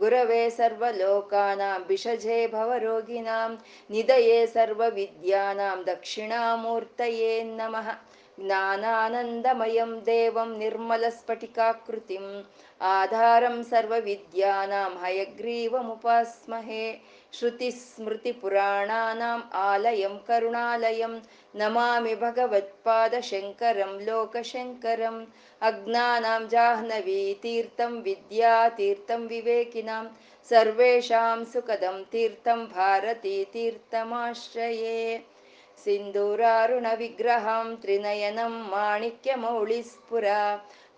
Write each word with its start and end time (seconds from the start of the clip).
ಗುರವೇ 0.00 0.42
ಸರ್ವಲೋಕಾನಾಂ 0.58 1.80
ಭಿಷಜೇ 1.88 2.38
ಭವರೋಗಿಣಾಂ 2.54 3.52
ನಿಧಯೇ 3.94 4.38
ಸರ್ವವಿದ್ಯಾನಾಂ 4.54 5.80
ದಕ್ಷಿಣಾಮೂರ್ತಯೇ 5.90 7.34
ನಮಃ 7.58 7.88
ज्ञानानन्दमयं 8.38 9.92
देवं 10.06 10.50
निर्मलस्फटिकाकृतिम् 10.58 12.28
आधारं 12.80 13.62
सर्वविद्यानां 13.70 14.90
हयग्रीवमुपास्महे 15.02 16.84
श्रुतिस्मृतिपुराणानाम् 17.39 19.43
आलयं 19.67 20.15
करुणालयं 20.27 21.13
नमामि 21.61 22.13
भगवत्पादशङ्करं 22.23 23.93
लोकशङ्करम् 24.07 25.21
अज्ञानां 25.69 26.41
जाह्नवीतीर्थं 26.53 27.93
विद्यातीर्थं 28.07 29.21
विवेकिनां 29.33 30.03
सर्वेषां 30.49 31.37
सुखदं 31.53 31.97
तीर्थं 32.13 32.59
भारतीतीर्थमाश्रये 32.77 34.97
सिन्दूरारुणविग्रहं 35.83 37.67
त्रिनयनं 37.83 38.53
माणिक्यमौळिस्फुरा 38.73 40.41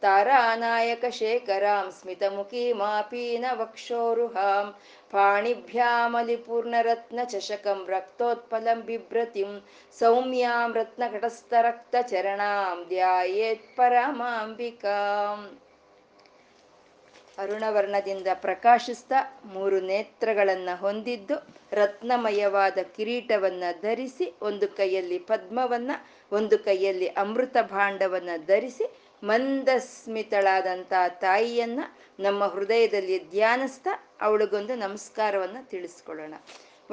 तारानायकशेखरां 0.04 1.86
स्मितमुखीमापीनवक्षोरुहां 1.98 4.66
पाणिभ्यामलिपूर्णरत्नचषकं 5.14 7.86
रक्तोत्पलं 7.90 8.86
बिभ्रतिं 8.86 9.60
सौम्यां 9.98 10.74
रत्नघटस्थरक्तचरणां 10.74 12.88
ध्यायेत् 12.88 13.78
ಪರಮಾಂಬಿಕಾಂ 13.78 15.50
ಅರುಣವರ್ಣದಿಂದ 17.38 18.28
ಪ್ರಕಾಶಿಸ್ತಾ 18.42 19.42
ಮೂರು 19.46 19.82
ನೇತ್ರಗಳನ್ನ 19.82 20.70
ಹೊಂದಿದ್ದು 20.80 21.36
ರತ್ನಮಯವಾದ 21.74 22.78
ಕಿರೀಟವನ್ನ 22.96 23.64
ಧರಿಸಿ 23.82 24.34
ಒಂದು 24.42 24.78
ಕೈಯಲ್ಲಿ 24.78 25.20
ಪದ್ಮವನ್ನ 25.20 25.92
ಒಂದು 26.32 26.60
ಕೈಯಲ್ಲಿ 26.60 27.16
ಅಮೃತ 27.16 27.58
ಭಾಂಡವನ್ನ 27.72 28.30
ಧರಿಸಿ 28.48 28.84
ಮಂದಸ್ಮಿತಳಾದಂಥ 29.24 30.94
ತಾಯಿಯನ್ನ 31.22 31.80
ನಮ್ಮ 32.20 32.46
ಹೃದಯದಲ್ಲಿ 32.46 33.30
ಧ್ಯಾನಿಸ್ತಾ 33.30 34.09
ಅವಳಿಗೊಂದು 34.21 34.75
ನಮಸ್ಕಾರವನ್ನ 34.75 35.57
ತಿಳಿಸ್ಕೊಳ್ಳೋಣ. 35.63 36.35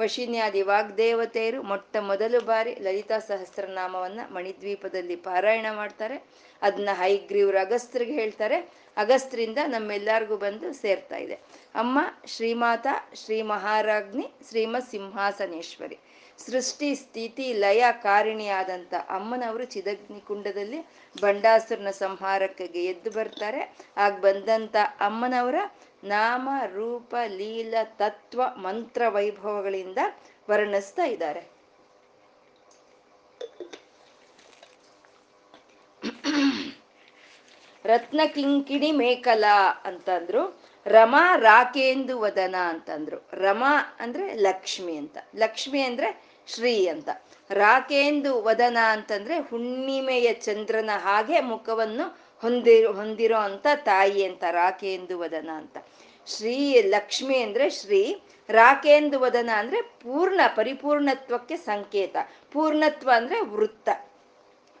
ವಶಿನ್ಯಾದಿ 0.00 0.62
ವಾಗ್ದೇವತೆಯರು 0.62 1.62
ಮೊಟ್ಟ 1.62 1.96
ಮೊದಲು 1.96 2.40
ಬಾರಿ 2.40 2.74
ಲಲಿತಾ 2.74 3.18
ಸಹಸ್ರನಾಮವನ್ನ 3.18 4.20
ಮಣಿದ್ವೀಪದಲ್ಲಿ 4.30 5.16
ಪಾರಾಯಣ 5.16 5.66
ಮಾಡ್ತಾರೆ. 5.76 6.22
ಅದನ್ನ 6.62 6.88
ಹೈಗ್ರೀವ್ರು 6.92 7.58
ಅಗಸ್ತ್ರಿಗೆ 7.58 8.12
ಹೇಳ್ತಾರೆ. 8.12 8.56
ಅಗಸ್ತ್ರಿಂದ 8.96 9.58
ನಮ್ಮೆಲ್ಲರಿಗೂ 9.66 10.36
ಬಂದು 10.36 10.72
ಸೇರ್ತಾ 10.72 11.16
ಇದೆ. 11.16 11.34
ಅಮ್ಮ, 11.74 11.98
ಶ್ರೀಮಾತ 12.26 12.86
ಶ್ರೀ 13.14 13.42
ಮಹಾರಾಜ್ಞಿ 13.42 14.30
ಶ್ರೀಮತ್ 14.48 14.90
ಸಿಂಹಾಸನೇಶ್ವರಿ 14.90 15.98
ಸೃಷ್ಟಿ, 16.38 16.94
ಸ್ಥಿತಿ, 16.94 17.52
ಲಯ 17.52 17.84
ಕಾರಿಣಿಯಾದಂಥ 17.92 18.94
ಅಮ್ಮನವರು 19.08 19.64
ಚಿದಗ್ನಿ 19.64 20.20
ಕುಂಡದಲ್ಲಿ 20.20 20.80
ಬಂಡಾಸುರನ 21.20 21.90
ಸಂಹಾರಕ್ಕೆ 21.90 22.64
ಎದ್ದು 22.64 23.10
ಬರ್ತಾರೆ. 23.10 23.76
ಆಗ 23.96 24.12
ಬಂದಂಥ 24.12 24.76
ಅಮ್ಮನವರ 25.00 25.54
ನಾಮ, 26.04 26.48
ರೂಪ, 26.74 27.14
ಲೀಲ, 27.26 27.74
ತತ್ವ, 27.84 28.42
ಮಂತ್ರ 28.56 29.02
ವೈಭವಗಳಿಂದ 29.08 29.98
ವರ್ಣಿಸ್ತಾ 30.50 31.04
ಇದ್ದಾರೆ. 31.04 31.58
ರತ್ನ 37.84 38.20
ಕಿಂಕಿಣಿ 38.26 38.92
ಮೇಕಲಾ 38.92 39.82
ಅಂತಂದ್ರು, 39.84 40.60
ರಮಾ 40.86 41.36
ರಾಕೇಂದು 41.36 42.20
ವದನ 42.20 42.54
ಅಂತಂದ್ರು. 42.68 43.28
ರಮಾ 43.32 43.96
ಅಂದ್ರೆ 44.00 44.34
ಲಕ್ಷ್ಮಿ 44.34 44.96
ಅಂತ. 44.96 45.18
ಲಕ್ಷ್ಮಿ 45.36 45.82
ಅಂದ್ರೆ 45.82 46.22
ಶ್ರೀ 46.46 46.86
ಅಂತ. 46.86 47.08
ರಾಕೇಂದು 47.50 48.42
ವದನ 48.42 48.78
ಅಂತಂದ್ರೆ 48.88 49.38
ಹುಣ್ಣಿಮೆಯ 49.38 50.32
ಚಂದ್ರನ 50.32 50.90
ಹಾಗೆ 50.96 51.40
ಮುಖವನ್ನು 51.40 52.27
ಹೊಂದಿ, 52.42 52.84
ಹೊಂದಿರೋ 52.84 53.36
ಅಂತ 53.36 53.66
ತಾಯಿ 53.74 54.24
ಅಂತ 54.24 54.44
ರಾಕೇಂದು 54.50 55.18
ವದನ 55.18 55.50
ಅಂತ. 55.54 55.76
ಶ್ರೀ 56.26 56.82
ಲಕ್ಷ್ಮಿ 56.82 57.38
ಅಂದ್ರೆ 57.38 57.70
ಶ್ರೀ 57.70 58.20
ರಾಕೇಂದು 58.48 59.20
ವದನ 59.20 59.50
ಅಂದ್ರೆ 59.56 59.82
ಪೂರ್ಣ, 59.82 60.40
ಪರಿಪೂರ್ಣತ್ವಕ್ಕೆ 60.56 61.56
ಸಂಕೇತ. 61.56 62.16
ಪೂರ್ಣತ್ವ 62.52 63.10
ಅಂದ್ರೆ 63.14 63.40
ವೃತ್ತ. 63.40 63.88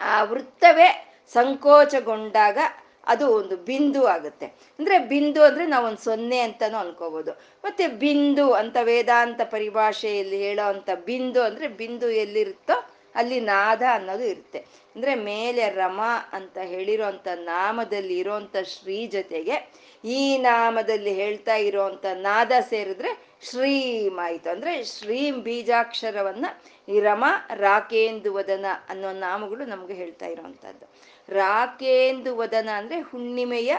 ಆ 0.00 0.22
ವೃತ್ತವೇ 0.22 1.18
ಸಂಕೋಚಗೊಂಡಾಗ 1.32 2.58
ಅದು 3.06 3.36
ಒಂದು 3.36 3.56
ಬಿಂದು 3.56 4.06
ಆಗುತ್ತೆ. 4.06 4.46
ಅಂದ್ರೆ 4.78 4.98
ಬಿಂದು 4.98 5.42
ಅಂದ್ರೆ 5.42 5.66
ನಾವೊಂದು 5.66 5.98
ಸೊನ್ನೆ 5.98 6.38
ಅಂತಾನು 6.38 6.76
ಅನ್ಕೋಬಹುದು 6.76 7.32
ಮತ್ತೆ 7.64 7.88
ಬಿಂದು 7.88 8.52
ಅಂತ 8.52 8.76
ವೇದಾಂತ 8.82 9.40
ಪರಿಭಾಷೆಯಲ್ಲಿ 9.40 10.38
ಹೇಳೋ 10.42 10.68
ಅಂತ 10.68 10.90
ಬಿಂದು 11.04 11.42
ಅಂದ್ರೆ 11.42 11.68
ಬಿಂದು 11.68 12.10
ಎಲ್ಲಿರುತ್ತೋ 12.10 12.87
ಅಲ್ಲಿ 13.18 13.40
ನಾದ 13.40 13.82
ಅನ್ನೋದು 13.92 14.24
ಇರುತ್ತೆ. 14.24 14.60
ಅಂದ್ರೆ 14.96 15.14
ಮೇಲೆ 15.14 15.64
ರಮ 15.70 16.00
ಅಂತ 16.32 16.58
ಹೇಳಿರೋಂತ 16.58 17.28
ನಾಮದಲ್ಲಿ 17.34 18.18
ಇರೋಂತ 18.18 18.56
ಶ್ರೀ 18.64 19.06
ಜೊತೆಗೆ 19.06 19.56
ಈ 20.04 20.38
ನಾಮದಲ್ಲಿ 20.38 21.12
ಹೇಳ್ತಾ 21.14 21.54
ಇರೋಂಥ 21.54 22.06
ನಾದ 22.14 22.52
ಸೇರಿದ್ರೆ 22.68 23.10
ಶ್ರೀಮ್ 23.50 24.18
ಆಯ್ತು 24.18 24.50
ಅಂದ್ರೆ 24.50 24.84
ಶ್ರೀಂ 24.84 25.40
ಬೀಜಾಕ್ಷರವನ್ನ 25.40 26.46
ಈ 26.88 27.00
ರಮ 27.00 27.24
ರಾಕೇಂದು 27.54 28.30
ವದನ 28.34 28.66
ಅನ್ನೋ 28.88 29.10
ನಾಮಗಳು 29.12 29.64
ನಮ್ಗೆ 29.64 29.94
ಹೇಳ್ತಾ 29.94 30.26
ಇರೋವಂಥದ್ದು. 30.26 30.86
ರಾಕೇಂದು 31.28 32.36
ವದನ 32.36 32.68
ಅಂದ್ರೆ 32.74 33.00
ಹುಣ್ಣಿಮೆಯ 33.00 33.72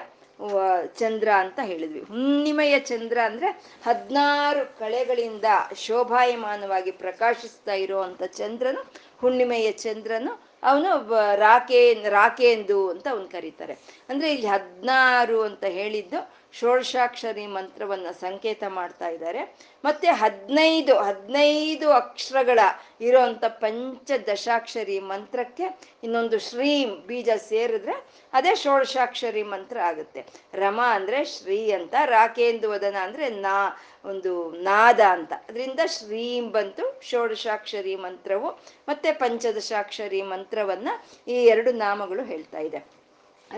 ಚಂದ್ರ 0.95 1.29
ಅಂತ 1.37 1.59
ಹೇಳಿದ್ವಿ. 1.63 2.01
ಹುಣ್ಣಿಮೆಯ 2.01 2.75
ಚಂದ್ರ 2.79 3.17
ಅಂದ್ರೆ 3.25 3.49
ಹದಿನಾರು 3.85 4.79
ಕಳೆಗಳಿಂದ 4.79 5.47
ಶೋಭಾಯಮಾನವಾಗಿ 5.75 6.91
ಪ್ರಕಾಶಿಸ್ತಾ 6.91 7.73
ಇರುವಂತ 7.73 8.23
ಚಂದ್ರನು 8.23 8.81
ಹುಣ್ಣಿಮೆಯ 9.21 9.71
ಚಂದ್ರನು 9.71 10.49
ಅವನು 10.63 10.91
ರಾಕೆ, 11.35 11.93
ರಾಕೇಂದು 12.09 12.89
ಅಂತ 12.89 13.07
ಅವನು 13.11 13.27
ಕರೀತಾರೆ. 13.27 13.73
ಅಂದ್ರೆ 14.09 14.31
ಇಲ್ಲಿ 14.31 14.47
ಹದಿನಾರು 14.47 15.41
ಅಂತ 15.41 15.63
ಹೇಳಿದ್ದು 15.63 16.19
ಷೋಡಶಾಕ್ಷರಿ 16.53 17.45
ಮಂತ್ರವನ್ನ 17.47 18.11
ಸಂಕೇತ 18.11 18.63
ಮಾಡ್ತಾ 18.67 19.07
ಇದ್ದಾರೆ. 19.09 19.41
ಮತ್ತೆ 19.85 20.07
ಹದಿನೈದು 20.07 20.99
ಹದಿನೈದು 20.99 21.91
ಅಕ್ಷರಗಳ 21.91 22.59
ಇರೋಂಥ 23.01 23.43
ಪಂಚದಶಾಕ್ಷರಿ 23.45 24.99
ಮಂತ್ರಕ್ಕೆ 24.99 25.79
ಇನ್ನೊಂದು 26.03 26.39
ಶ್ರೀಂ 26.39 27.07
ಬೀಜ 27.07 27.29
ಸೇರಿದ್ರೆ 27.49 27.95
ಅದೇ 28.33 28.55
ಷೋಡಶಾಕ್ಷರಿ 28.55 29.43
ಮಂತ್ರ 29.43 29.79
ಆಗುತ್ತೆ. 29.79 30.25
ರಮ 30.53 30.79
ಅಂದ್ರೆ 30.91 31.25
ಶ್ರೀ 31.25 31.71
ಅಂತ, 31.71 31.95
ರಾಕೇಂದು 32.05 32.69
ವದನ 32.71 32.95
ಅಂದ್ರೆ 33.01 33.29
ನಾ 33.29 33.55
ಒಂದು 34.05 34.51
ನಾದ 34.51 34.99
ಅಂತ. 34.99 35.33
ಅದರಿಂದ 35.33 35.79
ಶ್ರೀಂ 35.85 36.51
ಬಂತು. 36.51 37.01
ಷೋಡಶಾಕ್ಷರಿ 37.03 37.95
ಮಂತ್ರವು 37.95 38.49
ಮತ್ತೆ 38.89 39.11
ಪಂಚದಶಾಕ್ಷರಿ 39.11 40.21
ಮಂತ್ರವನ್ನ 40.21 40.89
ಈ 41.27 41.31
ಎರಡು 41.31 41.71
ನಾಮಗಳು 41.71 42.23
ಹೇಳ್ತಾ 42.23 42.59
ಇದೆ. 42.59 42.85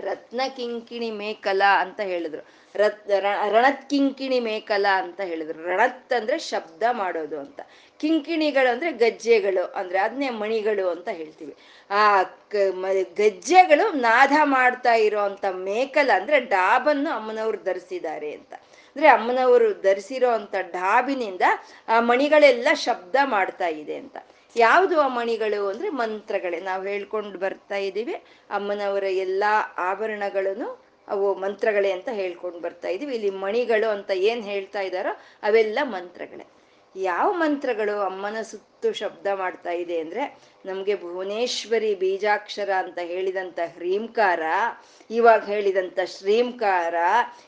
ರತ್ನ 0.00 0.40
ಕಿಂಕಿಣಿ 0.56 1.10
ಮೇಕಲ 1.10 1.62
ಅಂತ 1.78 2.00
ಹೇಳಿದ್ರು. 2.00 2.46
ರತ್ 2.74 3.10
ರಣತ್ 3.50 3.90
ಕಿಂಕಿಣಿ 3.90 4.40
ಮೇಕಲ 4.40 4.86
ಅಂತ 4.94 5.20
ಹೇಳಿದ್ರು. 5.20 5.64
ರಣತ್ 5.64 6.12
ಅಂದ್ರೆ 6.12 6.38
ಶಬ್ದ 6.38 6.82
ಮಾಡೋದು 6.92 7.40
ಅಂತ. 7.40 7.60
ಕಿಂಕಿಣಿಗಳು 8.00 8.72
ಅಂದ್ರೆ 8.72 8.92
ಗಜ್ಜೆಗಳು 8.92 9.64
ಅಂದ್ರೆ 9.64 9.98
ಅದನ್ನೇ 9.98 10.30
ಮಣಿಗಳು 10.30 10.88
ಅಂತ 10.88 11.08
ಹೇಳ್ತೀವಿ. 11.08 11.56
ಆ 11.90 12.22
ಗಜ್ಜೆಗಳು 13.16 13.92
ನಾದ 13.92 14.32
ಮಾಡ್ತಾ 14.42 14.94
ಇರೋಂಥ 14.94 15.44
ಮೇಕಲ 15.44 16.10
ಅಂದ್ರೆ 16.14 16.40
ಡಾಬನ್ನು 16.40 17.10
ಅಮ್ಮನವ್ರು 17.10 17.62
ಧರಿಸಿದ್ದಾರೆ 17.62 18.32
ಅಂತ. 18.32 18.54
ಅಂದ್ರೆ 18.96 19.08
ಅಮ್ಮನವರು 19.08 19.82
ಧರಿಸಿರೋ 19.82 20.28
ಅಂತ 20.28 20.54
ಡಾಬಿನಿಂದ 20.60 21.42
ಆ 21.88 22.00
ಮಣಿಗಳೆಲ್ಲ 22.00 22.68
ಶಬ್ದ 22.74 23.16
ಮಾಡ್ತಾ 23.24 23.66
ಇದೆ 23.66 23.96
ಅಂತ. 23.96 24.16
ಯಾವುದು 24.56 25.00
ಆ 25.00 25.08
ಮಣಿಗಳು 25.08 25.68
ಅಂದ್ರೆ 25.68 25.88
ಮಂತ್ರಗಳೇ. 25.88 26.60
ನಾವು 26.60 26.82
ಹೇಳ್ಕೊಂಡು 26.82 27.38
ಬರ್ತಾ 27.38 27.76
ಇದ್ದೀವಿ. 27.76 28.14
ಅಮ್ಮನವರ 28.50 29.04
ಎಲ್ಲಾ 29.04 29.74
ಆಭರಣಗಳನ್ನು 29.78 30.84
ಅವು 31.08 31.34
ಮಂತ್ರಗಳೇ 31.34 31.90
ಅಂತ 31.90 32.08
ಹೇಳ್ಕೊಂಡು 32.08 32.60
ಬರ್ತಾ 32.60 32.88
ಇದೀವಿ 32.88 33.14
ಇಲ್ಲಿ 33.14 33.30
ಮಣಿಗಳು 33.30 33.90
ಅಂತ 33.90 34.10
ಏನ್ 34.10 34.42
ಹೇಳ್ತಾ 34.44 34.80
ಇದ್ದಾರೋ 34.80 35.20
ಅವೆಲ್ಲ 35.42 35.78
ಮಂತ್ರಗಳೇ. 35.82 36.46
ಯಾವ 36.96 37.32
ಮಂತ್ರಗಳು? 37.32 38.00
ಅಮ್ಮನ 38.00 38.42
ಸುತ್ತ 38.42 38.71
ಯಾವತ್ತು 38.82 39.00
ಶಬ್ದ 39.00 39.26
ಮಾಡ್ತಾ 39.38 39.72
ಇದೆ 39.72 39.96
ಅಂದ್ರೆ 40.00 40.22
ನಮ್ಗೆ 40.66 40.94
ಭುವನೇಶ್ವರಿ 41.02 41.90
ಬೀಜಾಕ್ಷರ 41.94 42.70
ಅಂತ 42.76 42.98
ಹೇಳಿದಂತ 43.02 43.58
ಹ್ರೀಂಕಾರ, 43.76 44.42
ಇವಾಗ 45.10 45.42
ಹೇಳಿದಂತ 45.44 45.98
ಶ್ರೀಂಕಾರ, 46.06 46.94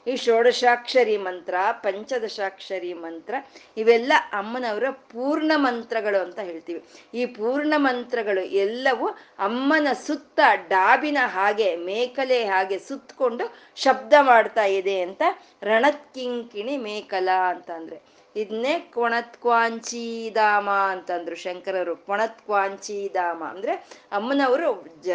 ಈ 0.07 0.15
ಷೋಡಶಾಕ್ಷರಿ 0.17 1.17
ಮಂತ್ರ, 1.17 1.55
ಪಂಚದಶಾಕ್ಷರಿ 1.85 2.93
ಮಂತ್ರ, 2.95 3.35
ಇವೆಲ್ಲ 3.77 4.13
ಅಮ್ಮನವರ 4.33 4.91
ಪೂರ್ಣ 5.13 5.53
ಮಂತ್ರಗಳು 5.57 6.21
ಅಂತ 6.23 6.39
ಹೇಳ್ತೀವಿ. 6.39 6.81
ಈ 7.15 7.25
ಪೂರ್ಣ 7.27 7.75
ಮಂತ್ರಗಳು 7.77 8.45
ಎಲ್ಲವೂ 8.67 9.09
ಅಮ್ಮನ 9.39 9.89
ಸುತ್ತ 10.07 10.41
ಡಾಬಿನ 10.69 11.19
ಹಾಗೆ, 11.37 11.77
ಮೇಕಲೆ 11.91 12.41
ಹಾಗೆ 12.45 12.79
ಸುತ್ತಕೊಂಡು 12.79 13.47
ಶಬ್ದ 13.77 14.15
ಮಾಡ್ತಾ 14.23 14.67
ಇದೆ 14.81 14.99
ಅಂತ 15.01 15.23
ರಣತ್ಕಿಂಕಿಣಿ 15.63 16.77
ಮೇಕಲ 16.89 17.29
ಅಂತ 17.55 17.71
ಅಂದ್ರೆ. 17.71 18.01
ಇದನ್ನೇ 18.37 18.91
ಕೊಣತ್ಕ್ವಾಂಚೀಧಾಮ 18.95 20.71
ಅಂತಂದ್ರು 20.71 21.37
ಶಂಕರರು. 21.37 21.97
ಕೊಣತ್ಕ್ವಾಂಚೀಧಾಮ 21.97 23.45
ಅಂದ್ರೆ 23.45 23.73
ಅಮ್ಮನವರು 24.13 24.69
ಜ 25.03 25.09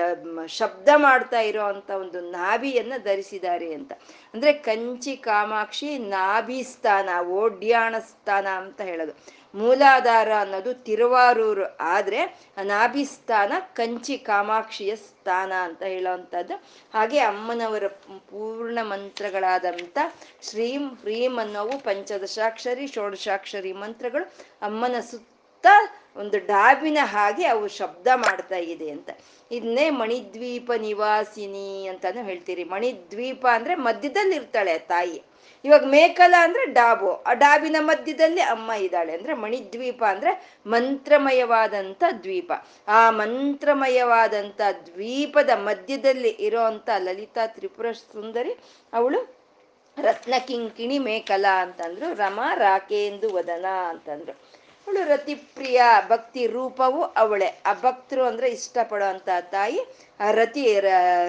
ಶಬ್ದ 0.48 0.90
ಮಾಡ್ತಾ 0.96 1.40
ಇರೋ 1.40 1.64
ಅಂತ 1.64 1.90
ಒಂದು 1.90 2.22
ನಾಭಿಯನ್ನ 2.22 2.94
ಧರಿಸಿದ್ದಾರೆ 3.04 3.74
ಅಂತ. 3.74 3.92
ಅಂದ್ರೆ 4.34 4.54
ಕಂಚಿ 4.54 5.18
ಕಾಮಾಕ್ಷಿ 5.18 5.98
ನಾಭಿ 5.98 6.64
ಸ್ಥಾನ 6.64 7.10
ಓಡ್ಯಾಣ 7.28 7.96
ಸ್ಥಾನ 8.00 8.48
ಅಂತ 8.48 8.82
ಹೇಳೋದು. 8.82 9.39
ಮೂಲಾಧಾರ 9.56 10.32
ಅನ್ನೋದು 10.40 10.74
ತಿರುವಾರೂರು. 10.74 11.78
ಆದ್ರೆ 11.78 12.40
ನಾಭಿಸ್ಥಾನ 12.64 13.54
ಕಂಚಿ 13.74 14.18
ಕಾಮಾಕ್ಷಿಯ 14.18 14.96
ಸ್ಥಾನ 14.96 15.54
ಅಂತ 15.62 15.84
ಹೇಳೋವಂಥದ್ದು. 15.84 16.64
ಹಾಗೆ 16.94 17.20
ಅಮ್ಮನವರ 17.20 17.88
ಪೂರ್ಣ 17.88 18.80
ಮಂತ್ರಗಳಾದಂಥ 18.82 19.98
ಶ್ರೀಂ 20.50 20.88
ಹ್ರೀಂ 20.88 21.38
ಅನ್ನೋವು 21.38 21.80
ಪಂಚದಶಾಕ್ಷರಿ, 21.80 22.88
ಷೋಡಶಾಕ್ಷರಿ 22.88 23.74
ಮಂತ್ರಗಳು 23.74 24.34
ಅಮ್ಮನ 24.62 25.00
ಸುತ್ತ 25.00 25.68
ಒಂದು 26.16 26.46
ಡಾಬಿನ 26.46 26.98
ಹಾಗೆ 27.02 27.46
ಅವು 27.46 27.68
ಶಬ್ದ 27.68 28.08
ಮಾಡ್ತಾ 28.16 28.56
ಇದೆ 28.56 28.90
ಅಂತ. 28.90 29.10
ಇದನ್ನೇ 29.52 29.90
ಮಣಿದ್ವೀಪ 29.90 30.72
ನಿವಾಸಿನಿ 30.78 31.88
ಅಂತಾನು 31.88 32.24
ಹೇಳ್ತೀರಿ. 32.24 32.64
ಮಣಿದ್ವೀಪ 32.64 33.48
ಅಂದ್ರೆ 33.54 33.76
ಮಧ್ಯದಲ್ಲಿ 33.76 34.36
ಇರ್ತಾಳೆ 34.36 34.80
ತಾಯಿ. 34.80 35.24
ಇವಾಗ 35.66 35.86
ಮೇಕಲ 35.86 36.36
ಅಂದ್ರೆ 36.40 36.66
ಡಾಬು. 36.66 37.24
ಆ 37.24 37.34
ಡಾಬಿನ 37.34 37.76
ಮಧ್ಯದಲ್ಲಿ 37.80 38.42
ಅಮ್ಮ 38.42 38.72
ಇದ್ದಾಳೆ 38.72 39.14
ಅಂದ್ರೆ 39.14 39.34
ಮಣಿದ್ವೀಪ 39.34 40.04
ಅಂದ್ರೆ 40.04 40.54
ಮಂತ್ರಮಯವಾದಂಥ 40.68 42.04
ದ್ವೀಪ. 42.24 42.52
ಆ 42.88 43.10
ಮಂತ್ರಮಯವಾದಂಥ 43.10 44.62
ದ್ವೀಪದ 44.86 45.50
ಮಧ್ಯದಲ್ಲಿ 45.56 46.30
ಇರೋಂಥ 46.30 46.90
ಲಲಿತಾ 46.98 47.48
ತ್ರಿಪುರ 47.48 47.92
ಸುಂದರಿ, 47.92 48.58
ಅವಳು 48.94 49.40
ರತ್ನ 50.02 50.34
ಕಿಂಕಿಣಿ 50.48 51.00
ಮೇಕಲ 51.00 51.46
ಅಂತಂದ್ರು, 51.58 52.14
ರಮ 52.14 52.40
ರಾಕೇಂದು 52.56 53.34
ವದನ 53.34 53.66
ಅಂತಂದ್ರು. 53.88 54.49
ಅವಳು 54.90 55.08
ರತಿಪ್ರಿಯ 55.08 55.82
ಭಕ್ತಿ 56.08 56.48
ರೂಪವು 56.48 57.04
ಅವಳೆ. 57.04 57.48
ಆ 57.66 57.74
ಭಕ್ತರು 57.74 58.24
ಅಂದ್ರೆ 58.26 58.50
ಇಷ್ಟಪಡುವಂತ 58.50 59.30
ತಾಯಿ, 59.42 59.80
ಆ 60.20 60.32
ರತಿ 60.32 60.80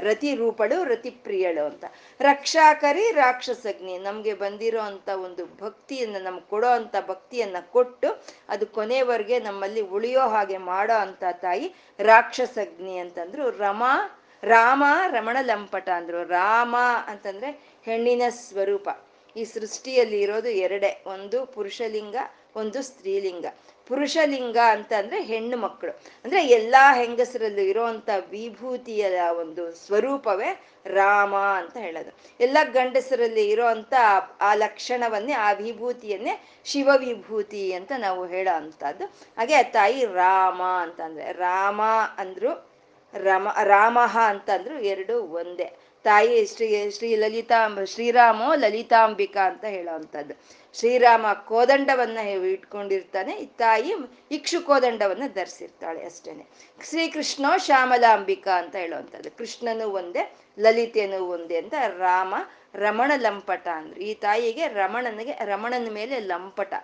ರತಿ 0.00 0.34
ರೂಪಳು, 0.34 0.84
ರತಿಪ್ರಿಯಳು 0.84 1.66
ಅಂತ. 1.66 1.84
ರಕ್ಷಾಕರಿ 2.20 3.10
ರಾಕ್ಷಸಗ್ನಿ 3.10 3.98
ನಮ್ಗೆ 3.98 4.34
ಬಂದಿರೋ 4.34 4.80
ಅಂತ 4.80 5.08
ಒಂದು 5.08 5.44
ಭಕ್ತಿಯನ್ನ, 5.64 6.16
ನಮ್ಗೆ 6.22 6.50
ಕೊಡೋ 6.50 6.68
ಅಂತ 6.68 6.96
ಭಕ್ತಿಯನ್ನ 7.06 7.56
ಕೊಟ್ಟು 7.72 8.24
ಅದು 8.48 8.66
ಕೊನೆವರೆಗೆ 8.66 9.38
ನಮ್ಮಲ್ಲಿ 9.38 9.80
ಉಳಿಯೋ 9.80 10.20
ಹಾಗೆ 10.20 10.58
ಮಾಡೋ 10.58 10.94
ಅಂತ 10.94 11.24
ತಾಯಿ 11.32 11.74
ರಾಕ್ಷಸಗ್ನಿ 11.98 12.98
ಅಂತಂದ್ರು. 12.98 13.50
ರಮಾ, 13.50 14.20
ರಾಮ 14.42 14.84
ರಮಣ 15.06 15.36
ಲಂಪಟ 15.40 15.88
ಅಂದ್ರು. 15.88 16.24
ರಾಮ 16.24 16.76
ಅಂತಂದ್ರೆ 17.06 17.50
ಹೆಣ್ಣಿನ 17.84 18.22
ಸ್ವರೂಪ. 18.30 18.88
ಈ 19.36 19.44
ಸೃಷ್ಟಿಯಲ್ಲಿ 19.44 20.20
ಇರೋದು 20.20 20.48
ಎರಡೇ. 20.48 21.02
ಒಂದು 21.06 21.46
ಪುರುಷಲಿಂಗ 21.46 22.16
ಒಂದು 22.56 22.82
ಸ್ತ್ರೀಲಿಂಗ. 22.82 23.46
ಪುರುಷಲಿಂಗ 23.88 24.56
ಅಂತ 24.68 24.92
ಅಂದ್ರೆ 24.92 25.22
ಹೆಣ್ಣು 25.22 25.56
ಮಕ್ಕಳು. 25.56 25.92
ಅಂದ್ರೆ 26.24 26.46
ಎಲ್ಲಾ 26.46 26.94
ಹೆಂಗಸರಲ್ಲೂ 26.94 27.60
ಇರುವಂತ 27.60 28.10
ವಿಭೂತಿಯ 28.30 29.20
ಒಂದು 29.38 29.72
ಸ್ವರೂಪವೇ 29.72 30.64
ರಾಮ 30.86 31.36
ಅಂತ 31.36 31.76
ಹೇಳೋದು. 31.76 32.18
ಎಲ್ಲ 32.40 32.58
ಗಂಡಸರಲ್ಲಿ 32.72 33.48
ಇರೋಂಥ 33.48 33.94
ಆ 34.40 34.54
ಲಕ್ಷಣವನ್ನೇ, 34.54 35.32
ಆ 35.32 35.52
ವಿಭೂತಿಯನ್ನೇ 35.52 36.48
ಶಿವ 36.64 36.90
ವಿಭೂತಿ 36.98 37.72
ಅಂತ 37.72 37.92
ನಾವು 37.98 38.26
ಹೇಳೋ 38.26 38.56
ಅಂಥದ್ದು. 38.56 39.04
ಹಾಗೆ 39.06 39.62
ತಾಯಿ 39.62 40.04
ರಾಮ 40.04 40.62
ಅಂತಂದ್ರೆ, 40.62 41.32
ರಾಮ 41.32 41.80
ಅಂದ್ರು 42.18 42.70
ರಮ 43.14 43.48
ರಾಮಹ 43.62 44.18
ಅಂತಂದ್ರು 44.24 44.80
ಎರಡು 44.80 45.22
ಒಂದೇ. 45.22 45.89
ತಾಯಿ 46.04 46.46
ಶ್ರೀ 46.46 46.90
ಶ್ರೀ 46.90 47.16
ಲಲಿತಾಂಬ 47.16 47.84
ಶ್ರೀರಾಮೋ 47.84 48.54
ಲಲಿತಾಂಬಿಕಾ 48.54 49.46
ಅಂತ 49.46 49.64
ಹೇಳೋವಂಥದ್ದು. 49.64 50.34
ಶ್ರೀರಾಮ 50.78 51.26
ಕೋದಂಡವನ್ನ 51.32 52.18
ಇಟ್ಕೊಂಡಿರ್ತಾನೆ. 52.18 53.46
ತಾಯಿ 53.46 53.92
ಇಕ್ಷು 54.30 54.66
ಕೋದಂಡವನ್ನ 54.66 55.22
ಧರಿಸಿರ್ತಾಳೆ 55.34 56.04
ಅಷ್ಟೇನೆ. 56.04 56.46
ಶ್ರೀಕೃಷ್ಣೋ 56.88 57.58
ಶ್ಯಾಮಲಾಂಬಿಕಾ 57.58 58.58
ಅಂತ 58.58 58.76
ಹೇಳುವಂಥದ್ದು. 58.76 59.30
ಕೃಷ್ಣನು 59.30 59.88
ಒಂದೇ 59.88 60.36
ಲಲಿತೆನೂ 60.58 61.18
ಒಂದೇ 61.26 61.56
ಅಂತ 61.56 61.74
ರಾಮ 61.98 62.34
ರಮಣ 62.74 63.12
ಲಂಪಟ 63.16 63.68
ಅಂದ್ರು. 63.68 64.00
ಈ 64.00 64.14
ತಾಯಿಗೆ 64.14 64.68
ರಮಣನಿಗೆ, 64.68 65.32
ರಮಣನ 65.44 65.88
ಮೇಲೆ 65.90 66.20
ಲಂಪಟ. 66.20 66.74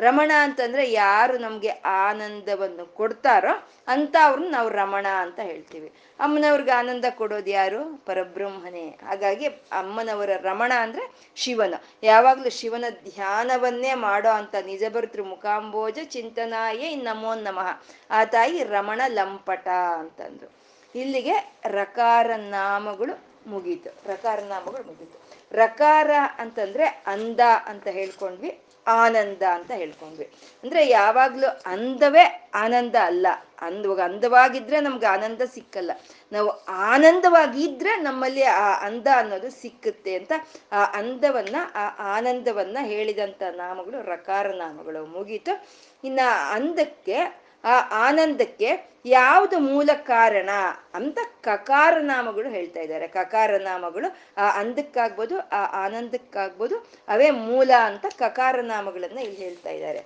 ರಮಣ 0.00 0.32
ಅಂತಂದ್ರೆ 0.40 0.92
ಯಾರು 0.92 1.38
ನಮ್ಗೆ 1.38 1.68
ಆನಂದವನ್ನು 1.68 2.94
ಕೊಡ್ತಾರೋ 2.94 3.68
ಅಂತ 3.88 4.16
ಅವ್ರನ್ನ 4.24 4.50
ನಾವು 4.50 4.68
ರಮಣ 4.68 5.06
ಅಂತ 5.06 5.40
ಹೇಳ್ತೀವಿ. 5.40 5.92
ಅಮ್ಮನವ್ರಿಗೆ 6.20 6.70
ಆನಂದ 6.70 7.04
ಕೊಡೋದು 7.10 7.50
ಯಾರು? 7.50 8.04
ಪರಬ್ರಹ್ಮನೇ. 8.06 8.88
ಹಾಗಾಗಿ 8.88 9.46
ಅಮ್ಮನವರ 9.46 10.30
ರಮಣ 10.42 10.72
ಅಂದ್ರೆ 10.72 11.10
ಶಿವನ. 11.36 11.74
ಯಾವಾಗ್ಲೂ 12.02 12.50
ಶಿವನ 12.50 12.84
ಧ್ಯಾನವನ್ನೇ 12.90 13.94
ಮಾಡೋ 13.94 14.30
ಅಂತ 14.30 14.54
ನಿಜಭರ್ತೃ 14.66 15.22
ಮುಖಾಂಬೋಜ 15.22 15.98
ಚಿಂತನಾಯೇ 16.02 16.94
ನಮೋ 16.94 17.34
ನಮಃ. 17.34 17.82
ಆ 18.10 18.24
ತಾಯಿ 18.24 18.64
ರಮಣ 18.64 19.00
ಲಂಪಟ 19.08 19.68
ಅಂತಂದ್ರು. 19.68 20.62
ಇಲ್ಲಿಗೆ 20.94 21.52
ರಕಾರ 21.64 22.30
ನಾಮಗಳು 22.36 23.31
ಮುಗೀತು. 23.46 24.08
ರಕಾರ 24.08 24.40
ನಾಮಗಳು 24.40 24.86
ಮುಗೀತು. 24.86 25.22
ರಕಾರ 25.52 26.10
ಅಂತಂದ್ರೆ 26.38 26.84
ಅಂದ 27.06 27.40
ಅಂತ 27.66 27.86
ಹೇಳ್ಕೊಂಡ್ವಿ, 27.86 28.60
ಆನಂದ 28.86 29.42
ಅಂತ 29.42 29.70
ಹೇಳ್ಕೊಂಡ್ವಿ. 29.70 30.30
ಅಂದ್ರೆ 30.62 30.88
ಯಾವಾಗ್ಲೂ 30.88 31.62
ಅಂದವೇ 31.66 32.50
ಆನಂದ 32.54 32.94
ಅಲ್ಲ. 33.02 33.26
ಅಂದವಾಗ 33.60 34.00
ಅಂದವಾಗಿದ್ರೆ 34.00 34.80
ನಮ್ಗೆ 34.80 35.06
ಆನಂದ 35.06 35.42
ಸಿಕ್ಕಲ್ಲ. 35.54 35.90
ನಾವು 36.32 36.48
ಆನಂದವಾಗಿದ್ರೆ 36.64 37.96
ನಮ್ಮಲ್ಲಿ 37.96 38.42
ಆ 38.42 38.86
ಅಂದ 38.86 39.06
ಅನ್ನೋದು 39.16 39.50
ಸಿಕ್ಕುತ್ತೆ 39.50 40.14
ಅಂತ 40.14 40.32
ಆ 40.72 40.84
ಅಂದವನ್ನ, 40.84 41.56
ಆ 41.74 42.16
ಆನಂದವನ್ನ 42.16 42.78
ಹೇಳಿದಂತ 42.80 43.42
ನಾಮಗಳು 43.56 44.02
ರಕಾರ 44.02 44.46
ನಾಮಗಳು 44.46 45.06
ಮುಗೀತು. 45.06 45.66
ಇನ್ನ 46.04 46.20
ಅಂದಕ್ಕೆ 46.50 47.41
ಆ 47.64 48.06
ಆನಂದಕ್ಕೆ 48.08 48.70
ಯಾವುದು 49.06 49.58
ಮೂಲ 49.58 49.90
ಕಾರಣ 49.94 50.50
ಅಂತ 50.94 51.18
ಕಕಾರ 51.40 51.94
ನಾಮಗಳು 52.00 52.48
ಹೇಳ್ತಾ 52.48 52.80
ಇದ್ದಾರೆ. 52.80 53.08
ಕಕಾರ 53.08 53.56
ನಾಮಗಳು 53.56 54.08
ಆ 54.36 54.48
ಅಂದಕ್ಕಾಗ್ಬೋದು, 54.60 55.38
ಆ 55.38 55.84
ಆನಂದಕ್ಕಾಗ್ಬೋದು, 55.84 56.76
ಅವೇ 57.08 57.30
ಮೂಲ 57.30 57.70
ಅಂತ 57.84 58.06
ಕಕಾರ 58.18 58.60
ನಾಮಗಳನ್ನ 58.60 59.18
ಇಲ್ಲಿ 59.18 59.36
ಹೇಳ್ತಾ 59.36 59.70
ಇದ್ದಾರೆ. 59.70 60.02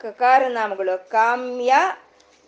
ಕಕಾರ 0.00 0.42
ನಾಮಗಳು 0.48 1.08
ಕಾಮ್ಯ, 1.08 1.74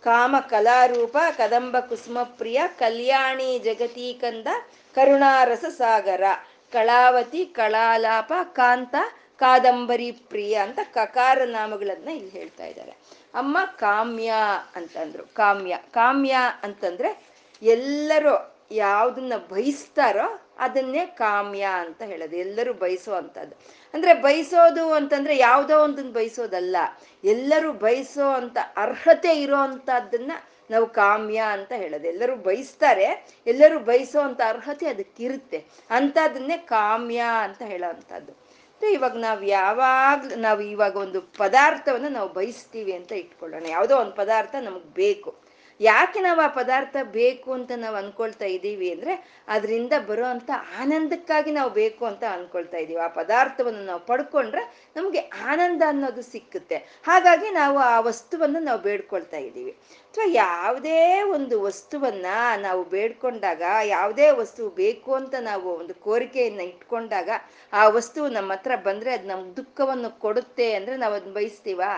ಕಾಮ 0.03 0.35
ಕಲಾರೂಪ, 0.49 1.17
ಕದಂಬ 1.37 1.79
ಕುಸುಮ 1.79 2.23
ಪ್ರಿಯ 2.23 2.61
ಕಲ್ಯಾಣಿ 2.79 3.59
ಜಗತೀಕಂದ, 3.59 4.47
ಕರುಣಾರಸ 4.95 5.65
ಸಾಗರ, 5.77 6.23
ಕಳಾವತಿ 6.71 7.45
ಕಳಾಲಾಪ, 7.45 8.33
ಕಾಂತ, 8.43 8.95
ಕಾದಂಬರಿ 9.37 10.11
ಪ್ರಿಯ 10.11 10.55
ಅಂತ 10.55 10.79
ಕಕಾರ 10.83 11.41
ನಾಮಗಳನ್ನ 11.45 12.09
ಇಲ್ಲಿ 12.09 12.29
ಹೇಳ್ತಾ 12.29 12.65
ಇದ್ದಾರೆ. 12.65 13.18
ಅಮ್ಮ 13.33 13.57
ಕಾಮ್ಯ 13.75 14.33
ಅಂತಂದ್ರು. 14.75 15.25
ಕಾಮ್ಯ. 15.33 15.77
ಕಾಮ್ಯ 15.91 16.37
ಅಂತಂದ್ರೆ 16.63 17.23
ಎಲ್ಲರೂ 17.61 18.55
ಯಾವ್ದನ್ನ 18.71 19.33
ಬಯಸ್ತಾರೋ 19.49 20.41
ಅದನ್ನೇ 20.59 21.05
ಕಾಮ್ಯ 21.05 21.67
ಅಂತ 21.73 22.01
ಹೇಳೋದು. 22.01 22.35
ಎಲ್ಲರೂ 22.35 22.73
ಬಯಸುವಂಥದ್ದು 22.73 23.55
ಅಂದ್ರೆ 23.93 24.13
ಬಯಸೋದು 24.13 24.93
ಅಂತಂದ್ರೆ 24.93 25.37
ಯಾವುದೋ 25.37 25.83
ಒಂದನ್ನು 25.83 26.11
ಬಯಸೋದಲ್ಲ. 26.11 26.77
ಎಲ್ಲರೂ 27.23 27.73
ಬಯಸೋ 27.73 28.29
ಅಂತ 28.29 28.57
ಅರ್ಹತೆ 28.77 29.41
ಇರೋ 29.41 29.55
ಅಂತದನ್ನ 29.55 30.31
ನಾವು 30.71 30.85
ಕಾಮ್ಯ 30.85 31.43
ಅಂತ 31.51 31.71
ಹೇಳೋದು. 31.71 32.07
ಎಲ್ಲರೂ 32.07 32.35
ಬಯಸ್ತಾರೆ, 32.35 33.27
ಎಲ್ಲರೂ 33.47 33.79
ಬಯಸೋ 33.79 34.19
ಅಂತ 34.19 34.41
ಅರ್ಹತೆ 34.47 34.87
ಅದಕ್ಕಿರುತ್ತೆ. 34.87 35.65
ಅಂತದನ್ನೇ 35.89 36.57
ಕಾಮ್ಯ 36.57 37.23
ಅಂತ 37.43 37.61
ಹೇಳೋ 37.61 37.89
ಇವಾಗ 38.87 39.17
ನಾವು 39.17 39.43
ಯಾವಾಗ್, 39.43 40.37
ನಾವು 40.37 40.61
ಇವಾಗ 40.61 40.95
ಒಂದು 40.95 41.21
ಪದಾರ್ಥವನ್ನು 41.21 42.09
ನಾವು 42.09 42.33
ಬಯಸ್ತೀವಿ 42.33 42.93
ಅಂತ 42.93 43.11
ಇಟ್ಕೊಳ್ಳೋಣ. 43.11 43.63
ಯಾವುದೋ 43.69 43.97
ಒಂದು 43.97 44.11
ಪದಾರ್ಥ 44.11 44.55
ನಮಗೆ 44.61 44.93
ಬೇಕು. 44.93 45.48
ಯಾಕೆ 45.79 46.19
ನಾವು 46.19 46.39
ಆ 46.41 46.47
ಪದಾರ್ಥ 46.47 46.95
ಬೇಕು 47.11 47.49
ಅಂತ 47.53 47.71
ನಾವು 47.75 47.95
ಅನ್ಕೊಳ್ತಾ 47.95 48.45
ಇದ್ದೀವಿ 48.45 48.87
ಅಂದ್ರೆ 48.91 49.13
ಅದರಿಂದ 49.47 49.93
ಬರೋ 50.07 50.25
ಅಂತ 50.25 50.51
ಆನಂದಕ್ಕಾಗಿ 50.81 51.51
ನಾವು 51.51 51.71
ಬೇಕು 51.73 52.03
ಅಂತ 52.05 52.23
ಅನ್ಕೊಳ್ತಾ 52.37 52.77
ಇದ್ದೀವಿ 52.77 53.01
ಆ 53.01 53.09
ಪದಾರ್ಥವನ್ನು 53.19 53.83
ನಾವು 53.83 54.01
ಪಡ್ಕೊಂಡ್ರೆ 54.05 54.63
ನಮಗೆ 54.95 55.21
ಆನಂದ 55.51 55.81
ಅನ್ನೋದು 55.87 56.23
ಸಿಕ್ಕುತ್ತೆ. 56.23 56.77
ಹಾಗಾಗಿ 57.03 57.49
ನಾವು 57.51 57.77
ಆ 57.91 57.99
ವಸ್ತುವನ್ನು 57.99 58.59
ನಾವು 58.59 58.81
ಬೇಡ್ಕೊಳ್ತಾ 58.81 59.37
ಇದ್ದೀವಿ 59.37 59.73
ಅಥವಾ 60.05 60.27
ಯಾವುದೇ 60.35 60.99
ಒಂದು 61.37 61.55
ವಸ್ತುವನ್ನ 61.61 62.27
ನಾವು 62.57 62.83
ಬೇಡ್ಕೊಂಡಾಗ, 62.83 63.63
ಯಾವುದೇ 63.95 64.27
ವಸ್ತು 64.31 64.69
ಬೇಕು 64.83 65.11
ಅಂತ 65.13 65.35
ನಾವು 65.41 65.67
ಒಂದು 65.77 65.93
ಕೋರಿಕೆಯನ್ನ 65.93 66.61
ಇಟ್ಕೊಂಡಾಗ 66.71 67.29
ಆ 67.73 67.83
ವಸ್ತು 67.89 68.27
ನಮ್ಮ 68.29 68.51
ಹತ್ರ 68.53 68.75
ಬಂದ್ರೆ 68.87 69.11
ಅದು 69.13 69.27
ನಮ್ಗೆ 69.27 69.53
ದುಃಖವನ್ನು 69.55 70.09
ಕೊಡುತ್ತೆ 70.19 70.73
ಅಂದ್ರೆ 70.73 70.95
ನಾವು 70.97 71.13
ಅದನ್ನ 71.13 71.33
ಬಯಸ್ತೀವಾ? 71.33 71.91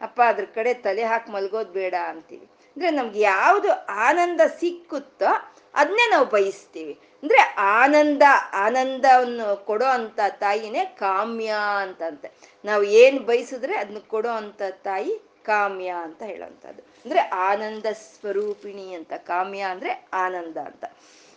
ಅಪ್ಪ 0.00 0.20
ಅದ್ರ 0.26 0.44
ಕಡೆ 0.54 0.72
ತಲೆ 0.86 1.04
ಹಾಕಿ 1.04 1.30
ಮಲಗೋದು 1.32 1.72
ಬೇಡ 1.72 1.94
ಅಂತೀವಿ. 2.08 2.46
ಅಂದ್ರೆ 2.76 2.90
ನಮ್ಗೆ 2.90 3.20
ಯಾವುದು 3.20 3.68
ಆನಂದ 3.88 4.40
ಸಿಕ್ಕುತ್ತೋ 4.58 5.26
ಅದನ್ನೇ 5.74 6.10
ನಾವು 6.10 6.26
ಬಯಸ್ತೀವಿ. 6.26 6.98
ಅಂದ್ರೆ 7.22 7.40
ಆನಂದ, 7.58 8.22
ಆನಂದವನ್ನು 8.52 9.66
ಕೊಡೋ 9.66 9.84
ಅಂತ 9.84 10.20
ತಾಯಿನೇ 10.28 10.84
ಕಾಮ್ಯ 10.84 11.54
ಅಂತಂತೆ. 11.80 12.30
ನಾವು 12.64 12.82
ಏನು 12.82 13.20
ಬಯಸಿದ್ರೆ 13.20 13.76
ಅದನ್ನ 13.76 13.98
ಕೊಡೋ 14.06 14.28
ಅಂತ 14.28 14.62
ತಾಯಿ 14.70 15.20
ಕಾಮ್ಯ 15.42 15.88
ಅಂತ 16.02 16.22
ಹೇಳೋವಂಥದ್ದು 16.22 16.82
ಅಂದ್ರೆ 16.82 17.20
ಆನಂದ 17.20 17.86
ಸ್ವರೂಪಿಣಿ 17.92 18.94
ಅಂತ, 18.94 19.12
ಕಾಮ್ಯ 19.12 19.60
ಅಂದ್ರೆ 19.60 20.08
ಆನಂದ 20.12 20.56
ಅಂತ. 20.56 20.84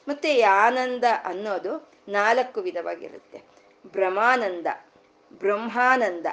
ಮತ್ತೆ 0.07 0.41
ಆನಂದ 0.41 1.03
ಅನ್ನೋದು 1.25 1.91
ನಾಲ್ಕು 2.09 2.61
ವಿಧವಾಗಿರುತ್ತೆ. 2.61 3.43
ಭ್ರಮಾನಂದ 3.87 4.67
ಬ್ರಹ್ಮಾನಂದ, 5.33 6.25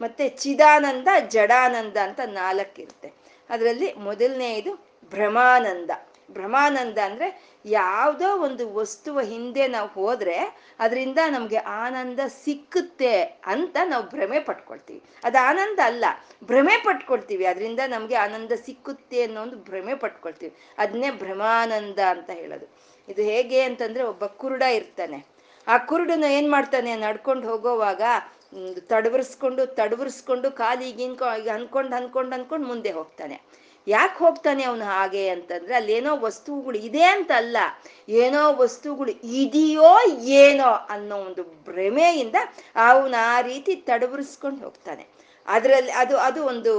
ಮತ್ತೆ 0.00 0.28
ಚಿದಾನಂದ, 0.28 1.08
ಜಡಾನಂದ 1.28 1.96
ಅಂತ 1.96 2.20
ನಾಲ್ಕಿರುತ್ತೆ. 2.26 3.17
ಅದರಲ್ಲಿ 3.50 3.94
ಮೊದಲನೆಯದು 3.94 4.74
ಭ್ರಮಾನಂದ 5.10 5.90
ಭ್ರಮಾನಂದ 6.30 6.98
ಅಂದ್ರೆ 6.98 7.58
ಯಾವುದೋ 7.64 8.36
ಒಂದು 8.36 8.74
ವಸ್ತುವ 8.74 9.20
ಹಿಂದೆ 9.20 9.68
ನಾವು 9.68 9.88
ಹೋದರೆ 9.88 10.58
ಅದರಿಂದ 10.78 11.18
ನಮಗೆ 11.28 11.56
ಆನಂದ 11.56 12.20
ಸಿಕ್ಕುತ್ತೆ 12.26 13.22
ಅಂತ 13.22 13.76
ನಾವು 13.84 14.04
ಭ್ರಮೆ 14.04 14.40
ಪಟ್ಕೊಳ್ತೀವಿ. 14.40 15.02
ಅದು 15.24 15.46
ಆನಂದ 15.46 15.78
ಅಲ್ಲ, 15.84 16.04
ಭ್ರಮೆ 16.44 16.76
ಪಟ್ಕೊಳ್ತೀವಿ. 16.76 17.44
ಅದರಿಂದ 17.44 17.80
ನಮಗೆ 17.86 18.14
ಆನಂದ 18.14 18.52
ಸಿಕ್ಕುತ್ತೆ 18.64 19.22
ಅನ್ನೋ 19.22 19.42
ಒಂದು 19.42 19.56
ಭ್ರಮೆ 19.56 19.94
ಪಟ್ಕೊಳ್ತೀವಿ. 19.94 20.54
ಅದನ್ನೇ 20.78 21.10
ಭ್ರಮಾನಂದ 21.10 21.98
ಅಂತ 21.98 22.30
ಹೇಳೋದು. 22.30 22.66
ಇದು 23.08 23.22
ಹೇಗೆ 23.22 23.60
ಅಂತಂದ್ರೆ 23.60 24.04
ಒಬ್ಬ 24.04 24.24
ಕುರುಡ 24.26 24.62
ಇರ್ತಾನೆ. 24.62 25.26
ಆ 25.68 25.78
ಕುರುಡನ 25.78 26.24
ಏನು 26.24 26.50
ಮಾಡ್ತಾನೆ? 26.50 26.96
ನಡ್ಕೊಂಡು 26.96 27.48
ಹೋಗೋವಾಗ 27.48 28.02
ತಡವರ್ಸ್ಕೊಂಡು 28.80 29.66
ತಡವರ್ಸ್ಕೊಂಡು 29.66 30.50
ಕಾಲಿಗಿನ್ಕೊ 30.50 31.24
ಅನ್ಕೊಂಡು 31.54 31.96
ಅನ್ಕೊಂಡು 31.96 32.34
ಅನ್ಕೊಂಡು 32.34 32.68
ಮುಂದೆ 32.68 32.90
ಹೋಗ್ತಾನೆ. 32.90 33.36
ಯಾಕೆ 33.86 34.18
ಹೋಗ್ತಾನೆ 34.24 34.62
ಅವನು 34.64 34.84
ಹಾಗೆ 34.84 35.28
ಅಂತಂದ್ರೆ 35.28 35.74
ಅಲ್ಲೇನೋ 35.74 36.16
ವಸ್ತುಗಳು 36.16 36.78
ಇದೆ 36.78 37.04
ಅಂತ 37.04 37.30
ಅಲ್ಲ 37.36 37.56
ಏನೋ 38.22 38.42
ವಸ್ತುಗಳು 38.56 39.12
ಇದೆಯೋ 39.42 39.92
ಏನೋ 40.40 40.70
ಅನ್ನೋ 40.94 41.16
ಒಂದು 41.16 41.42
ಭ್ರಮೆಯಿಂದ 41.42 42.36
ಅವನು 42.88 43.16
ಆ 43.34 43.40
ರೀತಿ 43.40 43.76
ತಡವರಿಸ್ಕೊಂಡು 43.76 44.64
ಹೋಗ್ತಾನೆ. 44.64 45.06
ಅದರಲ್ಲಿ 45.48 45.92
ಅದು 45.92 46.16
ಅದು 46.18 46.44
ಒಂದು, 46.44 46.72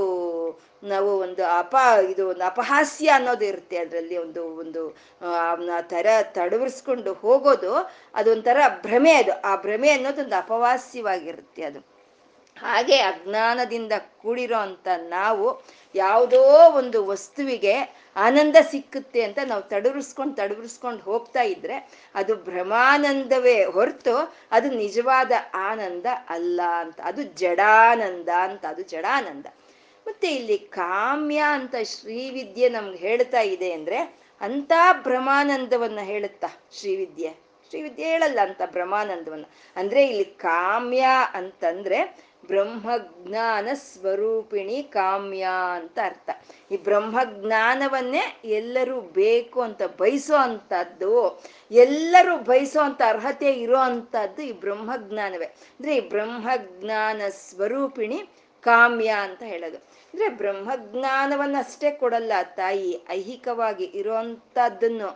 ನಾವು 0.84 1.20
ಒಂದು 1.20 1.44
ಅಪ, 1.58 1.76
ಇದು 2.10 2.30
ಒಂದು 2.30 2.44
ಅಪಹಾಸ್ಯ 2.44 3.10
ಅನ್ನೋದು 3.10 3.46
ಇರುತ್ತೆ. 3.46 3.78
ಅದರಲ್ಲಿ 3.78 4.18
ಒಂದು 4.18 4.44
ಒಂದು 4.56 4.82
ತರ 5.90 6.08
ತಡವರಿಸ್ಕೊಂಡು 6.32 7.14
ಹೋಗೋದು 7.14 7.74
ಅದೊಂಥರ 8.14 8.58
ಭ್ರಮೆ 8.82 9.14
ಅದು. 9.14 9.32
ಆ 9.42 9.56
ಭ್ರಮೆ 9.56 9.90
ಅನ್ನೋದು 9.90 10.22
ಒಂದು 10.22 10.36
ಅಪವಾಸ್ಯವಾಗಿರುತ್ತೆ 10.36 11.64
ಅದು. 11.64 11.99
ಹಾಗೆ 12.62 12.98
ಅಜ್ಞಾನದಿಂದ 12.98 13.92
ಕೂಡಿರೋ 14.22 14.58
ಅಂತ 14.58 14.88
ನಾವು 14.98 15.63
ಯಾವುದೋ 15.96 16.70
ಒಂದು 16.70 17.06
ವಸ್ತುವಿಗೆ 17.06 17.74
ಆನಂದ 18.16 18.56
ಸಿಕ್ಕುತ್ತೆ 18.72 19.22
ಅಂತ 19.22 19.39
ನಾವು 19.46 19.62
ತಡವರಿಸ್ಕೊಂಡು 19.62 20.36
ತಡವರಿಸ್ಕೊಂಡು 20.36 21.04
ಹೋಗ್ತಾ 21.04 21.42
ಇದ್ರೆ 21.42 21.89
ಅದು 22.16 22.36
ಭ್ರಮಾನಂದವೇ 22.36 23.63
ಹೊರತು 23.63 24.36
ಅದು 24.51 24.70
ನಿಜವಾದ 24.70 25.32
ಆನಂದ 25.54 26.06
ಅಲ್ಲ 26.30 26.62
ಅಂತ. 26.80 27.01
ಅದು 27.04 27.24
ಜಡಾನಂದ 27.24 28.30
ಅಂತ. 28.30 28.66
ಅದು 28.66 28.82
ಜಡಾನಂದ. 28.82 29.46
ಮತ್ತೆ 30.08 30.36
ಇಲ್ಲಿ 30.36 30.58
ಕಾಮ್ಯ 30.58 31.44
ಅಂತ 31.48 31.75
ಶ್ರೀವಿದ್ಯೆ 31.84 32.70
ನಮ್ಗೆ 32.70 32.98
ಹೇಳ್ತಾ 32.98 33.42
ಇದೆ 33.42 33.72
ಅಂದ್ರೆ 33.72 33.98
ಅಂತ 34.42 34.72
ಭ್ರಮಾನಂದವನ್ನ 35.01 36.00
ಹೇಳುತ್ತಾ 36.01 36.48
ಶ್ರೀವಿದ್ಯೆ? 36.80 37.30
ಶ್ರೀವಿದ್ಯೆ 37.70 38.06
ಹೇಳಲ್ಲ 38.06 38.39
ಅಂತ 38.42 38.62
ಭ್ರಮಾನಂದವನ್ನ 38.72 39.46
ಅಂದ್ರೆ 39.75 40.08
ಇಲ್ಲಿ 40.08 40.25
ಕಾಮ್ಯ 40.25 41.08
ಅಂತಂದ್ರೆ 41.34 42.29
ಬ್ರಹ್ಮಜ್ಞಾನ 42.50 43.68
ಸ್ವರೂಪಿಣಿ 43.74 44.84
ಕಾಮ್ಯ 44.84 45.48
ಅಂತ 45.74 46.00
ಅರ್ಥ. 46.03 46.29
ಈ 46.72 46.77
ಬ್ರಹ್ಮಜ್ಞಾನವನ್ನೇ 46.77 48.41
ಎಲ್ಲರೂ 48.46 49.01
ಬೇಕು 49.01 49.62
ಅಂತ 49.62 49.82
ಬಯಸೋ 49.84 50.36
ಅಂತದ್ದು 50.36 51.44
ಎಲ್ಲರೂ 51.72 52.38
ಬಯಸೋ 52.38 52.79
ಅಂತ 52.79 53.01
ಅರ್ಹತೆ 53.06 53.53
ಇರೋ 53.53 53.77
ಅಂಥದ್ದು 53.77 54.41
ಈ 54.41 54.51
ಬ್ರಹ್ಮಜ್ಞಾನವೇ. 54.51 55.46
ಅಂದ್ರೆ 55.46 55.96
ಈ 55.96 56.10
ಬ್ರಹ್ಮಜ್ಞಾನ 56.10 57.22
ಸ್ವರೂಪಿಣಿ 57.29 58.29
ಕಾಮ್ಯ 58.62 59.10
ಅಂತ 59.22 59.44
ಹೇಳೋದು. 59.44 59.88
ಅಂದ್ರೆ 60.13 60.30
ಬ್ರಹ್ಮಜ್ಞಾನವನ್ನಷ್ಟೇ 60.30 61.92
ಕೊಡಲ್ಲ 61.92 62.34
ತಾಯಿ. 62.56 63.01
ಐಹಿಕವಾಗಿ 63.10 63.84
ಇರೋಂಥದ್ದನ್ನು 63.84 65.10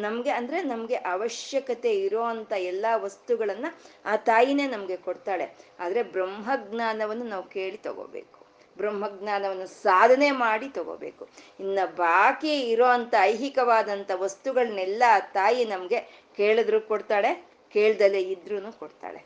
ನಮ್ಗೆ 0.00 0.30
ಅಂದ್ರೆ 0.30 0.62
ನಮ್ಗೆ 0.62 0.94
ಅವಶ್ಯಕತೆ 0.94 1.92
ಇರೋ 1.92 2.22
ಅಂತ 2.22 2.52
ಎಲ್ಲಾ 2.52 2.96
ವಸ್ತುಗಳನ್ನ 2.96 3.66
ಆ 4.06 4.16
ತಾಯಿನೇ 4.16 4.66
ನಮ್ಗೆ 4.66 4.96
ಕೊಡ್ತಾಳೆ. 4.96 5.46
ಆದ್ರೆ 5.80 6.02
ಬ್ರಹ್ಮಜ್ಞಾನವನ್ನು 6.02 7.24
ನಾವು 7.24 7.44
ಕೇಳಿ 7.44 7.76
ತಗೋಬೇಕು. 7.76 8.40
ಬ್ರಹ್ಮಜ್ಞಾನವನ್ನು 8.76 9.66
ಸಾಧನೆ 9.66 10.30
ಮಾಡಿ 10.30 10.68
ತಗೋಬೇಕು. 10.68 11.28
ಇನ್ನ 11.60 11.78
ಬಾಕಿ 11.96 12.60
ಇರೋ 12.60 12.86
ಅಂತ 12.86 13.14
ಐಹಿಕವಾದಂಥ 13.20 14.10
ವಸ್ತುಗಳನ್ನೆಲ್ಲ 14.14 15.02
ತಾಯಿ 15.32 15.64
ನಮ್ಗೆ 15.64 16.00
ಕೇಳಿದ್ರು 16.36 16.80
ಕೊಡ್ತಾಳೆ, 16.80 17.46
ಕೇಳ್ದಲೇ 17.72 18.20
ಇದ್ರೂ 18.20 18.72
ಕೊಡ್ತಾಳೆ. 18.72 19.18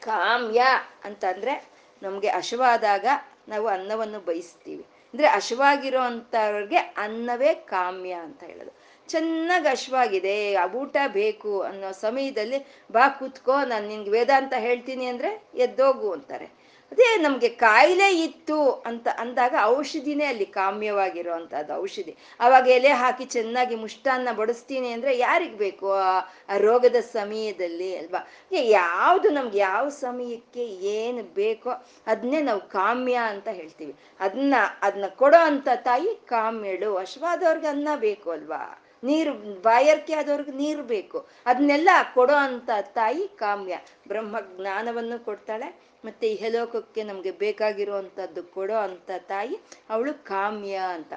ಕಾಮ್ಯ 0.00 0.62
ಅಂತಂದ್ರೆ 1.04 1.64
ನಮ್ಗೆ 2.02 2.28
ಹಶವಾದಾಗ 2.28 3.06
ನಾವು 3.48 3.66
ಅನ್ನವನ್ನು 3.66 4.20
ಬಯಸ್ತೀವಿ. 4.20 4.82
ಅಂದ್ರೆ 5.14 5.28
ಹಶವಾಗಿರೋ 5.28 6.00
ಅಂಥವ್ರಿಗೆ 6.00 6.76
ಅನ್ನವೇ 6.76 7.54
ಕಾಮ್ಯ 7.54 8.12
ಅಂತ 8.12 8.44
ಹೇಳೋದು. 8.44 8.72
ಚೆನ್ನಾಗಿ 9.08 9.68
ಹಶವಾಗಿದೆ 9.68 10.54
ಊಟ 10.76 10.96
ಬೇಕು 11.08 11.60
ಅನ್ನೋ 11.60 11.92
ಸಮಯದಲ್ಲಿ 11.92 12.58
ಬಾ 12.92 13.08
ಕೂತ್ಕೋ, 13.08 13.64
ನಾನು 13.64 13.88
ನಿನ್ಗೆ 13.88 14.10
ವೇದಾಂತ 14.10 14.52
ಹೇಳ್ತೀನಿ 14.56 15.06
ಅಂದ್ರೆ 15.06 15.42
ಎದ್ದೋಗು 15.54 16.12
ಅಂತಾರೆ. 16.12 16.57
ಅದೇ 16.92 17.16
ನಮ್ಗೆ 17.16 17.48
ಕಾಯಿಲೆ 17.48 18.16
ಇತ್ತು 18.16 18.72
ಅಂತ 18.72 19.08
ಅಂದಾಗ 19.18 19.54
ಔಷಧಿನೇ 19.62 20.24
ಅಲ್ಲಿ 20.24 20.46
ಕಾಮ್ಯವಾಗಿರುವಂಥದ್ದು 20.46 21.74
ಔಷಧಿ. 21.74 22.16
ಅವಾಗ 22.40 22.68
ಎಲೆ 22.68 22.88
ಹಾಕಿ 22.88 23.24
ಚೆನ್ನಾಗಿ 23.24 23.74
ಮುಷ್ಟಾನ್ನ 23.74 24.28
ಬಡಿಸ್ತೀನಿ 24.32 24.88
ಅಂದ್ರೆ 24.88 25.18
ಯಾರಿಗ್ 25.18 25.56
ಬೇಕು? 25.56 25.92
ಆ 25.92 26.20
ರೋಗದ 26.56 26.96
ಸಮಯದಲ್ಲಿ 27.00 27.96
ಅಲ್ವಾ? 27.96 28.28
ಯಾವುದು 28.52 29.30
ನಮ್ಗೆ 29.30 29.58
ಯಾವ 29.58 29.88
ಸಮಯಕ್ಕೆ 29.88 30.64
ಏನು 30.66 31.22
ಬೇಕೋ 31.22 31.70
ಅದನ್ನೇ 32.06 32.42
ನಾವು 32.42 32.60
ಕಾಮ್ಯ 32.60 33.14
ಅಂತ 33.14 33.48
ಹೇಳ್ತೀವಿ. 33.48 33.94
ಅದನ್ನ 34.20 34.54
ಅದನ್ನ 34.82 35.04
ಕೊಡೋ 35.06 35.36
ಅಂತ 35.36 35.68
ತಾಯಿ 35.76 36.26
ಕಾಮ್ಯಳು 36.26 36.96
ಅಶ್ವಾದವ್ರಿಗೆ 36.96 37.66
ಅನ್ನ 37.66 37.88
ಬೇಕು 37.96 38.30
ಅಲ್ವಾ? 38.30 38.84
ನೀರು, 39.04 39.62
ಬಾಯರ್ಕೆ 39.62 40.14
ಆದವ್ರಿಗೆ 40.14 40.50
ನೀರು 40.50 40.82
ಬೇಕು. 40.82 41.28
ಅದನ್ನೆಲ್ಲ 41.46 41.88
ಕೊಡೋ 42.14 42.34
ಅಂತ 42.34 42.70
ತಾಯಿ 42.82 43.28
ಕಾಮ್ಯ. 43.28 43.78
ಬ್ರಹ್ಮ 44.08 44.36
ಜ್ಞಾನವನ್ನು 44.40 45.24
ಕೊಡ್ತಾಳೆ. 45.24 45.87
ಮತ್ತೆ 46.04 46.26
ಇಹಲೋಕಕ್ಕೆ 46.32 47.02
ನಮ್ಗೆ 47.02 47.30
ಬೇಕಾಗಿರುವಂತದ್ದು 47.40 48.42
ಕೊಡೋ 48.54 48.76
ಅಂತ 48.78 49.10
ತಾಯಿ 49.28 49.56
ಅವಳು 49.90 50.24
ಕಾಮ್ಯ 50.24 50.76
ಅಂತ. 50.96 51.12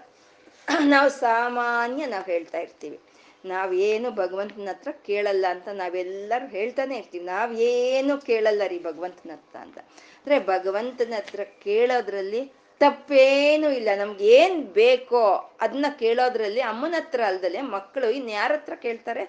ನಾವು 0.85 1.09
ಸಾಮಾನ್ಯ 1.19 2.05
ನಾವು 2.05 2.23
ಹೇಳ್ತಾ 2.23 2.57
ಇರ್ತೀವಿ. 2.57 2.97
ನಾವೇನು 3.45 4.11
ಭಗವಂತನ 4.11 4.69
ಹತ್ರ 4.69 4.91
ಕೇಳಲ್ಲ 5.05 5.45
ಅಂತ 5.49 5.67
ನಾವೆಲ್ಲರೂ 5.73 6.47
ಹೇಳ್ತಾನೆ 6.47 6.97
ಇರ್ತೀವಿ. 6.97 7.25
ನಾವೇನು 7.25 8.17
ಕೇಳಲ್ಲ 8.21 8.61
ರೀ 8.67 8.79
ಭಗವಂತನ 8.79 9.31
ಹತ್ರ 9.31 9.57
ಅಂತ. 9.57 9.77
ಅಂದ್ರೆ 10.17 10.39
ಭಗವಂತನ 10.45 11.13
ಹತ್ರ 11.17 11.43
ಕೇಳೋದ್ರಲ್ಲಿ 11.63 12.41
ತಪ್ಪೇನು 12.81 13.69
ಇಲ್ಲ. 13.71 13.89
ನಮ್ಗೆ 13.97 14.25
ಏನ್ 14.37 14.57
ಬೇಕೋ 14.73 15.23
ಅದನ್ನ 15.61 15.85
ಕೇಳೋದ್ರಲ್ಲಿ 15.99 16.61
ಅಮ್ಮನ 16.61 16.95
ಹತ್ರ 16.97 17.21
ಅಲ್ದಲೆ 17.25 17.61
ಮಕ್ಕಳು 17.75 18.09
ಇನ್ಯಾರ 18.09 18.51
ಹತ್ರ 18.51 18.75
ಕೇಳ್ತಾರೆ? 18.75 19.23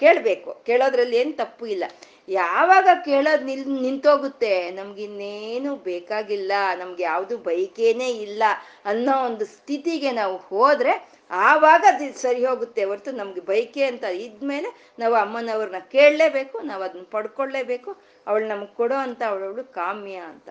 ಕೇಳ್ಬೇಕು. 0.00 0.64
ಕೇಳೋದ್ರಲ್ಲಿ 0.66 1.16
ಏನು 1.16 1.32
ತಪ್ಪು 1.32 1.66
ಇಲ್ಲ. 1.66 1.84
ಯಾವಾಗ 2.28 2.88
ಕೇಳೋದು 3.04 3.44
ನಿಲ್, 3.44 3.68
ನಿಂತೋಗುತ್ತೆ. 3.68 4.70
ನಮ್ಗಿನ್ನೇನು 4.70 5.76
ಬೇಕಾಗಿಲ್ಲ. 5.76 6.52
ನಮ್ಗೆ 6.78 7.02
ಯಾವುದು 7.02 7.38
ಬೈಕೇನೇ 7.38 8.10
ಇಲ್ಲ 8.10 8.42
ಅನ್ನೋ 8.84 9.24
ಒಂದು 9.26 9.44
ಸ್ಥಿತಿಗೆ 9.44 10.10
ನಾವು 10.10 10.36
ಹೋದ್ರೆ 10.36 11.08
ಆವಾಗ 11.30 11.84
ಅದು 11.88 12.18
ಸರಿ 12.18 12.46
ಹೋಗುತ್ತೆ. 12.46 12.84
ಹೊರತು 12.84 13.12
ನಮ್ಗೆ 13.12 13.40
ಬೈಕೆ 13.40 13.84
ಅಂತ 13.84 14.04
ಇದ್ಮೇಲೆ 14.04 14.92
ನಾವು 14.98 15.14
ಅಮ್ಮನವ್ರನ್ನ 15.14 15.78
ಕೇಳಲೇಬೇಕು. 15.78 16.60
ನಾವು 16.60 16.82
ಅದನ್ನ 16.82 17.04
ಪಡ್ಕೊಳ್ಳೇಬೇಕು. 17.10 17.96
ಅವಳು 18.26 18.46
ನಮ್ಗೆ 18.46 18.74
ಕೊಡೋ 18.74 18.94
ಅಂತ 18.94 19.22
ಅವಳವಳು 19.26 19.64
ಕಾಮ್ಯ 19.64 20.14
ಅಂತ. 20.14 20.48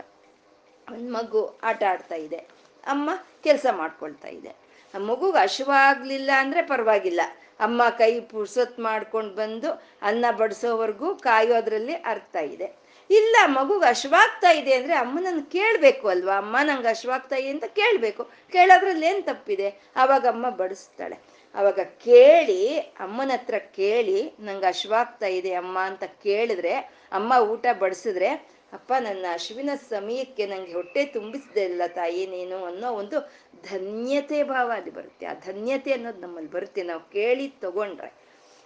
ಒಂದು 0.93 1.13
ಮಗು 1.13 1.59
ಆಟ 1.63 1.83
ಆಡ್ತಾ 1.83 2.15
ಇದೆ. 2.15 2.37
ಅಮ್ಮ 2.87 3.09
ಕೆಲಸ 3.43 3.65
ಮಾಡ್ಕೊಳ್ತಾ 3.71 4.27
ಇದೆ. 4.27 4.49
ಆ 4.95 4.97
ಮಗುಗೆ 4.97 5.43
ಹಶುವಾಗ್ಲಿಲ್ಲ 5.43 6.31
ಅಂದ್ರೆ 6.37 6.61
ಪರವಾಗಿಲ್ಲ. 6.61 7.21
ಅಮ್ಮ 7.59 7.81
ಕೈ 7.89 8.19
ಪುರ್ಸೊತ್ 8.19 8.79
ಮಾಡ್ಕೊಂಡು 8.79 9.35
ಬಂದು 9.35 9.69
ಅನ್ನ 10.01 10.25
ಬಡಿಸೋವರೆಗೂ 10.31 11.15
ಕಾಯೋದ್ರಲ್ಲಿ 11.15 11.93
ಅರ್ಥ 11.93 12.35
ಇದೆ. 12.35 12.85
ಇಲ್ಲ, 13.09 13.35
ಮಗುಗೆ 13.45 13.89
ಹಶವಾಗ್ತಾ 13.89 14.51
ಇದೆ 14.51 14.73
ಅಂದ್ರೆ 14.73 14.93
ಅಮ್ಮನನ್ನು 14.93 15.51
ಕೇಳಬೇಕು 15.51 16.07
ಅಲ್ವಾ? 16.07 16.37
ಅಮ್ಮ 16.37 16.57
ನಂಗೆ 16.63 16.87
ಹಶವಾಗ್ತಾ 16.87 17.35
ಇದೆ 17.35 17.49
ಅಂತ 17.49 17.63
ಕೇಳಬೇಕು. 17.63 18.23
ಕೇಳೋದ್ರಲ್ಲಿ 18.51 19.05
ಏನು 19.05 19.21
ತಪ್ಪಿದೆ? 19.21 19.69
ಅವಾಗ 19.95 20.25
ಅಮ್ಮ 20.27 20.49
ಬಡಿಸ್ತಾಳೆ. 20.49 21.17
ಅವಾಗ 21.55 21.79
ಕೇಳಿ, 21.79 22.77
ಅಮ್ಮನ 22.77 23.31
ಹತ್ರ 23.33 23.57
ಕೇಳಿ, 23.57 24.33
ನಂಗೆ 24.39 24.65
ಹಶವಾಗ್ತಾ 24.65 25.25
ಇದೆ 25.25 25.53
ಅಮ್ಮ 25.53 25.79
ಅಂತ 25.79 26.03
ಕೇಳಿದ್ರೆ, 26.03 26.73
ಅಮ್ಮ 27.11 27.33
ಊಟ 27.39 27.65
ಬಡಿಸಿದ್ರೆ, 27.79 28.55
ಅಪ್ಪ, 28.73 28.93
ನನ್ನ 28.99 29.25
ಹಶುವಿನ 29.33 29.69
ಸಮಯಕ್ಕೆ 29.89 30.45
ನಂಗೆ 30.45 30.73
ಹೊಟ್ಟೆ 30.73 31.05
ತುಂಬಿಸ್ದೆ 31.05 31.63
ಇಲ್ಲ 31.63 31.81
ತಾಯಿ 31.87 32.27
ನೀನು 32.27 32.65
ಅನ್ನೋ 32.65 32.91
ಒಂದು 32.91 33.33
ಧನ್ಯತೆ 33.63 34.43
ಭಾವ 34.43 34.71
ಅಲ್ಲಿ 34.75 34.89
ಬರುತ್ತೆ. 34.89 35.25
ಆ 35.25 35.33
ಧನ್ಯತೆ 35.33 35.93
ಅನ್ನೋದು 35.93 36.19
ನಮ್ಮಲ್ಲಿ 36.19 36.51
ಬರುತ್ತೆ. 36.51 36.83
ನಾವು 36.83 37.09
ಕೇಳಿ 37.09 37.47
ತಗೊಂಡ್ರೆ. 37.47 38.25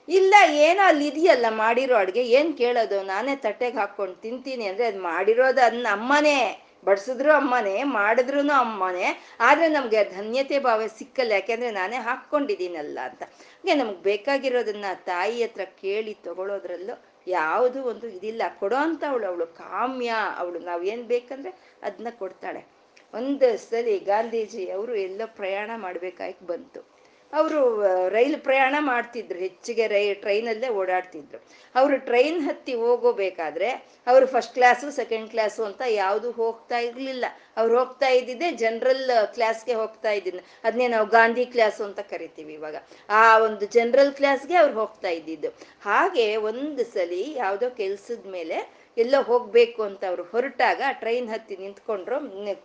ಇಲ್ಲ, 0.09 0.35
ಏನೋ 0.49 0.87
ಅಲ್ಲಿ 0.87 1.07
ಇದೆಯಲ್ಲ 1.07 1.45
ಮಾಡಿರೋ 1.49 1.95
ಅಡುಗೆ? 1.95 2.23
ಏನ್ 2.23 2.57
ಕೇಳೋದು? 2.57 3.03
ನಾನೇ 3.03 3.35
ತಟ್ಟೆಗೆ 3.35 3.77
ಹಾಕೊಂಡು 3.77 4.15
ತಿಂತೀನಿ 4.15 4.65
ಅಂದ್ರೆ 4.65 4.85
ಅದು 4.85 5.01
ಮಾಡಿರೋದು 5.01 5.61
ಅದನ್ನ 5.65 5.87
ಅಮ್ಮನೇ 5.91 6.65
ಬಡ್ಸಿದ್ರು 6.85 7.31
ಅಮ್ಮನೇ 7.31 7.83
ಮಾಡಿದ್ರು 7.83 8.51
ಅಮ್ಮನೇ. 8.51 9.23
ಆದ್ರೆ 9.39 9.67
ನಮ್ಗೆ 9.67 10.03
ಧನ್ಯತೆ 10.03 10.59
ಭಾವ 10.59 10.81
ಸಿಕ್ಕಲ್ಲ. 10.97 11.31
ಯಾಕೆಂದ್ರೆ 11.31 11.71
ನಾನೇ 11.71 11.95
ಹಾಕ್ಕೊಂಡಿದ್ದೀನಲ್ಲ 11.95 12.99
ಅಂತ. 13.03 13.23
ಹಂಗೆ 13.23 13.75
ನಮ್ಗೆ 13.75 14.01
ಬೇಕಾಗಿರೋದನ್ನ 14.01 14.85
ತಾಯಿ 15.05 15.43
ಹತ್ರ 15.43 15.61
ಕೇಳಿ 15.65 16.13
ತಗೊಳೋದ್ರಲ್ಲೂ 16.13 17.05
ಯಾವುದು 17.27 17.83
ಒಂದು 17.83 18.07
ಇದಿಲ್ಲ. 18.07 18.41
ಕೊಡೋ 18.59 18.75
ಅಂತ 18.75 19.03
ಅವಳು 19.09 19.27
ಅವಳು 19.27 19.47
ಕಾಮ್ಯ. 19.47 20.13
ಅವಳು 20.37 20.59
ನಾವು 20.59 20.83
ಏನ್ 20.83 21.03
ಬೇಕಂದ್ರೆ 21.03 21.77
ಅದನ್ನ 21.83 22.07
ಕೊಡ್ತಾಳೆ. 22.19 22.78
ಒಂದು 23.13 23.57
ಸಲಿ 23.57 23.99
ಗಾಂಧೀಜಿ 23.99 24.69
ಅವರು 24.69 24.95
ಎಲ್ಲೋ 24.95 25.27
ಪ್ರಯಾಣ 25.27 25.71
ಮಾಡ್ಬೇಕಾಗಿ 25.75 26.47
ಬಂತು. 26.47 26.99
ಅವರು 27.33 27.81
ರೈಲು 28.09 28.43
ಪ್ರಯಾಣ 28.43 28.75
ಮಾಡ್ತಿದ್ರು, 28.79 29.39
ಹೆಚ್ಚಿಗೆ 29.39 29.87
ರೈ, 29.87 30.13
ಟ್ರೈನಲ್ಲೇ 30.13 30.69
ಓಡಾಡ್ತಿದ್ರು. 30.69 31.43
ಅವರು 31.75 31.97
ಟ್ರೈನ್ 31.97 32.41
ಹತ್ತಿ 32.41 32.73
ಹೋಗೋಬೇಕಾದ್ರೆ 32.73 33.69
ಅವರು 34.07 34.25
ಫಸ್ಟ್ 34.25 34.53
ಕ್ಲಾಸು 34.53 34.91
ಸೆಕೆಂಡ್ 34.91 35.29
ಕ್ಲಾಸು 35.29 35.63
ಅಂತ 35.63 35.81
ಯಾವುದು 35.87 36.31
ಹೋಗ್ತಾ 36.31 36.77
ಇರ್ಲಿಲ್ಲ. 36.77 37.25
ಅವ್ರು 37.57 37.79
ಹೋಗ್ತಾ 37.79 38.07
ಇದ್ದಿದ್ದೆ 38.07 38.51
ಜನರಲ್ 38.51 39.33
ಕ್ಲಾಸ್ಗೆ 39.33 39.73
ಹೋಗ್ತಾ 39.73 40.11
ಇದ್ದಿದ್ದು 40.11 40.39
ಅದನ್ನೇ 40.63 40.87
ನಾವು 40.87 41.07
ಗಾಂಧಿ 41.07 41.45
ಕ್ಲಾಸು 41.45 41.83
ಅಂತ 41.83 41.99
ಕರಿತೀವಿ 41.99 42.53
ಇವಾಗ. 42.53 42.75
ಆ 43.09 43.37
ಒಂದು 43.37 43.65
ಜನರಲ್ 43.65 44.13
ಕ್ಲಾಸ್ಗೆ 44.13 44.55
ಅವ್ರು 44.55 44.73
ಹೋಗ್ತಾ 44.73 45.09
ಇದ್ದಿದ್ದು. 45.09 45.47
ಹಾಗೆ 45.81 46.35
ಒಂದು 46.35 46.83
ಸಲಿ 46.83 47.33
ಯಾವುದೋ 47.35 47.69
ಕೆಲ್ಸದ 47.69 48.31
ಮೇಲೆ 48.31 48.78
ಎಲ್ಲೋ 49.03 49.19
ಹೋಗ್ಬೇಕು 49.29 49.81
ಅಂತ 49.83 50.03
ಅವ್ರು 50.09 50.23
ಹೊರಟಾಗ 50.23 50.81
ಟ್ರೈನ್ 51.01 51.29
ಹತ್ತಿ 51.29 51.55
ನಿಂತ್ಕೊಂಡ್ರು 51.57 52.17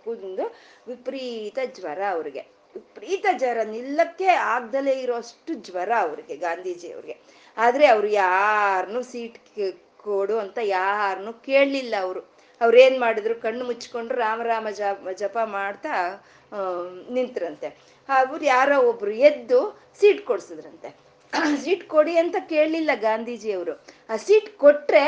ಕುಂದು 0.04 0.44
ವಿಪರೀತ 0.88 1.58
ಜ್ವರ 1.76 2.00
ಅವ್ರಿಗೆ. 2.10 2.42
ವಿಪರೀತ 2.74 3.26
ಜ್ವರ, 3.38 3.58
ನಿಲ್ಲಕ್ಕೆ 3.74 4.28
ಆಗ್ದಲೇ 4.54 4.94
ಇರೋಷ್ಟು 5.04 5.54
ಜ್ವರ 5.66 5.90
ಅವ್ರಿಗೆ 6.00 6.36
ಗಾಂಧೀಜಿ 6.36 6.88
ಅವ್ರಿಗೆ. 6.92 7.16
ಆದ್ರೆ 7.56 7.86
ಅವ್ರು 7.86 8.08
ಯಾರನ್ನು 8.24 9.02
ಸೀಟ್ 9.02 9.38
ಕೊಡು 10.02 10.36
ಅಂತ 10.38 10.58
ಯಾರನ್ನು 10.62 11.32
ಕೇಳಲಿಲ್ಲ 11.44 11.94
ಅವರು. 12.00 12.20
ಅವ್ರೇನ್ 12.60 12.96
ಮಾಡಿದ್ರು? 13.00 13.34
ಕಣ್ಣು 13.44 13.64
ಮುಚ್ಕೊಂಡ್ರು 13.64 14.18
ರಾಮ 14.18 14.40
ರಾಮ 14.42 14.66
ಜಪ 14.70 15.08
ಜಪ 15.20 15.36
ಮಾಡ್ತಾ 15.44 15.94
ನಿಂತ್ರಂತೆ. 17.10 17.68
ಅವ್ರು 18.08 18.44
ಯಾರೋ 18.44 18.76
ಒಬ್ರು 18.88 19.12
ಎದ್ದು 19.28 19.60
ಸೀಟ್ 20.00 20.22
ಕೊಡ್ಸಿದ್ರಂತೆ. 20.26 20.90
ಸೀಟ್ 21.62 21.84
ಕೊಡಿ 21.88 22.14
ಅಂತ 22.16 22.36
ಕೇಳಲಿಲ್ಲ 22.48 22.90
ಗಾಂಧೀಜಿ 22.94 23.50
ಅವರು. 23.52 23.72
ಆ 24.10 24.16
ಸೀಟ್ 24.26 24.50
ಕೊಟ್ರೆ 24.58 25.04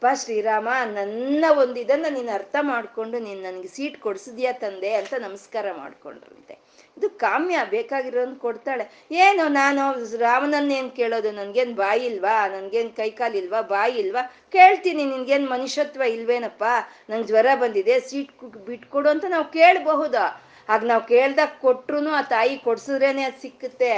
ಅಪ್ಪ 0.00 0.18
ಶ್ರೀರಾಮ, 0.20 0.68
ನನ್ನ 0.94 1.44
ಒಂದು 1.62 1.76
ಇದನ್ನ 1.80 2.06
ನೀನು 2.10 2.30
ಅರ್ಥ 2.36 2.56
ಮಾಡ್ಕೊಂಡು 2.60 3.16
ನೀನು 3.18 3.40
ನನಗೆ 3.42 3.68
ಸೀಟ್ 3.68 3.98
ಕೊಡ್ಸಿದ್ಯಾ 4.00 4.52
ತಂದೆ 4.52 4.90
ಅಂತ 4.94 5.14
ನಮಸ್ಕಾರ 5.26 5.66
ಮಾಡ್ಕೊಂಡ್ರಂತೆ 5.78 6.54
ಇದು 6.96 7.08
ಕಾಮ್ಯ, 7.24 7.56
ಬೇಕಾಗಿರೋನ್ 7.70 8.32
ಕೊಡ್ತಾಳೆ. 8.36 8.84
ಏನು 9.24 9.44
ನಾನು 9.48 9.82
ರಾಮನನ್ನೇನ್ 10.18 10.90
ಕೇಳೋದು? 10.90 11.30
ನನ್ಗೇನ್ 11.30 11.74
ಬಾಯಿ 11.74 12.04
ಇಲ್ವಾ? 12.06 12.36
ನನ್ಗೇನ್ 12.48 12.90
ಕೈಕಾಲಿಲ್ವಾ 12.96 13.60
ಬಾಯಿ 13.74 13.96
ಇಲ್ವಾ? 13.96 14.22
ಕೇಳ್ತೀನಿ, 14.52 15.04
ನಿನ್ಗೇನ್ 15.04 15.48
ಮನುಷ್ಯತ್ವ 15.48 16.02
ಇಲ್ವೇನಪ್ಪ? 16.16 16.64
ನಂಗೆ 17.10 17.26
ಜ್ವರ 17.26 17.46
ಬಂದಿದೆ, 17.54 17.96
ಸೀಟ್ 18.00 18.32
ಬಿಟ್ಕೊಡು 18.68 19.10
ಅಂತ 19.10 19.24
ನಾವು 19.28 19.48
ಕೇಳಬಹುದಾ? 19.58 20.26
ಆಗ 20.68 20.84
ನಾವು 20.84 21.04
ಕೇಳ್ದಾಗ 21.06 21.52
ಕೊಟ್ರು 21.60 22.00
ಆ 22.18 22.22
ತಾಯಿ 22.22 22.56
ಕೊಡ್ಸಿದ್ರೇನೆ 22.56 23.22
ಅದು 23.22 23.38
ಸಿಕ್ಕುತ್ತೆ. 23.42 23.92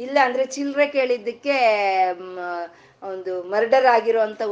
ಇಲ್ಲ 0.00 0.18
ಅಂದ್ರೆ 0.24 0.44
ಚಿಲ್ಲರೆ 0.56 0.86
ಕೇಳಿದ್ದಕ್ಕೆ 0.86 1.56
ಒಂದು 3.04 3.42
ಮರ್ಡರ್ 3.42 3.86
ಆಗಿರೋ 3.86 4.20
ಅಂತ 4.20 4.42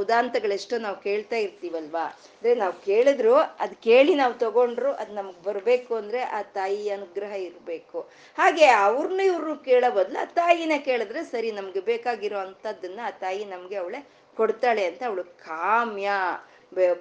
ಎಷ್ಟೋ 0.53 0.79
ನಾವು 0.79 0.97
ಕೇಳ್ತಾ 0.97 1.37
ಇರ್ತೀವಲ್ವಾ? 1.37 2.05
ಅಂದ್ರೆ 2.05 2.55
ನಾವು 2.55 2.73
ಕೇಳಿದ್ರು, 2.73 3.35
ಅದ್ 3.35 3.75
ಕೇಳಿ 3.75 4.15
ನಾವು 4.15 4.35
ತಗೊಂಡ್ರು 4.35 4.93
ಅದ್ 4.93 5.15
ನಮಗೆ 5.15 5.43
ಬರ್ಬೇಕು 5.43 5.95
ಅಂದ್ರೆ 5.95 6.23
ಆ 6.23 6.43
ತಾಯಿ 6.43 6.91
ಅನುಗ್ರಹ 6.91 7.33
ಇರ್ಬೇಕು. 7.33 8.01
ಹಾಗೆ 8.39 8.67
ಅವ್ರನ್ನ 8.67 9.21
ಇವ್ರು 9.21 9.57
ಕೇಳೋ 9.57 9.91
ಬದ್ಲು 9.91 10.23
ಆ 10.23 10.25
ತಾಯಿನ 10.25 10.73
ಕೇಳಿದ್ರೆ 10.85 11.25
ಸರಿ 11.25 11.53
ನಮ್ಗೆ 11.53 11.81
ಬೇಕಾಗಿರೋ 11.81 12.39
ಆ 12.39 13.11
ತಾಯಿ 13.11 13.45
ನಮ್ಗೆ 13.45 13.77
ಅವಳೆ 13.77 14.07
ಕೊಡ್ತಾಳೆ 14.37 14.85
ಅಂತ 14.85 15.03
ಅವಳು 15.07 15.25
ಕಾಮ್ಯ. 15.25 16.11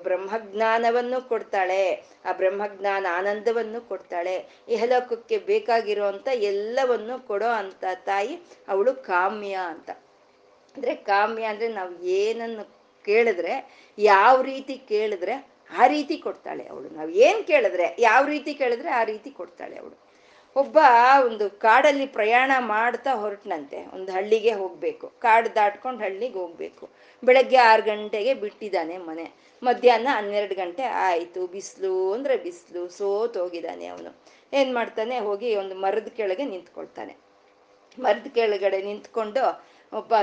ಬ್ರಹ್ಮಜ್ಞಾನವನ್ನು 0.04 1.28
ಕೊಡ್ತಾಳೆ. 1.28 2.04
ಆ 2.26 2.32
ಬ್ರಹ್ಮಜ್ಞಾನ 2.32 3.06
ಆನಂದವನ್ನು 3.12 3.88
ಕೊಡ್ತಾಳೆ. 3.88 4.46
ಇಹಲೋಕಕ್ಕೆ 4.68 5.38
ಬೇಕಾಗಿರೋ 5.38 6.06
ಅಂತ 6.06 6.28
ಎಲ್ಲವನ್ನು 6.34 7.28
ಕೊಡೋ 7.28 7.48
ಅಂತ 7.48 7.86
ತಾಯಿ 7.96 8.40
ಅವಳು 8.68 8.94
ಕಾಮ್ಯ 8.94 9.60
ಅಂತ. 9.66 9.90
ಅಂದ್ರೆ 10.76 10.96
ಕಾಮ್ಯ 10.96 11.44
ಅಂದ್ರೆ 11.44 11.68
ನಾವು 11.68 12.04
ಏನನ್ನು 12.04 12.64
ಕೇಳಿದ್ರೆ, 13.06 13.54
ಯಾವ 14.00 14.42
ರೀತಿ 14.42 14.76
ಕೇಳಿದ್ರೆ 14.78 15.48
ಆ 15.78 15.88
ರೀತಿ 15.88 16.18
ಕೊಡ್ತಾಳೆ 16.18 16.68
ಅವಳು. 16.68 16.90
ನಾವು 16.90 17.10
ಏನ್ 17.10 17.44
ಕೇಳಿದ್ರೆ 17.44 17.96
ಯಾವ 18.00 18.26
ರೀತಿ 18.26 18.54
ಕೇಳಿದ್ರೆ 18.54 18.90
ಆ 18.90 19.04
ರೀತಿ 19.04 19.30
ಕೊಡ್ತಾಳೆ 19.32 19.78
ಅವಳು. 19.78 20.12
ಒಬ್ಬ 20.56 20.78
ಒಂದು 21.26 21.50
ಕಾಡಲ್ಲಿ 21.50 22.06
ಪ್ರಯಾಣ 22.06 22.52
ಮಾಡ್ತಾ 22.60 23.14
ಹೊರಟನಂತೆ, 23.14 23.86
ಒಂದು 23.94 24.12
ಹಳ್ಳಿಗೆ 24.12 24.52
ಹೋಗ್ಬೇಕು. 24.54 25.08
ಕಾಡು 25.20 25.56
ದಾಟ್ಕೊಂಡು 25.56 26.00
ಹಳ್ಳಿಗೆ 26.00 26.34
ಹೋಗ್ಬೇಕು. 26.34 26.90
ಬೆಳಗ್ಗೆ 27.24 27.58
ಆರು 27.58 27.84
ಗಂಟೆಗೆ 27.84 28.34
ಬಿಟ್ಟಿದ್ದಾನೆ 28.34 28.98
ಮನೆ. 28.98 29.32
ಮಧ್ಯಾಹ್ನ 29.64 30.08
ಹನ್ನೆರಡು 30.12 30.56
ಗಂಟೆ 30.56 30.84
ಆಯ್ತು. 30.84 31.48
ಬಿಸಿಲು 31.48 32.14
ಅಂದ್ರೆ 32.14 32.38
ಬಿಸಿಲು, 32.38 32.90
ಸೋತ್ 32.90 33.38
ಹೋಗಿದ್ದಾನೆ 33.38 33.88
ಅವನು. 33.88 34.16
ಏನ್ 34.54 34.76
ಮಾಡ್ತಾನೆ? 34.76 35.20
ಹೋಗಿ 35.20 35.56
ಒಂದು 35.56 35.76
ಮರದ 35.76 36.08
ಕೆಳಗೆ 36.08 36.46
ನಿಂತ್ಕೊಳ್ತಾನೆ. 36.46 37.16
ಮರದ 38.00 38.28
ಕೆಳಗಡೆ 38.28 38.82
ನಿಂತ್ಕೊಂಡು 38.82 39.64
ಒಬ್ಬ 39.94 40.14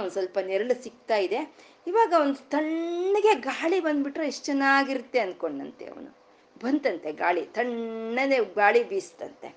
ಒಂದು 0.00 0.10
ಸ್ವಲ್ಪ 0.10 0.38
ನೆರಳು 0.46 0.82
ಸಿಗ್ತಾ 0.82 1.16
ಇದೆ. 1.16 1.40
ಇವಾಗ 1.86 2.12
ಒಂದು 2.20 2.38
ತಣ್ಣಗೆ 2.50 3.34
ಗಾಳಿ 3.40 3.80
ಬಂದ್ಬಿಟ್ರೆ 3.80 4.26
ಎಷ್ಟು 4.26 4.44
ಚೆನ್ನಾಗಿರುತ್ತೆ 4.44 5.18
ಅನ್ಕೊಂಡಂತೆ 5.18 5.84
ಅವನು. 5.84 6.10
ಬಂತಂತೆ 6.62 7.12
ಗಾಳಿ, 7.12 7.42
ತಣ್ಣನೆ 7.56 8.36
ಗಾಳಿ 8.54 8.82
ಬೀಸ್ತಂತೆ. 8.88 9.48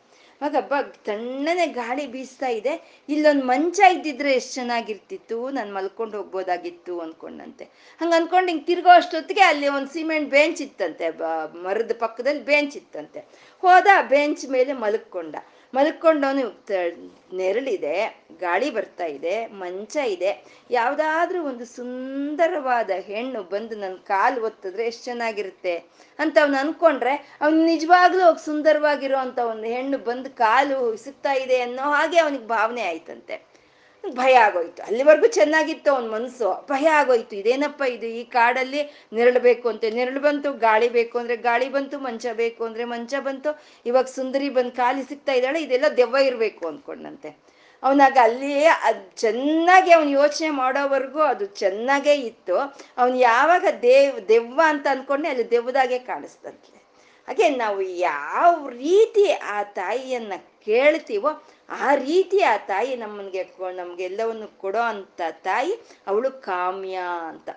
ಆಗ 0.41 0.55
ಹಬ್ಬ 0.55 0.73
ತಣ್ಣನೆ 1.05 1.65
ಗಾಳಿ 1.67 2.07
ಬೀಸ್ತಾ 2.07 2.47
ಇದೆ. 2.47 2.73
ಇಲ್ಲೊಂದು 3.09 3.43
ಮಂಚ 3.45 3.79
ಇದ್ದಿದ್ರೆ 3.93 4.31
ಎಷ್ಟು 4.33 4.53
ಚೆನ್ನಾಗಿರ್ತಿತ್ತು, 4.53 5.49
ನಾನು 5.49 5.73
ಮಲ್ಕೊಂಡು 5.73 6.17
ಹೋಗ್ಬೋದಾಗಿತ್ತು 6.17 6.99
ಅನ್ಕೊಂಡಂತೆ. 6.99 7.65
ಹಂಗೆ 7.99 8.15
ಅನ್ಕೊಂಡು 8.15 8.49
ಹಿಂಗೆ 8.51 8.65
ತಿರ್ಗೋ 8.65 8.89
ಅಷ್ಟೊತ್ತಿಗೆ 8.89 9.41
ಅಲ್ಲಿ 9.41 9.67
ಒಂದು 9.67 9.91
ಸಿಮೆಂಟ್ 9.93 10.29
ಬೆಂಚ್ 10.29 10.61
ಇತ್ತಂತೆ 10.61 11.09
ಮರದ 11.63 11.95
ಪಕ್ಕದಲ್ಲಿ 11.99 12.43
ಬೆಂಚ್ 12.45 12.77
ಇತ್ತಂತೆ. 12.77 13.19
ಹೋದ 13.61 13.87
ಬೆಂಚ್ 14.09 14.45
ಮೇಲೆ 14.49 14.73
ಮಲ್ಕೊಂಡ. 14.73 15.35
ಮಲ್ಕೊಂಡವನು 15.73 16.43
ನೆರಳಿದೆ, 17.37 17.95
ಗಾಳಿ 18.39 18.69
ಬರ್ತಾ 18.69 19.05
ಇದೆ, 19.17 19.45
ಮಂಚ 19.61 19.95
ಇದೆ. 20.15 20.31
ಯಾವುದಾದ್ರೂ 20.71 21.39
ಒಂದು 21.43 21.65
ಸುಂದರವಾದ 21.65 22.89
ಹೆಣ್ಣು 23.09 23.43
ಬಂದು 23.43 23.75
ನನ್ನ 23.75 23.97
ಕಾಲು 24.07 24.39
ಒತ್ತಿದ್ರೆ 24.43 24.85
ಎಷ್ಟು 24.85 25.03
ಚೆನ್ನಾಗಿರುತ್ತೆ 25.03 25.75
ಅಂತ 26.19 26.37
ಅವ್ನು 26.41 26.57
ಅನ್ಕೊಂಡ್ರೆ 26.57 27.13
ಅವ್ನು 27.41 27.65
ನಿಜವಾಗ್ಲೂ 27.65 28.25
ಸುಂದರವಾಗಿರೋ 28.45 29.17
ಅಂತ 29.17 29.39
ಒಂದು 29.53 29.67
ಹೆಣ್ಣು 29.75 29.97
ಬಂದು 30.09 30.31
ಕಾಲು 30.35 30.97
ಸುತ್ತಾ 31.05 31.33
ಇದೆ 31.33 31.59
ಅನ್ನೋ 31.61 31.85
ಹಾಗೆ 31.93 32.19
ಅವನಿಗೆ 32.19 32.47
ಭಾವನೆ 32.47 32.81
ಆಯ್ತಂತೆ. 32.81 33.37
ಭಯ 34.03 34.33
ಆಗೋಯ್ತು. 34.33 34.83
ಅಲ್ಲಿವರೆಗೂ 34.83 35.27
ಚೆನ್ನಾಗಿತ್ತು 35.27 35.95
ಅವನ 35.95 36.09
ಮನಸ್ಸು 36.09 36.65
ಭಯ 36.69 36.87
ಆಗೋಯ್ತು. 36.87 37.35
ಇದೇನಪ್ಪ 37.35 37.81
ಇದು? 37.81 38.05
ಈ 38.05 38.23
ಕಾಡಲ್ಲಿ 38.23 39.07
ನೆರಳು 39.13 39.39
ಬೇಕು 39.39 39.69
ಅಂತೆ. 39.69 39.91
ನೆರಳು 39.91 40.19
ಬಂತು, 40.19 40.53
ಗಾಳಿ 40.53 40.89
ಬೇಕು 40.89 41.17
ಅಂದ್ರೆ 41.17 41.35
ಗಾಳಿ 41.35 41.69
ಬಂತು, 41.69 41.99
ಮಂಚ 41.99 42.25
ಬೇಕು 42.33 42.63
ಅಂದ್ರೆ 42.63 42.83
ಮಂಚ 42.83 43.13
ಬಂತು. 43.19 43.63
ಇವಾಗ 43.85 44.05
ಸುಂದರಿ 44.05 44.49
ಬಂದು 44.49 44.71
ಖಾಲಿ 44.71 45.03
ಸಿಗ್ತಾ 45.03 45.31
ಇದ್ದಾಳೆ. 45.31 45.61
ಇದೆಲ್ಲ 45.61 45.85
ದೆವ್ವ 45.97 46.17
ಇರಬೇಕು 46.17 46.67
ಅಂದ್ಕೊಂಡಂತೆ 46.67 47.49
ಅವನಾಗ 47.83 48.17
ಅಲ್ಲಿ 48.21 48.65
ಅದ್ 48.65 49.17
ಚೆನ್ನಾಗಿ 49.17 49.91
ಅವನು 49.91 50.09
ಯೋಚನೆ 50.09 50.49
ಮಾಡೋವರೆಗೂ 50.49 51.19
ಅದು 51.19 51.45
ಚೆನ್ನಾಗೇ 51.45 52.13
ಇತ್ತು. 52.13 52.57
ಅವನು 52.97 53.15
ಯಾವಾಗ 53.15 53.65
ದೇವ್, 53.81 54.27
ದೆವ್ವ 54.27 54.61
ಅಂತ 54.65 54.87
ಅನ್ಕೊಂಡೆ 54.91 55.29
ಅಲ್ಲಿ 55.29 55.51
ದೆವ್ವದಾಗೆ 55.51 55.99
ಕಾಣಿಸ್ತಂತೆ 55.99 56.79
ಹಾಗೆ 57.27 57.49
ನಾವು 57.49 57.81
ಯಾವ 57.81 58.69
ರೀತಿ 58.69 59.31
ಆ 59.31 59.63
ತಾಯಿಯನ್ನ 59.63 60.33
ಕೇಳ್ತೀವೋ 60.65 61.43
ಆ 61.69 61.95
ರೀತಿ 61.95 62.41
ಆ 62.41 62.57
ತಾಯಿ 62.57 62.95
ನಮ್ಮನ್ಗೆ 62.95 63.43
ನಮ್ಗೆಲ್ಲವನ್ನು 63.75 64.57
ಕೊಡೋ 64.57 64.79
ಅಂತ 64.79 65.21
ತಾಯಿ 65.31 65.79
ಅವಳು 66.07 66.31
ಕಾಮ್ಯ 66.31 66.99
ಅಂತ. 67.27 67.49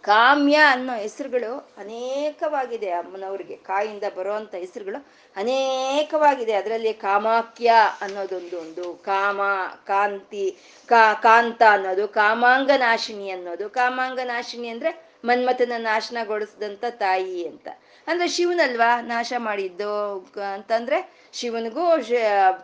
ಕಾಮ್ಯ 0.00 0.56
ಅನ್ನೋ 0.56 0.94
ಹೆಸರುಗಳು 0.94 1.74
ಅನೇಕವಾಗಿದೆ 1.78 2.90
ಅಮ್ಮನವ್ರಿಗೆ. 2.90 3.56
ಕಾಯಿಂದ 3.56 4.02
ಬರುವಂತ 4.16 4.54
ಹೆಸರುಗಳು 4.54 5.06
ಅನೇಕವಾಗಿದೆ. 5.36 6.52
ಅದರಲ್ಲಿ 6.52 6.92
ಕಾಮಾಕ್ಯ 6.92 7.72
ಅನ್ನೋದೊಂದು 8.00 8.58
ಒಂದು 8.58 8.94
ಕಾಮ, 8.94 9.40
ಕಾಂತಿ, 9.86 10.58
ಕಾ 10.86 11.14
ಕಾಂತ 11.14 11.62
ಅನ್ನೋದು 11.70 12.08
ಕಾಮಾಂಗನಾಶಿನಿ 12.08 13.30
ಅನ್ನೋದು. 13.30 13.70
ಕಾಮಾಂಗನಾಶಿನಿ 13.70 14.68
ಅಂದ್ರೆ 14.68 15.14
ಮನ್ಮಥನ 15.24 15.72
ನಾಶನಗೊಳಿಸಿದಂತ 15.78 16.84
ತಾಯಿ 16.90 17.48
ಅಂತ. 17.48 17.68
ಅಂದ್ರೆ 18.06 18.28
ಶಿವನಲ್ವಾ 18.28 19.00
ನಾಶ 19.00 19.32
ಮಾಡಿದ್ದು? 19.38 20.18
ಅಂತಂದ್ರೆ 20.54 21.23
ಶಿವನಿಗೂ 21.34 21.84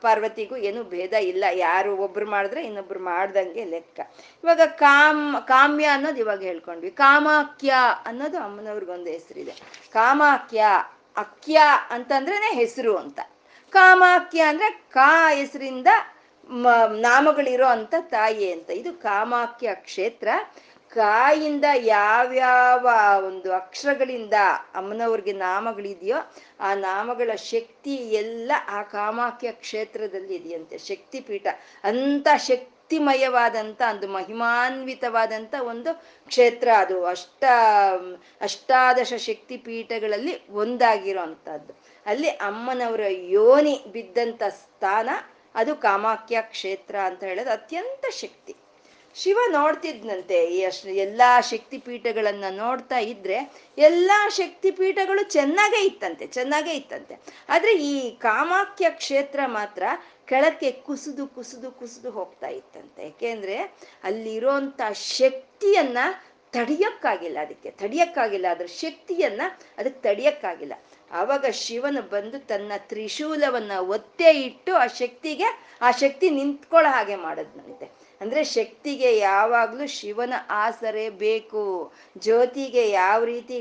ಪಾರ್ವತಿಗೂ 0.00 0.56
ಏನು 0.56 0.85
ಭೇದ 0.85 1.12
ಇಲ್ಲ. 1.12 1.44
ಯಾರು 1.52 1.96
ಒಬ್ರು 1.96 2.26
ಮಾಡಿದ್ರೆ 2.30 2.66
ಇನ್ನೊಬ್ರು 2.66 3.00
ಮಾಡ್ದಂಗೆ 3.00 3.64
ಲೆಕ್ಕ. 3.64 4.00
ಇವಾಗ 4.44 4.61
ಕಾಮ್, 4.76 5.48
ಕಾಮ್ಯ 5.48 5.85
ಅನ್ನೋದು 5.85 6.18
ಇವಾಗ 6.18 6.42
ಹೇಳ್ಕೊಂಡ್ವಿ. 6.42 6.90
ಕಾಮಾಕ್ಯ 6.90 7.74
ಅನ್ನೋದು 8.06 8.38
ಅಮ್ಮನವ್ರಿಗೊಂದು 8.38 9.11
ಹೆಸರಿದೆ. 9.11 9.54
ಕಾಮಾಕ್ಯ 9.92 10.64
ಅಕ್ಯ 11.16 11.61
ಅಂತಂದ್ರೇನೆ 11.90 12.54
ಹೆಸರು 12.54 12.96
ಅಂತ. 12.96 13.20
ಕಾಮಾಕ್ಯ 13.70 14.40
ಅಂದ್ರೆ 14.40 14.70
ಕಾ 14.70 15.35
ಹೆಸರಿಂದ 15.35 15.87
ನಾಮಗಳಿರೋ 17.00 17.66
ಅಂತ 17.66 17.94
ತಾಯಿ 18.00 18.52
ಅಂತ. 18.52 18.70
ಇದು 18.70 18.92
ಕಾಮಾಕ್ಯ 18.92 19.74
ಕ್ಷೇತ್ರ. 19.74 20.28
ಕಾಯಿಂದ 20.94 21.64
ಯಾವ್ಯಾವ 21.76 22.88
ಒಂದು 23.24 23.53
ಅಕ್ಷರಗಳಿಂದ 23.53 24.33
ಅಮ್ಮನವ್ರಿಗೆ 24.74 25.33
ನಾಮಗಳಿದೆಯೋ 25.33 26.16
ಆ 26.61 26.74
ನಾಮಗಳ 26.74 27.35
ಶಕ್ತಿ 27.35 27.94
ಎಲ್ಲ 27.94 28.53
ಆ 28.68 28.83
ಕಾಮಾಖ್ಯ 28.83 29.53
ಕ್ಷೇತ್ರದಲ್ಲಿ 29.53 30.35
ಇದೆಯಂತೆ. 30.35 30.79
ಶಕ್ತಿ 30.79 31.20
ಪೀಠ 31.20 31.46
ಅಂತ 31.85 32.29
ಶಕ್ತಿ 32.37 32.81
ಶಕ್ತಿಮಯವಾದಂಥ 32.90 33.83
ಒಂದು 33.90 34.09
ಮಹಿಮಾನ್ವಿತವಾದಂಥ 34.09 35.55
ಒಂದು 35.61 35.94
ಕ್ಷೇತ್ರ 36.26 36.68
ಅದು. 36.76 37.07
ಅಷ್ಟ, 37.07 37.44
ಅಷ್ಟಾದಶ 38.40 39.12
ಶಕ್ತಿ 39.14 39.57
ಪೀಠಗಳಲ್ಲಿ 39.57 40.48
ಒಂದಾಗಿರೋ 40.48 41.20
ಅಂಥದ್ದು 41.20 41.72
ಅಲ್ಲಿ 42.07 42.29
ಅಮ್ಮನವರ 42.29 43.00
ಯೋನಿ 43.09 43.85
ಬಿದ್ದಂಥ 43.92 44.42
ಸ್ಥಾನ 44.48 45.09
ಅದು 45.55 45.76
ಕಾಮಾಖ್ಯ 45.76 46.42
ಕ್ಷೇತ್ರ 46.42 46.96
ಅಂತ 46.96 47.24
ಹೇಳೋದು 47.24 47.50
ಅತ್ಯಂತ 47.50 48.05
ಶಕ್ತಿ. 48.11 48.57
ಶಿವ 49.14 49.38
ನೋಡ್ತಿದ್ನಂತೆ 49.51 50.62
ಅಷ್ಟು 50.62 50.88
ಎಲ್ಲಾ 50.88 51.40
ಶಕ್ತಿ 51.40 51.79
ಪೀಠಗಳನ್ನ 51.79 52.44
ನೋಡ್ತಾ 52.51 52.99
ಇದ್ರೆ 52.99 53.53
ಎಲ್ಲಾ 53.79 54.29
ಶಕ್ತಿ 54.29 54.70
ಪೀಠಗಳು 54.70 55.23
ಚೆನ್ನಾಗೇ 55.31 55.85
ಇತ್ತಂತೆ 55.85 56.27
ಚೆನ್ನಾಗೇ 56.27 56.73
ಇತ್ತಂತೆ. 56.73 57.16
ಆದ್ರೆ 57.49 57.73
ಈ 57.73 58.11
ಕಾಮಾಖ್ಯ 58.11 58.90
ಕ್ಷೇತ್ರ 58.90 59.40
ಮಾತ್ರ 59.46 59.83
ಕೆಳಕ್ಕೆ 60.27 60.70
ಕುಸಿದು 60.70 61.27
ಕುಸಿದು 61.27 61.73
ಕುಸಿದು 61.73 62.11
ಹೋಗ್ತಾ 62.11 62.49
ಇತ್ತಂತೆ. 62.49 63.03
ಯಾಕೆಂದ್ರೆ 63.03 63.57
ಅಲ್ಲಿರೋಂಥ 64.05 64.81
ಶಕ್ತಿಯನ್ನ 64.92 65.99
ತಡಿಯಕ್ಕಾಗಿಲ್ಲ 66.53 67.38
ಅದಕ್ಕೆ, 67.40 67.70
ತಡಿಯಕ್ಕಾಗಿಲ್ಲ. 67.70 68.46
ಅದ್ರ 68.51 68.66
ಶಕ್ತಿಯನ್ನ 68.66 69.42
ಅದಕ್ಕೆ 69.79 70.01
ತಡಿಯಕ್ಕಾಗಿಲ್ಲ. 70.01 70.73
ಆವಾಗ 71.11 71.46
ಶಿವನು 71.46 72.03
ಬಂದು 72.03 72.38
ತನ್ನ 72.38 72.73
ತ್ರಿಶೂಲವನ್ನ 72.79 73.73
ಒತ್ತೆ 73.79 74.31
ಇಟ್ಟು 74.31 74.75
ಆ 74.75 74.87
ಶಕ್ತಿಗೆ, 74.87 75.79
ಆ 75.81 75.90
ಶಕ್ತಿ 75.90 76.31
ನಿಂತ್ಕೊಳ್ಳೋ 76.31 76.90
ಹಾಗೆ 76.90 77.16
ಮಾಡದ್ನಂತೆ. 77.16 78.10
ಅಂದ್ರೆ 78.20 78.44
ಶಕ್ತಿಗೆ 78.44 79.11
ಯಾವಾಗ್ಲೂ 79.18 79.87
ಶಿವನ 79.87 80.35
ಆಸರೆ 80.50 81.11
ಬೇಕು. 81.11 81.92
ಜ್ಯೋತಿಗೆ 82.18 82.90
ಯಾವ 82.90 83.24
ರೀತಿ 83.24 83.59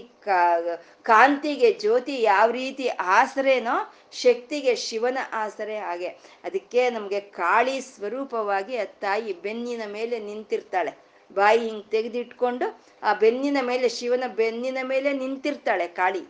ಕಾಂತಿಗೆ 1.02 1.70
ಜ್ಯೋತಿ 1.74 2.22
ಯಾವ 2.22 2.52
ರೀತಿ 2.52 2.88
ಆಸರೆನೋ 2.88 3.78
ಶಕ್ತಿಗೆ 4.12 4.76
ಶಿವನ 4.76 5.18
ಆಸರೆ 5.34 5.78
ಹಾಗೆ. 5.80 6.08
ಅದಕ್ಕೆ 6.44 6.90
ನಮ್ಗೆ 6.90 7.20
ಕಾಳಿ 7.20 7.82
ಸ್ವರೂಪವಾಗಿ 7.82 8.76
ಆ 8.78 8.84
ತಾಯಿ 8.84 9.34
ಬೆನ್ನಿನ 9.42 9.82
ಮೇಲೆ 9.88 10.20
ನಿಂತಿರ್ತಾಳೆ. 10.20 10.94
ಬಾಯಿ 11.34 11.60
ಹಿಂಗ್ 11.60 11.86
ತೆಗೆದಿಟ್ಕೊಂಡು 11.92 12.68
ಆ 13.04 13.14
ಬೆನ್ನಿನ 13.14 13.58
ಮೇಲೆ, 13.62 13.90
ಶಿವನ 13.90 14.24
ಬೆನ್ನಿನ 14.36 14.78
ಮೇಲೆ 14.84 15.14
ನಿಂತಿರ್ತಾಳೆ 15.14 15.88
ಕಾಳಿ. 15.88 16.22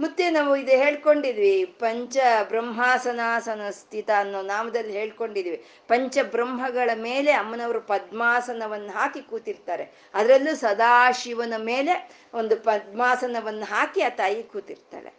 ಮತ್ತೆ 0.00 0.30
ನಾವು 0.30 0.56
ಇದು 0.56 0.70
ಹೇಳ್ಕೊಂಡಿದ್ವಿ 0.70 1.64
ಪಂಚ 1.64 2.16
ಬ್ರಹ್ಮಾಸನಾಸನ 2.48 3.70
ಸ್ಥಿತ 3.70 4.10
ಅನ್ನೋ 4.18 4.42
ನಾಮದಲ್ಲಿ 4.42 4.92
ಹೇಳ್ಕೊಂಡಿದ್ವಿ. 4.92 5.64
ಪಂಚ 5.88 6.18
ಬ್ರಹ್ಮಗಳ 6.22 6.90
ಮೇಲೆ 6.94 7.32
ಅಮ್ಮನವರು 7.32 7.80
ಪದ್ಮಾಸನವನ್ನು 7.80 8.92
ಹಾಕಿ 8.92 9.20
ಕೂತಿರ್ತಾರೆ. 9.20 9.84
ಅದರಲ್ಲೂ 10.14 10.54
ಸದಾಶಿವನ 10.56 11.54
ಮೇಲೆ 11.56 12.10
ಒಂದು 12.34 12.56
ಪದ್ಮಾಸನವನ್ನು 12.56 13.64
ಹಾಕಿ 13.64 14.02
ಆ 14.02 14.08
ತಾಯಿ 14.08 14.42
ಕೂತಿರ್ತಾಳೆ. 14.42 15.12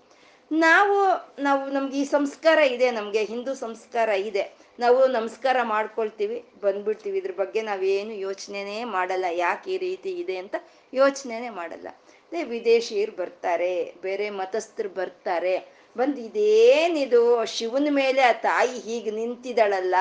ನಾವು 0.51 0.97
ನಾವು 1.39 1.69
ನಮ್ಗೆ 1.69 1.97
ಈ 1.97 2.05
ಸಂಸ್ಕಾರ 2.05 2.59
ಇದೆ, 2.59 2.91
ನಮಗೆ 2.91 3.23
ಹಿಂದೂ 3.23 3.53
ಸಂಸ್ಕಾರ 3.55 4.09
ಇದೆ. 4.09 4.43
ನಾವು 4.79 5.07
ನಮಸ್ಕಾರ 5.07 5.57
ಮಾಡ್ಕೊಳ್ತೀವಿ, 5.63 6.45
ಬಂದ್ಬಿಡ್ತೀವಿ. 6.61 7.17
ಇದ್ರ 7.17 7.31
ಬಗ್ಗೆ 7.37 7.61
ನಾವೇನು 7.61 8.13
ಯೋಚನೆನೇ 8.13 8.83
ಮಾಡಲ್ಲ. 8.83 9.25
ಯಾಕೆ 9.31 9.71
ಈ 9.71 9.77
ರೀತಿ 9.77 10.09
ಇದೆ 10.09 10.37
ಅಂತ 10.37 10.55
ಯೋಚನೆನೇ 10.93 11.49
ಮಾಡಲ್ಲ. 11.49 11.87
ವಿದೇಶಿಯರು 12.43 13.11
ಬರ್ತಾರೆ, 13.11 13.93
ಬೇರೆ 14.01 14.29
ಮತಸ್ಥರು 14.29 14.89
ಬರ್ತಾರೆ. 14.89 15.79
ಬಂದು 15.97 16.21
ಇದೇನಿದು 16.21 17.45
ಶಿವನ 17.45 17.87
ಮೇಲೆ 17.89 18.21
ಆ 18.21 18.31
ತಾಯಿ 18.31 18.79
ಹೀಗೆ 18.79 19.11
ನಿಂತಿದ್ದಾಳಲ್ಲ? 19.11 19.95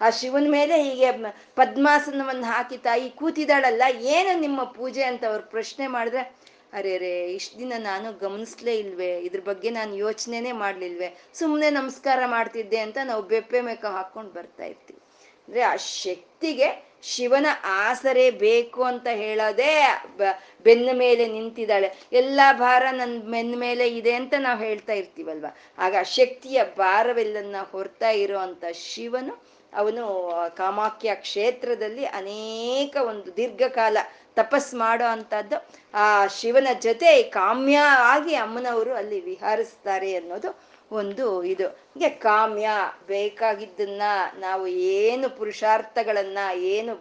ಆ 0.00 0.10
ಶಿವನ 0.10 0.46
ಮೇಲೆ 0.50 0.82
ಹೀಗೆ 0.82 1.12
ಪದ್ಮಾಸನವನ್ನು 1.56 2.44
ಹಾಕಿ 2.44 2.76
ತಾಯಿ 2.76 3.10
ಕೂತಿದ್ದಾಳಲ್ಲ? 3.10 3.82
ಏನು 4.00 4.40
ನಿಮ್ಮ 4.40 4.64
ಪೂಜೆ 4.64 5.02
ಅಂತ 5.02 5.24
ಅವ್ರು 5.24 5.44
ಪ್ರಶ್ನೆ 5.44 5.86
ಮಾಡಿದ್ರೆ, 5.86 6.36
ಅರೆ 6.72 6.98
ರೇ, 6.98 7.32
ಇಷ್ಟು 7.32 7.58
ದಿನ 7.58 7.72
ನಾನು 7.78 8.18
ಗಮನಿಸ್ಲೇ 8.18 8.78
ಇಲ್ವೇ? 8.78 9.18
ಇದ್ರ 9.18 9.40
ಬಗ್ಗೆ 9.40 9.70
ನಾನು 9.70 9.94
ಯೋಚನೆನೇ 9.94 10.52
ಮಾಡ್ಲಿಲ್ವೇ? 10.52 11.16
ಸುಮ್ಮನೆ 11.34 11.70
ನಮಸ್ಕಾರ 11.70 12.18
ಮಾಡ್ತಿದ್ದೆ 12.26 12.78
ಅಂತ 12.78 12.98
ನಾವು 13.04 13.22
ಬೆಪ್ಪೆ 13.22 13.60
ಮೇಕ 13.60 13.84
ಹಾಕ್ಕೊಂಡು 13.84 14.30
ಬರ್ತಾ 14.30 14.64
ಇರ್ತೀವಿ. 14.64 15.00
ಅಂದ್ರೆ 15.48 15.62
ಆ 15.62 15.76
ಶಕ್ತಿಗೆ 15.76 16.93
ಶಿವನ 17.12 17.46
ಆಸರೆ 17.64 18.26
ಬೇಕು 18.30 18.82
ಅಂತ 18.82 19.06
ಹೇಳೋದೇ 19.12 19.72
ಬೆನ್ನ 20.64 20.90
ಮೇಲೆ 20.92 21.24
ನಿಂತಿದ್ದಾಳೆ. 21.28 21.88
ಎಲ್ಲ 22.12 22.40
ಭಾರ 22.52 22.84
ನನ್ನ 22.92 23.16
ಬೆನ್ನ 23.30 23.54
ಮೇಲೆ 23.58 23.84
ಇದೆ 23.88 24.12
ಅಂತ 24.12 24.34
ನಾವು 24.38 24.60
ಹೇಳ್ತಾ 24.60 24.92
ಇರ್ತೀವಲ್ವ? 24.92 25.46
ಆಗ 25.78 25.96
ಶಕ್ತಿಯ 26.02 26.60
ಭಾರವೆಲ್ಲನ್ನ 26.78 27.56
ಹೊರ್ತಾ 27.72 28.10
ಇರುವಂತ 28.10 28.64
ಶಿವನು, 28.72 29.34
ಅವನು 29.72 30.04
ಕಾಮಾಖ್ಯ 30.56 31.14
ಕ್ಷೇತ್ರದಲ್ಲಿ 31.14 32.04
ಅನೇಕ 32.06 32.96
ಒಂದು 33.08 33.36
ದೀರ್ಘಕಾಲ 33.36 33.96
ತಪಸ್ 34.36 34.74
ಮಾಡೋ 34.74 35.06
ಅಂಥದ್ದು. 35.06 35.56
ಆ 35.94 36.26
ಶಿವನ 36.26 36.68
ಜೊತೆ 36.80 37.10
ಕಾಮ್ಯ 37.22 37.78
ಆಗಿ 38.14 38.34
ಅಮ್ಮನವರು 38.34 38.92
ಅಲ್ಲಿ 38.94 39.18
ವಿಹಾರಿಸ್ತಾರೆ 39.20 40.10
ಅನ್ನೋದು 40.16 40.50
ಒಂದು 40.94 41.44
ಇದು. 41.44 41.68
ಹೀಗೆ 41.68 42.08
ಕಾಮ್ಯ, 42.08 42.68
ಬೇಕಾಗಿದ್ದನ್ನ 43.06 44.02
ನಾವು 44.38 44.66
ಏನು 44.66 45.28
ಪುರುಷಾರ್ಥಗಳನ್ನ 45.30 46.38
ಏನು 46.54 46.94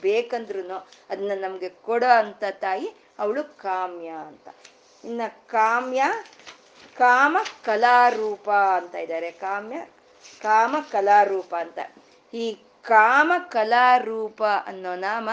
ಬೇಕಂದ್ರು 0.00 0.88
ಅದನ್ನ 1.10 1.32
ನಮ್ಗೆ 1.40 1.68
ಕೊಡೋ 1.68 2.10
ಅಂತ 2.18 2.44
ತಾಯಿ 2.50 2.88
ಅವಳು 3.18 3.44
ಕಾಮ್ಯ 3.44 4.08
ಅಂತ. 4.08 4.48
ಇನ್ನ 5.04 5.22
ಕಾಮ್ಯ, 5.46 6.02
ಕಾಮ 6.98 7.36
ಕಲಾರೂಪ 7.64 8.50
ಅಂತ 8.50 8.94
ಇದ್ದಾರೆ 8.94 9.30
ಕಾಮ್ಯ, 9.30 9.78
ಕಾಮ 10.42 10.76
ಕಲಾರೂಪ 10.92 11.54
ಅಂತ. 11.58 11.78
ಈ 12.34 12.44
ಕಾಮ 12.82 13.32
ಕಲಾರೂಪ 13.48 14.42
ಅನ್ನೋ 14.66 14.94
ನಾಮ 14.94 15.28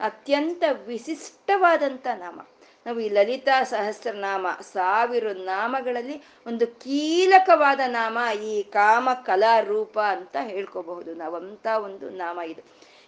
ಅತ್ಯಂತ 0.00 0.62
ವಿಶಿಷ್ಟವಾದಂಥ 0.86 2.06
ನಾಮ. 2.14 2.40
ನಾವು 2.86 3.00
ಈ 3.00 3.08
ಲಲಿತಾ 3.08 3.64
ಸಹಸ್ರನಾಮ, 3.64 4.46
ಸಾವಿರ 4.72 5.32
ನಾಮಗಳಲ್ಲಿ 5.32 6.22
ಒಂದು 6.46 6.66
ಕೀಲಕವಾದ 6.66 7.80
ನಾಮ 7.86 8.18
ಈ 8.42 8.62
ಕಾಮ 8.62 9.08
ಕಲಾ 9.24 9.60
ರೂಪ 9.60 9.98
ಅಂತ 9.98 10.36
ಹೇಳ್ಕೋಬಹುದು. 10.42 11.14
ನಾವಂತ 11.14 11.66
ಒಂದು 11.66 12.10
ನಾಮ 12.10 12.40
ಇದು. 12.46 12.62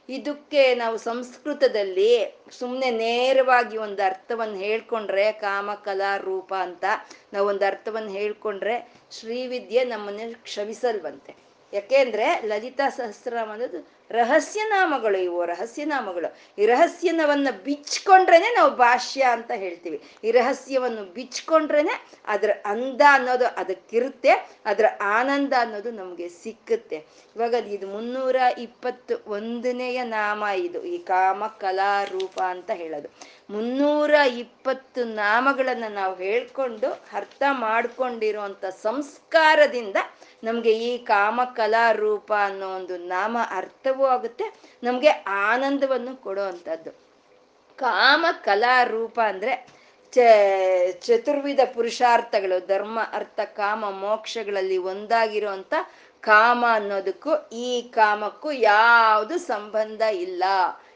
ಇದಕ್ಕೆ 0.09 0.75
ನಾವು 0.75 0.97
ಸಂಸ್ಕೃತದಲ್ಲಿ 0.97 2.41
ಸುಮ್ಮನೆ 2.59 2.91
ನೇರವಾಗಿ 2.91 3.77
ಒಂದು 3.77 4.03
ಅರ್ಥವನ್ನು 4.07 4.57
ಹೇಳ್ಕೊಂಡ್ರೆ 4.57 5.33
ಕಾಮ 5.33 5.75
ಕಲಾ 5.75 6.17
ರೂಪ 6.17 6.55
ಅಂತ 6.55 6.85
ನಾವೊಂದು 7.33 7.65
ಅರ್ಥವನ್ನು 7.65 8.11
ಹೇಳ್ಕೊಂಡ್ರೆ 8.11 8.93
ಶ್ರೀವಿದ್ಯೆ 9.11 9.85
ನಮ್ಮನ್ನ 9.85 10.21
ಕ್ಷಮಿಸಲ್ವಂತೆ. 10.43 11.35
ಯಾಕೆಂದ್ರೆ 11.73 12.41
ಲಲಿತಾ 12.41 12.89
ಸಹಸ್ರನಾಮ 12.89 13.53
ಅನ್ನೋದು 13.53 13.98
ರಹಸ್ಯ 14.11 14.61
ನಾಮಗಳು 14.63 15.19
ಇವು 15.19 15.45
ರಹಸ್ಯ 15.45 15.85
ನಾಮಗಳು 15.85 16.29
ಈ 16.59 16.67
ರಹಸ್ಯನವನ್ನ 16.67 17.49
ಬಿಚ್ಕೊಂಡ್ರೇನೆ 17.65 18.55
ನಾವು 18.55 18.71
ಭಾಷ್ಯ 18.71 19.23
ಅಂತ 19.23 19.51
ಹೇಳ್ತೀವಿ. 19.57 20.03
ಈ 20.25 20.31
ರಹಸ್ಯವನ್ನು 20.31 21.05
ಬಿಚ್ಕೊಂಡ್ರೇನೆ 21.15 21.95
ಅದ್ರ 22.27 22.51
ಅಂದ 22.67 23.01
ಅನ್ನೋದು 23.11 23.47
ಅದಕ್ಕಿರುತ್ತೆ, 23.47 24.33
ಅದ್ರ 24.67 24.87
ಆನಂದ 25.01 25.53
ಅನ್ನೋದು 25.59 25.91
ನಮ್ಗೆ 25.91 26.29
ಸಿಕ್ಕುತ್ತೆ. 26.29 26.97
ಇವಾಗ 27.37 27.55
ಇದು 27.55 27.87
ಮುನ್ನೂರ 27.87 28.37
ಇಪ್ಪತ್ತು 28.59 29.31
ಒಂದನೆಯ 29.31 30.03
ನಾಮ 30.03 30.45
ಇದು, 30.57 30.85
ಈ 30.85 30.99
ಕಾಮ 30.99 31.47
ಕಲಾ 31.47 32.05
ರೂಪ 32.05 32.41
ಅಂತ 32.41 32.71
ಹೇಳೋದು. 32.75 33.09
ಮುನ್ನೂರ 33.51 34.15
ಇಪ್ಪತ್ತು 34.39 35.05
ನಾಮಗಳನ್ನ 35.05 35.85
ನಾವು 35.89 36.15
ಹೇಳ್ಕೊಂಡು, 36.15 36.89
ಅರ್ಥ 37.13 37.43
ಮಾಡ್ಕೊಂಡಿರುವಂತ 37.51 38.65
ಸಂಸ್ಕಾರದಿಂದ 38.65 39.97
ನಮ್ಗೆ 40.45 40.73
ಈ 40.73 40.99
ಕಾಮ 40.99 41.41
ಕಲಾ 41.45 41.93
ರೂಪ 41.93 42.33
ಅನ್ನೋ 42.45 42.67
ಒಂದು 42.75 42.97
ನಾಮ 42.97 43.37
ಆಗುತ್ತೆ, 44.07 44.47
ನಮಗೆ 44.83 45.09
ಆನಂದವನ್ನು 45.27 46.17
ಕೊಡೋ 46.17 46.43
ಅಂಥದ್ದು 46.43 46.91
ಕಾಮ 47.77 48.27
ಕಲಾ 48.45 48.83
ರೂಪ 48.83 49.21
ಅಂದ್ರೆ 49.25 49.79
ಚ, 50.13 50.19
ಚತುರ್ವಿಧ 51.01 51.61
ಪುರುಷಾರ್ಥಗಳು, 51.75 52.67
ಧರ್ಮ, 52.67 52.99
ಅರ್ಥ, 53.13 53.41
ಕಾಮ, 53.41 53.91
ಮೋಕ್ಷಗಳಲ್ಲಿ 53.91 54.79
ಒಂದಾಗಿರುವಂತ 54.79 55.75
ಕಾಮ 56.23 56.65
ಅನ್ನೋದಕ್ಕೂ 56.71 57.33
ಈ 57.53 57.83
ಕಾಮಕ್ಕೂ 57.83 58.51
ಯಾವುದು 58.51 59.39
ಸಂಬಂಧ 59.39 60.01
ಇಲ್ಲ. 60.01 60.45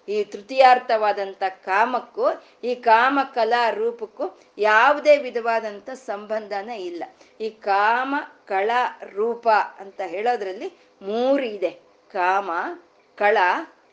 ಈ 0.08 0.24
ತೃತೀಯಾರ್ಥವಾದಂಥ 0.24 1.42
ಕಾಮಕ್ಕೂ, 1.48 2.26
ಈ 2.64 2.74
ಕಾಮ 2.74 3.18
ಕಲಾ 3.34 3.70
ರೂಪಕ್ಕೂ 3.70 4.40
ಯಾವುದೇ 4.58 5.16
ವಿಧವಾದಂಥ 5.16 5.90
ಸಂಬಂಧನೇ 5.90 6.76
ಇಲ್ಲ. 6.76 7.04
ಈ 7.40 7.50
ಕಾಮ 7.50 8.14
ಕಳ 8.46 8.70
ರೂಪ 9.02 9.48
ಅಂತ 9.78 10.00
ಹೇಳೋದ್ರಲ್ಲಿ 10.06 10.68
ಮೂರು 11.02 11.42
ಇದೆ. 11.42 11.70
ಕಾಮ 12.08 12.50
ಕಳ 13.22 13.38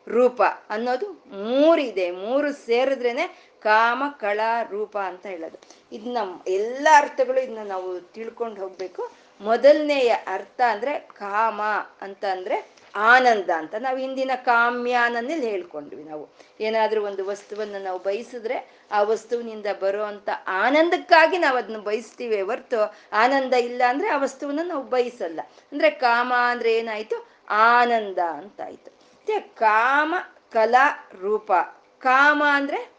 ರೂಪ 0.07 0.41
ಅನ್ನೋದು 0.69 1.11
ಮೂರಿದೆ, 1.11 2.11
ಮೂರು 2.11 2.51
ಸೇರಿದ್ರೇನೆ 2.51 3.53
ಕಾಮ, 3.59 4.03
ಕಳ, 4.19 4.39
ರೂಪ 4.69 4.97
ಅಂತ 4.97 5.25
ಹೇಳೋದು. 5.25 5.57
ಇದನ್ನ 5.91 6.17
ಎಲ್ಲ 6.47 6.87
ಅರ್ಥಗಳು 6.95 7.43
ಇದನ್ನ 7.43 7.67
ನಾವು 7.67 7.99
ತಿಳ್ಕೊಂಡು 7.99 8.61
ಹೋಗ್ಬೇಕು. 8.61 9.11
ಮೊದಲನೆಯ 9.41 10.09
ಅರ್ಥ 10.09 10.61
ಅಂದ್ರೆ 10.61 10.99
ಕಾಮ 10.99 11.61
ಅಂತ 12.01 12.25
ಅಂದ್ರೆ 12.25 12.69
ಆನಂದ 12.95 13.49
ಅಂತ. 13.49 13.75
ನಾವು 13.75 13.97
ಹಿಂದಿನ 13.97 14.31
ಕಾಮ್ಯಾನಲ್ಲಿ 14.35 15.49
ಹೇಳ್ಕೊಂಡ್ವಿ 15.49 16.03
ನಾವು. 16.03 16.29
ಏನಾದ್ರೂ 16.59 17.01
ಒಂದು 17.01 17.25
ವಸ್ತುವನ್ನು 17.25 17.83
ನಾವು 17.83 17.99
ಬಯಸಿದ್ರೆ 17.99 18.71
ಆ 18.91 19.01
ವಸ್ತುವಿನಿಂದ 19.01 19.65
ಬರುವಂತ 19.81 20.29
ಆನಂದಕ್ಕಾಗಿ 20.47 21.37
ನಾವು 21.37 21.57
ಅದನ್ನ 21.57 21.77
ಬಯಸ್ತೀವಿ 21.77 22.41
ಹೊರ್ತು 22.41 22.95
ಆನಂದ 23.13 23.53
ಇಲ್ಲ 23.53 23.81
ಅಂದ್ರೆ 23.87 24.09
ಆ 24.09 24.17
ವಸ್ತುವನ್ನ 24.17 24.59
ನಾವು 24.63 24.83
ಬಯಸಲ್ಲ. 24.83 25.39
ಅಂದ್ರೆ 25.71 25.89
ಕಾಮ 25.89 26.33
ಅಂದ್ರೆ 26.33 26.73
ಏನಾಯ್ತು? 26.73 27.27
ಆನಂದ 27.49 28.17
ಅಂತಾಯ್ತು. 28.17 28.98
ಮತ್ತೆ 29.29 29.55
ಕಾಮ 29.55 30.15
ಕಲಾ 30.51 31.09
ರೂಪ. 31.21 31.53
ಕಾಮ 31.99 32.43
ಅಂದ್ರೆ 32.51 32.89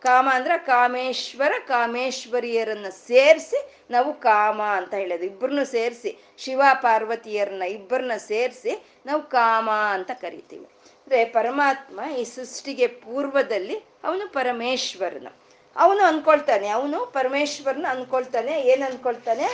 ಕಾಮ 0.00 0.28
ಅಂದ್ರೆ 0.32 0.58
ಕಾಮೇಶ್ವರ, 0.58 1.52
ಕಾಮೇಶ್ವರಿಯರನ್ನ 1.68 2.86
ಸೇರಿಸಿ 2.88 3.84
ನಾವು 3.90 4.12
ಕಾಮ 4.20 4.62
ಅಂತ 4.62 4.94
ಹೇಳೋದು. 4.94 5.24
ಇಬ್ಬರನ್ನು 5.24 5.64
ಸೇರಿಸಿ, 5.64 6.34
ಶಿವ 6.38 6.62
ಪಾರ್ವತಿಯರನ್ನ 6.74 7.62
ಇಬ್ಬರನ್ನ 7.62 8.12
ಸೇರಿಸಿ 8.16 8.86
ನಾವು 9.06 9.22
ಕಾಮ 9.22 9.70
ಅಂತ 9.70 10.10
ಕರಿತೀವಿ. 10.10 10.64
ಅಂದ್ರೆ 10.64 11.24
ಪರಮಾತ್ಮ 11.24 12.00
ಈ 12.18 12.24
ಸೃಷ್ಟಿಗೆ 12.24 12.86
ಪೂರ್ವದಲ್ಲಿ 12.86 13.76
ಅವನು 14.04 14.32
ಪರಮೇಶ್ವರನು. 14.32 15.40
ಅವನು 15.76 16.04
ಅನ್ಕೊಳ್ತಾನೆ, 16.04 16.68
ಅವನು 16.68 17.06
ಪರಮೇಶ್ವರನ 17.06 17.86
ಅನ್ಕೊಳ್ತಾನೆ, 17.88 18.52
ಏನ್ 18.60 18.82
ಅನ್ಕೊಳ್ತಾನೆ? 18.82 19.44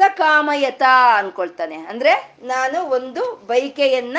ಸಕಾಮಯತ 0.00 0.82
ಅನ್ಕೊಳ್ತಾನೆ. 1.16 1.76
ಅಂದ್ರೆ 1.76 2.12
ನಾನು 2.42 2.78
ಒಂದು 2.90 3.22
ಬೈಕೆಯನ್ನ 3.46 4.18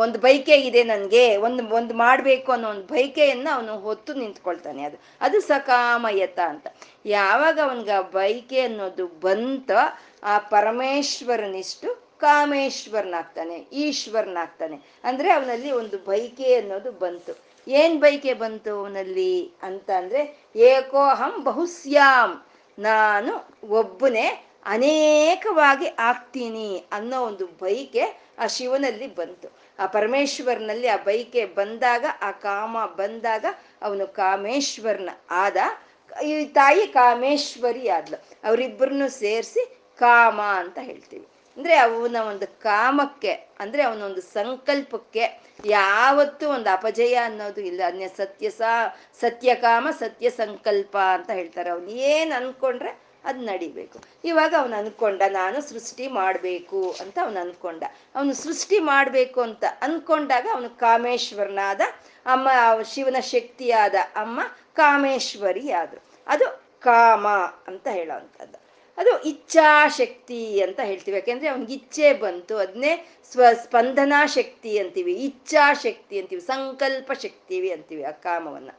ಒಂದು 0.00 0.18
ಬೈಕೆ 0.18 0.56
ಇದೆ 0.56 0.82
ನನಗೆ, 0.82 1.36
ಒಂದು 1.36 1.62
ಒಂದು 1.76 1.94
ಮಾಡಬೇಕು 1.94 2.52
ಅನ್ನೋ 2.52 2.68
ಒಂದು 2.70 2.86
ಬೈಕೆಯನ್ನ 2.86 3.48
ಅವನು 3.54 3.78
ಹೊತ್ತು 3.78 4.14
ನಿಂತ್ಕೊಳ್ತಾನೆ. 4.14 4.84
ಅದು 4.84 4.98
ಅದು 5.20 5.40
ಸಕಾಮಯತ 5.40 6.38
ಅಂತ. 6.38 6.66
ಯಾವಾಗ 7.06 7.60
ಅವನ್ಗ 7.64 7.90
ಬೈಕೆ 8.00 8.60
ಅನ್ನೋದು 8.60 9.06
ಬಂತ, 9.06 9.70
ಆ 10.22 10.38
ಪರಮೇಶ್ವರನಿಷ್ಟು 10.38 11.88
ಕಾಮೇಶ್ವರನಾಗ್ತಾನೆ, 12.18 13.56
ಈಶ್ವರನಾಗ್ತಾನೆ. 13.56 14.76
ಅಂದ್ರೆ 15.04 15.30
ಅವನಲ್ಲಿ 15.32 15.70
ಒಂದು 15.72 15.98
ಬೈಕೆ 15.98 16.54
ಅನ್ನೋದು 16.54 16.92
ಬಂತು. 16.92 17.32
ಏನ್ 17.68 18.00
ಬೈಕೆ 18.00 18.34
ಬಂತು 18.34 18.72
ಅವನಲ್ಲಿ 18.80 19.52
ಅಂತ 19.62 19.90
ಅಂದ್ರೆ 19.90 20.20
ಏಕೋಹಂ 20.56 21.44
ಬಹುಸ್ಯಾಂ, 21.44 22.30
ನಾನು 22.78 23.32
ಒಬ್ಬನೇ 23.70 24.47
ಅನೇಕವಾಗಿ 24.68 25.86
ಆಗ್ತೀನಿ 25.98 26.84
ಅನ್ನೋ 26.92 27.22
ಒಂದು 27.22 27.46
ಬೈಕೆ 27.46 28.20
ಆ 28.38 28.46
ಶಿವನಲ್ಲಿ 28.46 29.14
ಬಂತು. 29.14 29.48
ಆ 29.78 29.86
ಪರಮೇಶ್ವರನಲ್ಲಿ 29.86 30.88
ಆ 30.88 30.96
ಬೈಕೆ 30.96 31.44
ಬಂದಾಗ, 31.44 32.04
ಆ 32.22 32.30
ಕಾಮ 32.30 32.84
ಬಂದಾಗ 32.84 33.44
ಅವನು 33.82 34.06
ಕಾಮೇಶ್ವರನ 34.06 35.10
ಆದ. 35.30 35.56
ಈ 36.24 36.44
ತಾಯಿ 36.44 36.86
ಕಾಮೇಶ್ವರಿ 36.86 37.88
ಆದ್ಲು. 37.88 38.16
ಅವರಿಬ್ಬರನ್ನು 38.44 39.08
ಸೇರಿಸಿ 39.08 39.78
ಕಾಮ 39.98 40.40
ಅಂತ 40.40 40.78
ಹೇಳ್ತೀವಿ. 40.82 41.26
ಅಂದ್ರೆ 41.56 41.76
ಅವನ 41.76 42.16
ಒಂದು 42.16 42.60
ಕಾಮಕ್ಕೆ, 42.60 43.32
ಅಂದ್ರೆ 43.32 43.82
ಅವನ 43.82 44.02
ಒಂದು 44.02 44.20
ಸಂಕಲ್ಪಕ್ಕೆ 44.20 45.42
ಯಾವತ್ತೂ 45.64 46.48
ಒಂದು 46.48 46.70
ಅಪಜಯ 46.70 47.14
ಅನ್ನೋದು 47.14 47.60
ಇಲ್ಲ. 47.60 47.80
ಅನ್ಯ 47.86 48.08
ಸತ್ಯ 48.08 48.50
ಸಾ 48.50 48.96
ಸತ್ಯಕಾಮ 49.20 49.88
ಸತ್ಯ 49.98 50.30
ಸಂಕಲ್ಪ 50.30 50.98
ಅಂತ 50.98 51.30
ಹೇಳ್ತಾರೆ. 51.30 51.70
ಅವನು 51.70 51.90
ಏನ್ 51.90 52.32
ಅನ್ಕೊಂಡ್ರೆ 52.32 53.07
ಅದ್ 53.24 53.38
ನಡಿಬೇಕು. 53.38 53.98
ಇವಾಗ 54.24 54.54
ಅವನು 54.58 54.76
ಅನ್ಕೊಂಡ, 54.76 55.22
ನಾನು 55.28 55.60
ಸೃಷ್ಟಿ 55.60 56.08
ಮಾಡಬೇಕು 56.08 56.96
ಅಂತ 57.00 57.18
ಅವನು 57.22 57.40
ಅನ್ಕೊಂಡ. 57.40 57.84
ಅವನು 58.14 58.34
ಸೃಷ್ಟಿ 58.34 58.78
ಮಾಡಬೇಕು 58.78 59.40
ಅಂತ 59.40 59.64
ಅನ್ಕೊಂಡಾಗ 59.82 60.46
ಅವನು 60.52 60.70
ಕಾಮೇಶ್ವರನಾದ 60.70 61.80
ಅಮ್ಮ 62.26 62.48
ಶಿವನ 62.82 63.16
ಶಕ್ತಿಯಾದ 63.20 63.94
ಅಮ್ಮ 64.16 64.40
ಕಾಮೇಶ್ವರಿ 64.74 65.72
ಆದ್ರು. 65.72 66.04
ಅದು 66.26 66.62
ಕಾಮ 66.80 67.28
ಅಂತ 67.66 67.88
ಹೇಳೋವಂಥದ್ದು. 67.88 68.58
ಅದು 68.98 69.22
ಇಚ್ಛಾಶಕ್ತಿ 69.22 70.60
ಅಂತ 70.60 70.80
ಹೇಳ್ತೀವಿ. 70.80 71.14
ಯಾಕೆಂದ್ರೆ 71.16 71.48
ಅವ್ನಿಗೆ 71.48 71.74
ಇಚ್ಛೆ 71.74 72.12
ಬಂತು. 72.12 72.56
ಅದನ್ನೇ 72.56 73.08
ಸ್ವ, 73.32 73.42
ಸ್ಪಂದನಾ 73.64 74.26
ಶಕ್ತಿ 74.26 74.78
ಅಂತೀವಿ. 74.78 75.12
ಇಚ್ಛಾಶಕ್ತಿ 75.12 76.20
ಅಂತೀವಿ. 76.20 76.42
ಸಂಕಲ್ಪ 76.42 77.12
ಶಕ್ತಿವಿ 77.12 77.70
ಅಂತೀವಿ 77.70 78.02
ಆ 78.02 78.10
ಕಾಮವನ್ನ. 78.10 78.70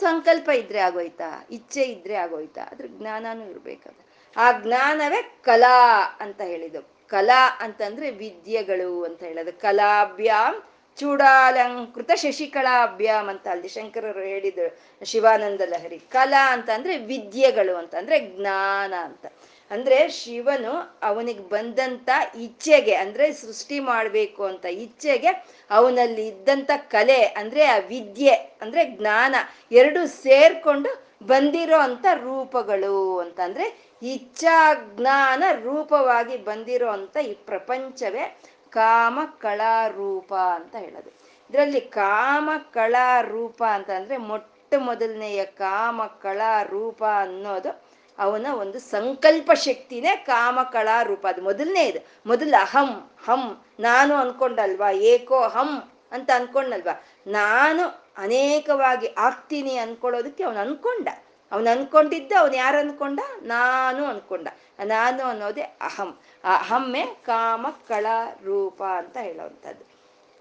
ಸಂಕಲ್ಪ 0.00 0.48
ಇದ್ರೆ 0.48 0.78
ಆಗೋಯ್ತಾ? 0.78 1.46
ಇಚ್ಛೆ 1.50 1.82
ಇದ್ರೆ 1.82 2.14
ಆಗೋಯ್ತಾ? 2.14 2.62
ಅದ್ರ 2.62 2.84
ಜ್ಞಾನನೂ 2.88 3.50
ಇರ್ಬೇಕದ 3.50 3.94
ಆ 4.36 4.52
ಜ್ಞಾನವೇ 4.52 5.38
ಕಲಾ 5.42 6.04
ಅಂತ 6.20 6.40
ಹೇಳಿದ್ದು. 6.40 6.82
ಕಲಾ 7.08 7.56
ಅಂತಂದ್ರೆ 7.60 8.10
ವಿದ್ಯೆಗಳು 8.10 9.04
ಅಂತ 9.04 9.22
ಹೇಳೋದು. 9.22 9.60
ಕಲಾಭ್ಯಾಮ್ 9.60 10.62
ಚೂಡಾಲಂಕೃತ 10.96 12.10
ಶಶಿಕಲಾಭ್ಯಾಮ್ 12.14 13.28
ಅಂತ 13.28 13.48
ಅಲ್ಲಿ 13.48 13.68
ಶಂಕರರು 13.68 14.20
ಹೇಳಿದ್ರು 14.20 14.78
ಶಿವಾನಂದ 15.04 15.60
ಲಹರಿ. 15.60 15.98
ಕಲಾ 15.98 16.52
ಅಂತ 16.52 16.70
ಅಂದ್ರೆ 16.70 16.98
ವಿದ್ಯೆಗಳು 16.98 17.76
ಅಂತ 17.76 17.94
ಅಂದ್ರೆ 17.94 18.26
ಜ್ಞಾನ 18.26 18.94
ಅಂತ. 18.94 19.26
ಅಂದ್ರೆ 19.70 20.08
ಶಿವನು 20.08 20.98
ಅವನಿಗೆ 21.02 21.40
ಬಂದಂತ 21.40 22.10
ಇಚ್ಛೆಗೆ, 22.34 22.94
ಅಂದ್ರೆ 22.94 23.32
ಸೃಷ್ಟಿ 23.32 23.80
ಮಾಡ್ಬೇಕು 23.80 24.44
ಅಂತ 24.44 24.64
ಇಚ್ಛೆಗೆ 24.64 25.28
ಅವನಲ್ಲಿ 25.70 26.26
ಇದ್ದಂತ 26.26 26.70
ಕಲೆ, 26.76 27.26
ಅಂದ್ರೆ 27.26 27.64
ಆ 27.64 27.78
ವಿದ್ಯೆ, 27.78 28.34
ಅಂದ್ರೆ 28.34 28.84
ಜ್ಞಾನ 28.84 29.34
ಎರಡು 29.72 30.06
ಸೇರ್ಕೊಂಡು 30.06 31.10
ಬಂದಿರೋ 31.26 31.78
ಅಂತ 31.78 32.06
ರೂಪಗಳು 32.14 33.18
ಅಂತ. 33.18 33.40
ಅಂದ್ರೆ 33.40 33.90
ಇಚ್ಛಾ 34.02 34.74
ಜ್ಞಾನ 34.74 35.42
ರೂಪವಾಗಿ 35.62 36.36
ಬಂದಿರೋ 36.36 36.90
ಅಂತ 36.90 37.16
ಈ 37.16 37.34
ಪ್ರಪಂಚವೇ 37.34 38.38
ಕಾಮ 38.70 39.18
ಕಳಾ 39.38 39.88
ರೂಪ 39.88 40.34
ಅಂತ 40.34 40.76
ಹೇಳೋದು. 40.76 41.10
ಇದರಲ್ಲಿ 41.50 41.80
ಕಾಮ 41.80 42.50
ಕಳಾ 42.72 43.20
ರೂಪ 43.20 43.64
ಅಂತ 43.64 43.90
ಅಂದ್ರೆ 43.90 44.16
ಮೊಟ್ಟ 44.16 44.74
ಮೊದಲನೆಯ 44.78 45.44
ಕಾಮ 45.44 46.06
ಕಳಾ 46.06 46.62
ರೂಪ 46.62 47.04
ಅನ್ನೋದು 47.04 47.89
ಅವನ 48.20 48.46
ಒಂದು 48.52 48.78
ಸಂಕಲ್ಪ 48.78 49.52
ಶಕ್ತಿನೇ 49.52 50.24
ಕಾಮಕಳ 50.26 50.88
ರೂಪ. 51.02 51.26
ಅದು 51.26 51.42
ಮೊದಲನೇ 51.42 51.84
ಇದು. 51.84 52.06
ಮೊದಲು 52.26 52.60
ಅಹಂ, 52.60 53.10
ಹಂ, 53.24 53.64
ನಾನು 53.80 54.14
ಅನ್ಕೊಂಡಲ್ವಾ, 54.14 54.90
ಏಕೋ 54.90 55.40
ಹಂ 55.40 55.90
ಅಂತ 56.12 56.30
ಅನ್ಕೊಂಡಲ್ವಾ 56.34 57.04
ನಾನು 57.26 58.10
ಅನೇಕವಾಗಿ 58.16 59.14
ಆಗ್ತೀನಿ 59.18 59.76
ಅನ್ಕೊಳ್ಳೋದಕ್ಕೆ 59.76 60.44
ಅವನು 60.44 60.58
ಅನ್ಕೊಂಡ. 60.58 61.08
ಅವನು 61.52 61.70
ಅನ್ಕೊಂಡಿದ್ದ 61.70 62.32
ಅವನು 62.40 62.56
ಯಾರು 62.56 62.78
ಅನ್ಕೊಂಡ? 62.78 63.20
ನಾನು 63.42 64.04
ಅನ್ಕೊಂಡ. 64.04 64.48
ನಾನು 64.84 65.24
ಅನ್ನೋದೇ 65.24 65.60
ಅಹಂ. 65.60 66.18
ಆ 66.44 66.56
ಅಹಮ್ಮೆ 66.56 67.02
ಕಾಮ 67.02 67.66
ಕಳ 67.88 68.06
ರೂಪ 68.44 68.82
ಅಂತ 68.82 69.16
ಹೇಳೋವಂಥದ್ದು. 69.16 69.84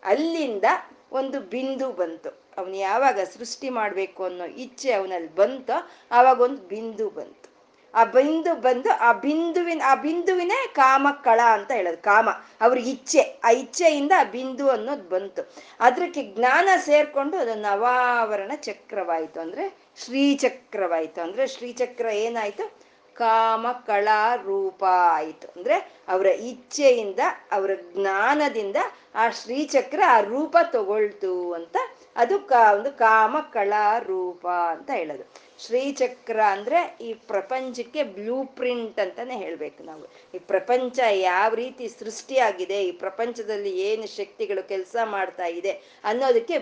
ಅಲ್ಲಿಂದ 0.04 0.64
ಒಂದು 1.12 1.40
ಬಿಂದು 1.40 1.92
ಬಂತು. 1.92 2.30
ಅವನು 2.30 2.76
ಯಾವಾಗ 2.76 3.20
ಸೃಷ್ಟಿ 3.20 3.70
ಮಾಡಬೇಕು 3.70 4.24
ಅನ್ನೋ 4.24 4.44
ಇಚ್ಛೆ 4.44 4.92
ಅವನಲ್ಲಿ 4.92 5.36
ಬಂತೋ, 5.36 5.90
ಆವಾಗ 6.12 6.42
ಒಂದು 6.42 6.62
ಬಿಂದು 6.62 7.10
ಬಂತು. 7.10 7.49
ಆ 7.96 8.04
ಬಿಂದು 8.04 8.56
ಬಂದು 8.56 8.94
ಆ 8.94 9.12
ಬಿಂದುವಿನ, 9.14 9.82
ಆ 9.86 9.96
ಬಿಂದುವಿನೇ 9.96 10.68
ಕಾಮಕಳ 10.76 11.40
ಅಂತ 11.52 11.72
ಹೇಳೋದು, 11.72 11.98
ಕಾಮ. 11.98 12.30
ಅವ್ರ 12.62 12.78
ಇಚ್ಛೆ, 12.78 13.40
ಆ 13.44 13.50
ಇಚ್ಛೆಯಿಂದ 13.50 14.12
ಆ 14.20 14.24
ಬಿಂದು 14.24 14.70
ಅನ್ನೋದು 14.70 15.10
ಬಂತು. 15.10 15.54
ಅದಕ್ಕೆ 15.80 16.24
ಜ್ಞಾನ 16.24 16.70
ಸೇರ್ಕೊಂಡು 16.78 17.38
ಅದು 17.38 17.56
ನವಾವರಣ 17.56 18.52
ಚಕ್ರವಾಯಿತು 18.56 19.40
ಅಂದ್ರೆ 19.40 19.78
ಶ್ರೀಚಕ್ರವಾಯಿತು. 20.06 21.22
ಅಂದ್ರೆ 21.22 21.48
ಶ್ರೀಚಕ್ರ 21.48 22.06
ಏನಾಯ್ತು? 22.06 22.90
ಕಾಮ 23.14 23.72
ಕಳಾ 23.72 24.36
ರೂಪ 24.36 24.86
ಆಯಿತು. 24.86 25.48
ಅಂದ್ರೆ 25.48 25.76
ಅವರ 26.08 26.26
ಇಚ್ಛೆಯಿಂದ, 26.26 27.20
ಅವರ 27.52 27.72
ಜ್ಞಾನದಿಂದ 27.96 28.76
ಆ 29.16 29.30
ಶ್ರೀಚಕ್ರ 29.30 30.02
ಆ 30.08 30.20
ರೂಪ 30.20 30.58
ತಗೊಳ್ತು 30.64 31.54
ಅಂತ 31.54 31.78
ಅದು 32.16 32.40
ಕಾ, 32.40 32.74
ಒಂದು 32.74 32.92
ಕಾಮ 32.92 33.38
ಕಳಾ 33.40 33.98
ರೂಪ 33.98 34.48
ಅಂತ 34.48 34.90
ಹೇಳೋದು. 34.90 35.49
ಶ್ರೀಚಕ್ರ 35.66 36.40
ಅಂದ್ರೆ 36.42 36.98
ಈ 37.02 37.14
ಪ್ರಪಂಚಕ್ಕೆ 37.14 38.04
ಬ್ಲೂ 38.04 38.44
ಪ್ರಿಂಟ್ 38.44 39.00
ಅಂತಾನೆ 39.00 39.36
ಹೇಳ್ಬೇಕು 39.38 39.84
ನಾವು. 39.84 40.06
ಈ 40.36 40.40
ಪ್ರಪಂಚ 40.52 41.00
ಯಾವ 41.14 41.54
ರೀತಿ 41.54 41.88
ಸೃಷ್ಟಿಯಾಗಿದೆ, 41.88 42.78
ಈ 42.86 42.92
ಪ್ರಪಂಚದಲ್ಲಿ 42.92 43.82
ಏನು 43.82 44.08
ಶಕ್ತಿಗಳು 44.08 44.68
ಕೆಲಸ 44.68 44.96
ಮಾಡ್ತಾ 45.04 45.46
ಇದೆ 45.46 45.72
ಅನ್ನೋದಕ್ಕೆ 46.04 46.58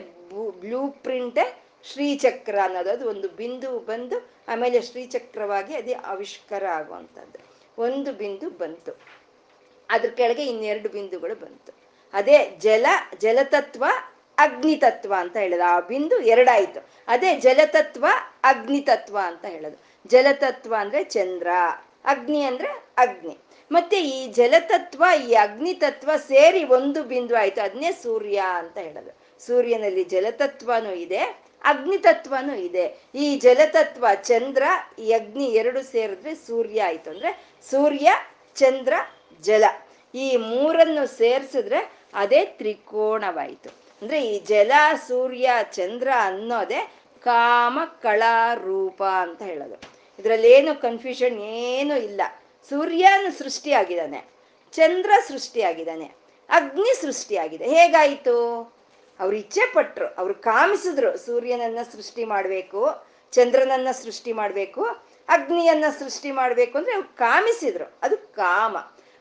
ಬ್ಲೂ 0.61 0.87
ಪ್ರಿಂಟೇ 0.87 1.45
ಶ್ರೀಚಕ್ರ 1.91 2.59
ಅನ್ನೋದು. 2.63 2.89
ಅದು 2.89 3.09
ಒಂದು 3.09 3.29
ಬಿಂದು 3.29 3.79
ಬಂದು 3.79 4.17
ಆಮೇಲೆ 4.47 4.81
ಶ್ರೀಚಕ್ರವಾಗಿ 4.81 5.73
ಅದೇ 5.75 5.93
ಆವಿಷ್ಕಾರ 5.93 6.65
ಆಗುವಂಥದ್ದು. 6.65 7.39
ಒಂದು 7.81 8.13
ಬಿಂದು 8.13 8.49
ಬಂತು. 8.49 8.91
ಅದ್ರ 9.89 10.09
ಕೆಳಗೆ 10.09 10.45
ಇನ್ನೆರಡು 10.45 10.89
ಬಿಂದುಗಳು 10.89 11.35
ಬಂತು. 11.35 11.71
ಅದೇ 12.13 12.37
ಜಲ, 12.59 12.85
ಜಲತತ್ವ 13.19 13.85
ಅಗ್ನಿತತ್ವ 14.37 15.13
ಅಂತ 15.17 15.37
ಹೇಳೋದು. 15.37 15.63
ಆ 15.63 15.79
ಬಿಂದು 15.79 16.19
ಎರಡಾಯ್ತು. 16.19 16.89
ಅದೇ 17.07 17.35
ಜಲತತ್ವ 17.35 18.05
ಅಗ್ನಿ 18.43 18.81
ತತ್ವ 18.81 19.17
ಅಂತ 19.23 19.45
ಹೇಳೋದು. 19.45 20.09
ಜಲತತ್ವ 20.09 20.75
ಅಂದ್ರೆ 20.79 21.03
ಚಂದ್ರ, 21.03 21.47
ಅಗ್ನಿ 22.05 22.41
ಅಂದ್ರೆ 22.43 22.67
ಅಗ್ನಿ. 22.97 23.37
ಮತ್ತೆ 23.71 24.01
ಈ 24.01 24.27
ಜಲತತ್ವ, 24.27 25.03
ಈ 25.29 25.33
ಅಗ್ನಿ 25.33 25.73
ತತ್ವ 25.73 26.11
ಸೇರಿ 26.17 26.63
ಒಂದು 26.63 27.03
ಬಿಂದು 27.03 27.37
ಆಯ್ತು. 27.37 27.61
ಅದನ್ನೇ 27.61 27.91
ಸೂರ್ಯ 27.91 28.43
ಅಂತ 28.53 28.77
ಹೇಳೋದು. 28.77 29.45
ಸೂರ್ಯನಲ್ಲಿ 29.45 30.03
ಜಲತತ್ವನೂ 30.03 30.91
ಇದೆ 30.91 31.17
ಅಗ್ನಿ 31.63 31.97
ತತ್ವನೂ 31.97 32.55
ಇದೆ. 32.55 33.07
ಈ 33.15 33.35
ಜಲತತ್ವ, 33.35 34.05
ಚಂದ್ರ, 34.23 34.63
ಈ 34.99 35.11
ಅಗ್ನಿ 35.11 35.45
ಎರಡು 35.45 35.83
ಸೇರಿದ್ರೆ 35.83 36.35
ಸೂರ್ಯ 36.35 36.83
ಆಯ್ತು 36.83 37.09
ಅಂದ್ರೆ 37.09 37.45
ಸೂರ್ಯ, 37.69 38.11
ಚಂದ್ರ, 38.55 38.93
ಜಲ. 39.41 39.63
ಈ 40.15 40.37
ಮೂರನ್ನು 40.37 41.07
ಸೇರಿಸಿದ್ರೆ 41.07 41.91
ಅದೇ 42.13 42.45
ತ್ರಿಕೋಣವಾಯಿತು 42.45 43.86
ಅಂದ್ರೆ 44.01 44.27
ಈ 44.27 44.39
ಜಲ, 44.39 44.71
ಸೂರ್ಯ, 45.07 45.51
ಚಂದ್ರ 45.63 46.07
ಅನ್ನೋದೇ 46.19 46.93
ಕಾಮ, 47.23 47.79
ಕಳಾ, 48.01 48.53
ರೂಪ 48.53 49.03
ಅಂತ 49.03 49.41
ಹೇಳೋದು. 49.41 49.75
ಇದ್ರಲ್ಲಿ 50.19 50.51
ಏನು 50.51 50.81
ಕನ್ಫ್ಯೂಷನ್ 50.81 51.39
ಏನು 51.39 51.97
ಇಲ್ಲ. 51.97 52.21
ಸೂರ್ಯನ 52.69 53.29
ಸೃಷ್ಟಿಯಾಗಿದ್ದಾನೆ. 53.29 54.23
ಚಂದ್ರ 54.71 55.11
ಸೃಷ್ಟಿಯಾಗಿದ್ದಾನೆ. 55.27 56.05
ಅಗ್ನಿ 56.49 57.01
ಸೃಷ್ಟಿಯಾಗಿದೆ. 57.01 57.65
ಹೇಗಾಯಿತು? 57.65 58.77
ಅವ್ರು 59.19 59.37
ಇಚ್ಛೆ 59.37 59.73
ಪಟ್ರು. 59.73 60.07
ಅವ್ರು 60.07 60.33
ಕಾಮಿಸಿದ್ರು. 60.33 61.17
ಸೂರ್ಯನನ್ನ 61.17 61.79
ಸೃಷ್ಟಿ 61.91 62.23
ಮಾಡಬೇಕು, 62.23 63.07
ಚಂದ್ರನನ್ನ 63.31 63.87
ಸೃಷ್ಟಿ 63.91 64.33
ಮಾಡಬೇಕು, 64.33 64.83
ಅಗ್ನಿಯನ್ನ 65.29 65.85
ಸೃಷ್ಟಿ 65.99 66.31
ಮಾಡಬೇಕು 66.31 66.77
ಅಂದ್ರೆ 66.77 66.93
ಅವ್ರು 66.93 67.17
ಕಾಮಿಸಿದ್ರು. 67.17 67.99
ಅದು 68.01 68.17
ಕಾಮ. 68.17 68.77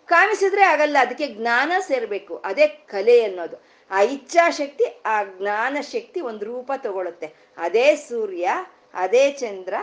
ಕಾಮಿಸಿದ್ರೆ 0.06 0.64
ಆಗಲ್ಲ, 0.64 0.96
ಅದಕ್ಕೆ 1.00 1.26
ಜ್ಞಾನ 1.26 1.72
ಸೇರ್ಬೇಕು. 1.86 2.36
ಅದೇ 2.36 2.66
ಕಲೆ 2.66 3.24
ಅನ್ನೋದು. 3.24 3.75
ಆ 3.90 4.00
ಇಚ್ಛಾಶಕ್ತಿ, 4.00 5.02
ಆ 5.06 5.24
ಜ್ಞಾನ 5.24 5.76
ಶಕ್ತಿ 5.80 6.20
ಒಂದು 6.20 6.44
ರೂಪ 6.44 6.72
ತಗೊಳುತ್ತೆ. 6.76 7.34
ಅದೇ 7.56 7.96
ಸೂರ್ಯ, 7.96 8.50
ಅದೇ 8.94 9.32
ಚಂದ್ರ, 9.32 9.74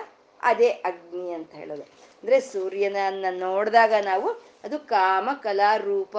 ಅದೇ 0.41 0.69
ಅಗ್ನಿ 0.69 1.33
ಅಂತ 1.33 1.51
ಹೇಳೋದು. 1.51 1.83
ಅಂದ್ರೆ 1.83 2.39
ಸೂರ್ಯನನ್ನ 2.39 3.25
ನೋಡಿದಾಗ 3.29 3.93
ನಾವು 4.03 4.29
ಅದು 4.63 4.79
ಕಾಮ 4.79 5.29
ಕಲಾ 5.41 5.77
ರೂಪ 5.77 6.17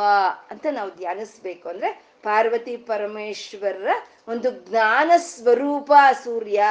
ಅಂತ 0.51 0.67
ನಾವು 0.71 0.95
ಧ್ಯಾನಿಸ್ಬೇಕು. 0.95 1.69
ಅಂದ್ರೆ 1.69 2.03
ಪಾರ್ವತಿ 2.23 2.77
ಪರಮೇಶ್ವರರ 2.77 3.89
ಒಂದು 4.29 4.51
ಜ್ಞಾನ 4.51 5.13
ಸ್ವರೂಪ 5.17 5.93
ಸೂರ್ಯ. 6.25 6.63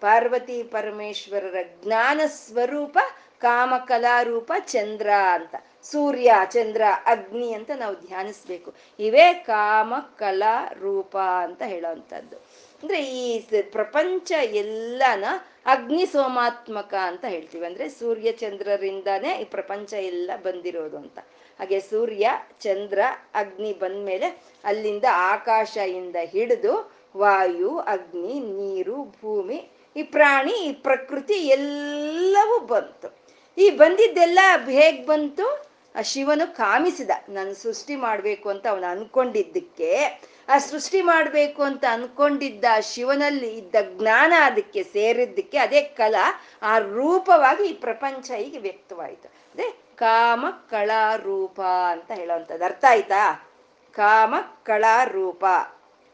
ಪಾರ್ವತಿ 0.00 0.62
ಪರಮೇಶ್ವರರ 0.62 1.56
ಜ್ಞಾನ 1.84 2.20
ಸ್ವರೂಪ 2.26 2.98
ಕಾಮ 3.38 3.74
ರೂಪ 4.22 4.52
ಚಂದ್ರ 4.58 5.10
ಅಂತ. 5.32 5.54
ಸೂರ್ಯ, 5.82 6.34
ಚಂದ್ರ, 6.50 6.82
ಅಗ್ನಿ 7.06 7.52
ಅಂತ 7.52 7.70
ನಾವು 7.76 7.94
ಧ್ಯಾನಿಸ್ಬೇಕು. 7.94 8.74
ಇವೇ 8.98 9.34
ಕಾಮ 9.34 9.94
ಕಲಾ 10.16 10.68
ರೂಪ 10.80 11.16
ಅಂತ 11.18 11.62
ಹೇಳೋವಂಥದ್ದು 11.66 12.36
ಅಂದ್ರೆ 12.82 13.04
ಈ 13.04 13.40
ಪ್ರಪಂಚ 13.70 14.32
ಎಲ್ಲನ 14.32 15.24
ಅಗ್ನಿ 15.66 16.06
ಸೋಮಾತ್ಮಕ 16.06 16.94
ಅಂತ 16.94 17.24
ಹೇಳ್ತೀವಿ. 17.24 17.66
ಅಂದ್ರೆ 17.66 17.88
ಸೂರ್ಯ 17.88 18.32
ಚಂದ್ರರಿಂದಾನೇ 18.32 19.40
ಈ 19.40 19.44
ಪ್ರಪಂಚ 19.44 19.92
ಎಲ್ಲ 19.92 20.30
ಬಂದಿರೋದು 20.42 20.96
ಅಂತ. 20.96 21.18
ಹಾಗೆ 21.58 21.80
ಸೂರ್ಯ, 21.80 22.30
ಚಂದ್ರ, 22.60 22.98
ಅಗ್ನಿ 23.34 23.72
ಬಂದ್ಮೇಲೆ 23.72 24.42
ಅಲ್ಲಿಂದ 24.64 25.04
ಆಕಾಶದಿಂದ 25.10 26.16
ಹಿಡಿದು 26.20 26.92
ವಾಯು, 27.16 27.78
ಅಗ್ನಿ, 27.78 28.40
ನೀರು, 28.40 29.04
ಭೂಮಿ, 29.04 29.70
ಈ 29.96 30.02
ಪ್ರಾಣಿ, 30.02 30.52
ಈ 30.52 30.72
ಪ್ರಕೃತಿ 30.72 31.34
ಎಲ್ಲವೂ 31.34 32.58
ಬಂತು. 32.58 33.17
ಈ 33.58 33.70
ಬಂದಿದ್ದೆಲ್ಲ 33.70 34.38
ಹೇಗ್ 34.70 35.06
ಬಂತು? 35.06 35.68
ಆ 35.94 36.02
ಶಿವನು 36.02 36.56
ಕಾಮಿಸಿದ, 36.56 37.10
ನಾನು 37.28 37.54
ಸೃಷ್ಟಿ 37.54 37.96
ಮಾಡ್ಬೇಕು 37.96 38.48
ಅಂತ 38.48 38.66
ಅವನು 38.66 38.86
ಅನ್ಕೊಂಡಿದ್ದಕ್ಕೆ, 38.86 40.20
ಆ 40.48 40.58
ಸೃಷ್ಟಿ 40.58 41.02
ಮಾಡ್ಬೇಕು 41.02 41.62
ಅಂತ 41.62 41.84
ಅನ್ಕೊಂಡಿದ್ದ 41.90 42.64
ಶಿವನಲ್ಲಿ 42.80 43.56
ಇದ್ದ 43.56 43.74
ಜ್ಞಾನ 43.98 44.32
ಅದಕ್ಕೆ 44.40 44.82
ಸೇರಿದ್ದಕ್ಕೆ 44.82 45.58
ಅದೇ 45.58 45.82
ಕಲಾ 45.82 46.42
ಆ 46.62 46.78
ರೂಪವಾಗಿ 46.78 47.64
ಈ 47.64 47.72
ಪ್ರಪಂಚ 47.72 48.30
ಹೀಗೆ 48.30 48.58
ವ್ಯಕ್ತವಾಯಿತು. 48.58 49.28
ಅದೇ 49.28 49.78
ಕಾಮ 49.96 50.46
ಕಳಾ 50.70 51.16
ರೂಪ 51.16 51.60
ಅಂತ 51.60 52.10
ಹೇಳೋವಂಥದ್ದು. 52.10 52.64
ಅರ್ಥ 52.64 52.84
ಆಯ್ತಾ? 52.88 53.48
ಕಾಮ 53.92 54.34
ಕಳಾ 54.62 55.04
ರೂಪ. 55.04 55.44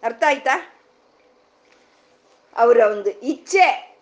ಅರ್ಥ 0.02 0.24
ಆಯ್ತಾ? 0.26 0.72
ಅವರ 2.57 2.76
ಒಂದು 2.76 3.11
ಇಚ್ಛೆ 3.11 3.93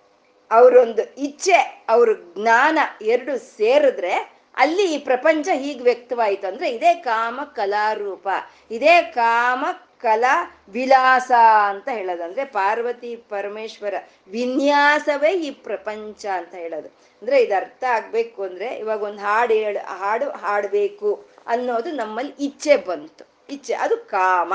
ಅವರೊಂದು 0.53 1.03
ಇಚ್ಛೆ, 1.19 1.87
ಅವ್ರ 1.89 2.09
ಜ್ಞಾನ 2.37 2.79
ಎರಡು 3.03 3.33
ಸೇರಿದ್ರೆ 3.57 4.15
ಅಲ್ಲಿ 4.57 4.85
ಈ 4.95 4.99
ಪ್ರಪಂಚ 4.99 5.49
ಹೀಗೆ 5.55 5.85
ವ್ಯಕ್ತವಾಯಿತು 5.85 6.47
ಅಂದ್ರೆ 6.47 6.71
ಇದೇ 6.71 6.95
ಕಾಮ 6.95 7.41
ಕಲಾರೂಪ 7.57 8.29
ಇದೇ 8.71 8.97
ಕಾಮ 9.15 9.65
ಕಲಾ 9.99 10.35
ವಿಲಾಸ 10.69 11.33
ಅಂತ 11.69 11.89
ಹೇಳೋದು. 11.89 12.23
ಅಂದ್ರೆ 12.23 12.45
ಪಾರ್ವತಿ 12.45 13.17
ಪರಮೇಶ್ವರ 13.17 13.95
ವಿನ್ಯಾಸವೇ 14.31 15.33
ಈ 15.33 15.51
ಪ್ರಪಂಚ 15.51 16.27
ಅಂತ 16.27 16.55
ಹೇಳೋದು. 16.55 16.89
ಅಂದ್ರೆ 17.23 17.37
ಇದು 17.43 17.55
ಅರ್ಥ 17.55 17.85
ಆಗ್ಬೇಕು 17.91 18.43
ಅಂದ್ರೆ 18.43 18.69
ಇವಾಗ 18.77 19.03
ಒಂದು 19.03 19.21
ಹಾಡು 19.21 19.55
ಹೇಳ, 19.55 19.77
ಹಾಡು 19.99 20.31
ಹಾಡಬೇಕು 20.31 21.11
ಅನ್ನೋದು 21.47 21.91
ನಮ್ಮಲ್ಲಿ 21.93 22.35
ಇಚ್ಛೆ 22.41 22.77
ಬಂತು. 22.77 23.25
ಇಚ್ಛೆ, 23.51 23.75
ಅದು 23.75 23.97
ಕಾಮ. 23.97 24.53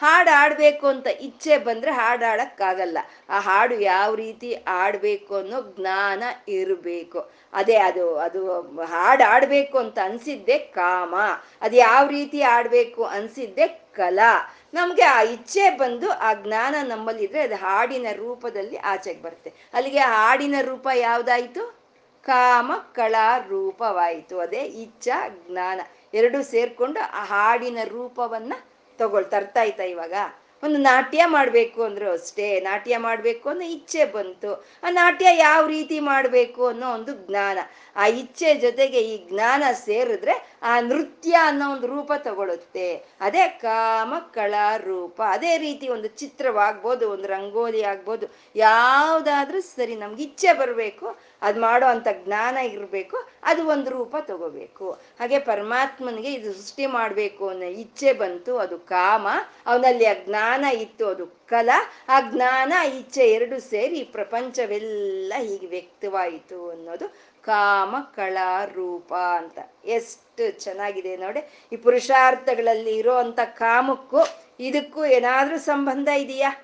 ಹಾಡು 0.00 0.36
ಆಡ್ಬೇಕು 0.36 0.86
ಅಂತ 0.86 1.06
ಇಚ್ಛೆ 1.06 1.58
ಬಂದ್ರೆ 1.58 1.90
ಹಾಡು 1.90 2.30
ಆಡಕ್ಕಾಗಲ್ಲ 2.30 2.98
ಆ 3.28 3.40
ಹಾಡು 3.40 3.74
ಯಾವ 3.74 4.14
ರೀತಿ 4.14 4.54
ಆಡ್ಬೇಕು 4.54 5.36
ಅನ್ನೋ 5.36 5.74
ಜ್ಞಾನ 5.80 6.22
ಇರಬೇಕು. 6.48 7.30
ಅದೇ 7.52 7.76
ಅದು 7.76 8.18
ಅದು 8.18 8.60
ಹಾಡು 8.84 9.24
ಆಡ್ಬೇಕು 9.28 9.78
ಅಂತ 9.78 9.98
ಅನ್ಸಿದ್ದೆ 10.04 10.58
ಕಾಮ. 10.58 11.14
ಅದು 11.60 11.76
ಯಾವ 11.76 12.06
ರೀತಿ 12.06 12.42
ಆಡ್ಬೇಕು 12.42 13.04
ಅನ್ಸಿದ್ದೆ 13.04 13.68
ಕಲಾ. 13.68 14.56
ನಮ್ಗೆ 14.74 15.02
ಆ 15.02 15.22
ಇಚ್ಛೆ 15.22 15.70
ಬಂದು 15.70 16.12
ಆ 16.12 16.34
ಜ್ಞಾನ 16.34 16.74
ನಮ್ಮಲ್ಲಿ 16.82 17.24
ಇದ್ರೆ 17.24 17.40
ಅದು 17.40 17.54
ಹಾಡಿನ 17.54 18.06
ರೂಪದಲ್ಲಿ 18.16 18.76
ಆಚೆಗೆ 18.76 19.22
ಬರುತ್ತೆ. 19.22 19.52
ಅಲ್ಲಿಗೆ 19.74 19.98
ಹಾಡಿನ 19.98 20.54
ರೂಪ 20.62 20.88
ಯಾವ್ದಾಯ್ತು? 20.94 21.84
ಕಾಮ 22.22 22.72
ಕಳಾ 22.92 23.38
ರೂಪವಾಯಿತು. 23.38 24.40
ಅದೇ 24.40 24.60
ಇಚ್ಛಾ, 24.60 25.28
ಜ್ಞಾನ. 25.28 25.80
ಎರಡು 26.14 26.42
ಸೇರ್ಕೊಂಡು 26.42 27.00
ಆ 27.00 27.24
ಹಾಡಿನ 27.24 27.78
ರೂಪವನ್ನ 27.84 28.52
ತಗೊಳ್ತಾ 28.98 29.38
ತರ್ತಾ 29.38 29.60
ಆಯ್ತಾ 29.60 29.82
ಇವಾಗ. 29.82 30.14
ಒಂದು 30.64 30.76
ನಾಟ್ಯ 30.76 31.26
ಮಾಡಬೇಕು 31.26 31.82
ಅಂದ್ರು 31.82 32.10
ಅಷ್ಟೇ. 32.12 32.60
ನಾಟ್ಯ 32.60 32.98
ಮಾಡಬೇಕು 32.98 33.48
ಅನ್ನೋ 33.48 33.64
ಇಚ್ಛೆ 33.64 34.04
ಬಂತು. 34.04 34.50
ಆ 34.82 34.90
ನಾಟ್ಯ 34.90 35.26
ಯಾವ 35.36 35.66
ರೀತಿ 35.66 36.00
ಮಾಡಬೇಕು 36.00 36.66
ಅನ್ನೋ 36.66 36.88
ಒಂದು 36.94 37.12
ಜ್ಞಾನ. 37.26 37.58
ಆ 37.96 38.06
ಇಚ್ಛೆ 38.06 38.54
ಜೊತೆಗೆ 38.54 39.00
ಈ 39.00 39.28
ಜ್ಞಾನ 39.28 39.62
ಸೇರಿದ್ರೆ 39.72 40.58
ಆ 40.62 40.80
ನೃತ್ಯ 40.80 41.34
ಅನ್ನೋ 41.42 41.72
ಒಂದು 41.72 41.86
ರೂಪ 41.86 42.12
ತಗೊಳುತ್ತೆ 42.18 42.94
ಅದೇ 43.20 43.48
ಕಾಮ, 43.62 44.14
ಕಳಾ, 44.32 44.76
ರೂಪ. 44.76 45.22
ಅದೇ 45.28 45.58
ರೀತಿ 45.58 45.88
ಒಂದು 45.88 46.08
ಚಿತ್ರವಾಗ್ಬೋದು, 46.08 47.10
ಒಂದು 47.10 47.26
ರಂಗೋಲಿ 47.26 47.82
ಆಗ್ಬೋದು. 47.82 48.26
ಯಾವ್ದಾದ್ರೂ 48.56 49.60
ಸರಿ 49.60 49.96
ನಮ್ಗೆ 49.96 50.22
ಇಚ್ಛೆ 50.22 50.52
ಬರಬೇಕು, 50.52 51.06
ಅದು 51.42 51.60
ಮಾಡೋ 51.60 51.86
ಅಂತ 51.86 52.08
ಜ್ಞಾನ 52.24 52.56
ಇರಬೇಕು, 52.56 53.16
ಅದು 53.42 53.66
ಒಂದು 53.66 53.90
ರೂಪ 53.90 54.16
ತಗೋಬೇಕು. 54.20 54.90
ಹಾಗೆ 54.90 55.38
ಪರಮಾತ್ಮನಿಗೆ 55.38 56.32
ಇದು 56.32 56.52
ಸೃಷ್ಟಿ 56.52 56.86
ಮಾಡಬೇಕು 56.86 57.48
ಅನ್ನೋ 57.48 57.66
ಇಚ್ಛೆ 57.66 58.12
ಬಂತು. 58.12 58.58
ಅದು 58.58 58.78
ಕಾಮ. 58.78 59.26
ಅವನಲ್ಲಿ 59.66 60.06
ಆ 60.06 60.12
ಜ್ಞಾನ 60.24 60.53
ಇತ್ತು 60.62 61.08
ಅದು 61.08 61.26
ಕಲಾ, 61.26 61.92
ಆ 62.08 62.20
ಜ್ಞಾನ 62.20 62.72
ಇಚ್ಛೆ 62.98 63.28
ಎರಡು 63.28 63.60
ಸೇರಿ 63.60 64.02
ಪ್ರಪಂಚವೆಲ್ಲ 64.02 65.32
ಹೀಗೆ 65.36 65.66
ವ್ಯಕ್ತವಾಯಿತು 65.66 66.70
ಅನ್ನೋದು 66.70 67.08
ಕಾಮ 67.42 67.96
ಕಳಾ 68.16 68.64
ರೂಪ 68.64 69.14
ಅಂತ. 69.14 69.58
ಎಷ್ಟು 69.84 70.64
ಚೆನ್ನಾಗಿದೆ 70.64 71.16
ನೋಡಿ. 71.16 71.68
ಈ 71.72 71.76
ಪುರುಷಾರ್ಥಗಳಲ್ಲಿ 71.76 72.96
ಇರೋ 72.96 73.14
ಅಂತ 73.14 73.40
ಕಾಮಕ್ಕೂ 73.44 74.18
ಇದಕ್ಕೂ 74.60 75.04
ಏನಾದ್ರೂ 75.04 75.58
ಸಂಬಂಧ 75.58 76.08
ಇದೆಯಾ? 76.08 76.60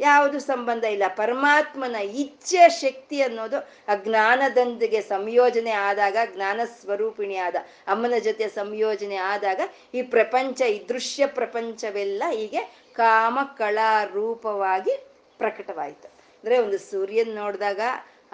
ಯಾವುದು 0.00 0.40
ಸಂಬಂಧ 0.40 0.84
ಇಲ್ಲ. 0.84 1.02
ಪರಮಾತ್ಮನ 1.08 1.96
ಇಚ್ಛೆ, 1.96 2.68
ಶಕ್ತಿ 2.68 3.22
ಅನ್ನೋದು 3.22 3.56
ಆ 3.88 3.94
ಜ್ಞಾನದೊಂದಿಗೆ 3.94 5.00
ಸಂಯೋಜನೆ 5.00 5.70
ಆದಾಗ, 5.70 6.16
ಜ್ಞಾನ 6.34 6.60
ಸ್ವರೂಪಿಣಿ 6.80 7.36
ಆದ, 7.36 7.56
ಅಮ್ಮನ 7.86 8.14
ಜೊತೆ 8.18 8.48
ಸಂಯೋಜನೆ 8.48 9.16
ಆದಾಗ 9.16 9.60
ಈ 9.94 10.02
ಪ್ರಪಂಚ, 10.02 10.60
ಈ 10.60 10.88
ದೃಶ್ಯ 10.88 11.26
ಪ್ರಪಂಚವೆಲ್ಲ 11.26 12.22
ಹೀಗೆ 12.30 12.81
ಕಾಮ 12.92 13.38
ಕಳಾ 13.58 14.04
ರೂಪವಾಗಿ 14.04 15.06
ಪ್ರಕಟವಾಯಿತು. 15.38 16.08
ಅಂದ್ರೆ 16.08 16.58
ಒಂದು 16.58 16.78
ಸೂರ್ಯನ್ 16.78 17.34
ನೋಡಿದಾಗ 17.34 17.80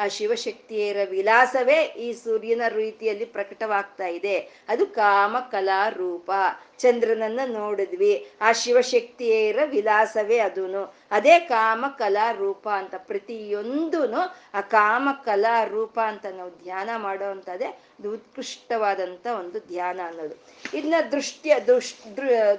ಆ 0.00 0.08
ಶಿವಶಕ್ತಿಯರ 0.08 0.96
ವಿಲಾಸವೇ 1.10 1.82
ಈ 1.82 2.12
ಸೂರ್ಯನ 2.12 2.62
ರೀತಿಯಲ್ಲಿ 2.68 3.24
ಪ್ರಕಟವಾಗ್ತಾ 3.24 4.06
ಇದೆ. 4.06 4.38
ಅದು 4.68 4.86
ಕಾಮ 4.86 5.36
ಕಲಾ 5.38 5.88
ರೂಪ. 5.88 6.30
ಚಂದ್ರನನ್ನ 6.78 7.40
ನೋಡಿದ್ವಿ. 7.46 8.30
ಆ 8.40 8.52
ಶಿವಶಕ್ತಿಯರ 8.52 9.58
ವಿಲಾಸವೇ 9.64 10.38
ಅದೂನು. 10.38 10.94
ಅದೇ 11.10 11.38
ಕಾಮ 11.38 11.84
ಕಲಾ 11.98 12.32
ರೂಪ 12.32 12.68
ಅಂತ 12.68 12.94
ಪ್ರತಿಯೊಂದೂ 12.98 14.12
ಆ 14.54 14.60
ಕಾಮ 14.60 15.08
ಕಲಾ 15.24 15.64
ರೂಪ 15.64 16.00
ಅಂತ 16.00 16.26
ನಾವು 16.26 16.50
ಧ್ಯಾನ 16.50 16.90
ಮಾಡೋ 16.96 17.24
ಅಂತದೇ 17.24 17.78
ಇದು 18.00 18.12
ಉತ್ಕೃಷ್ಟವಾದಂತ 18.12 19.26
ಒಂದು 19.26 19.58
ಧ್ಯಾನ 19.58 20.00
ಅನ್ನೋದು. 20.06 20.34
ಇದನ್ನ 20.76 20.94
ದೃಷ್ಟ್ಯ 21.12 21.60
ದೃಶ್ 21.66 21.94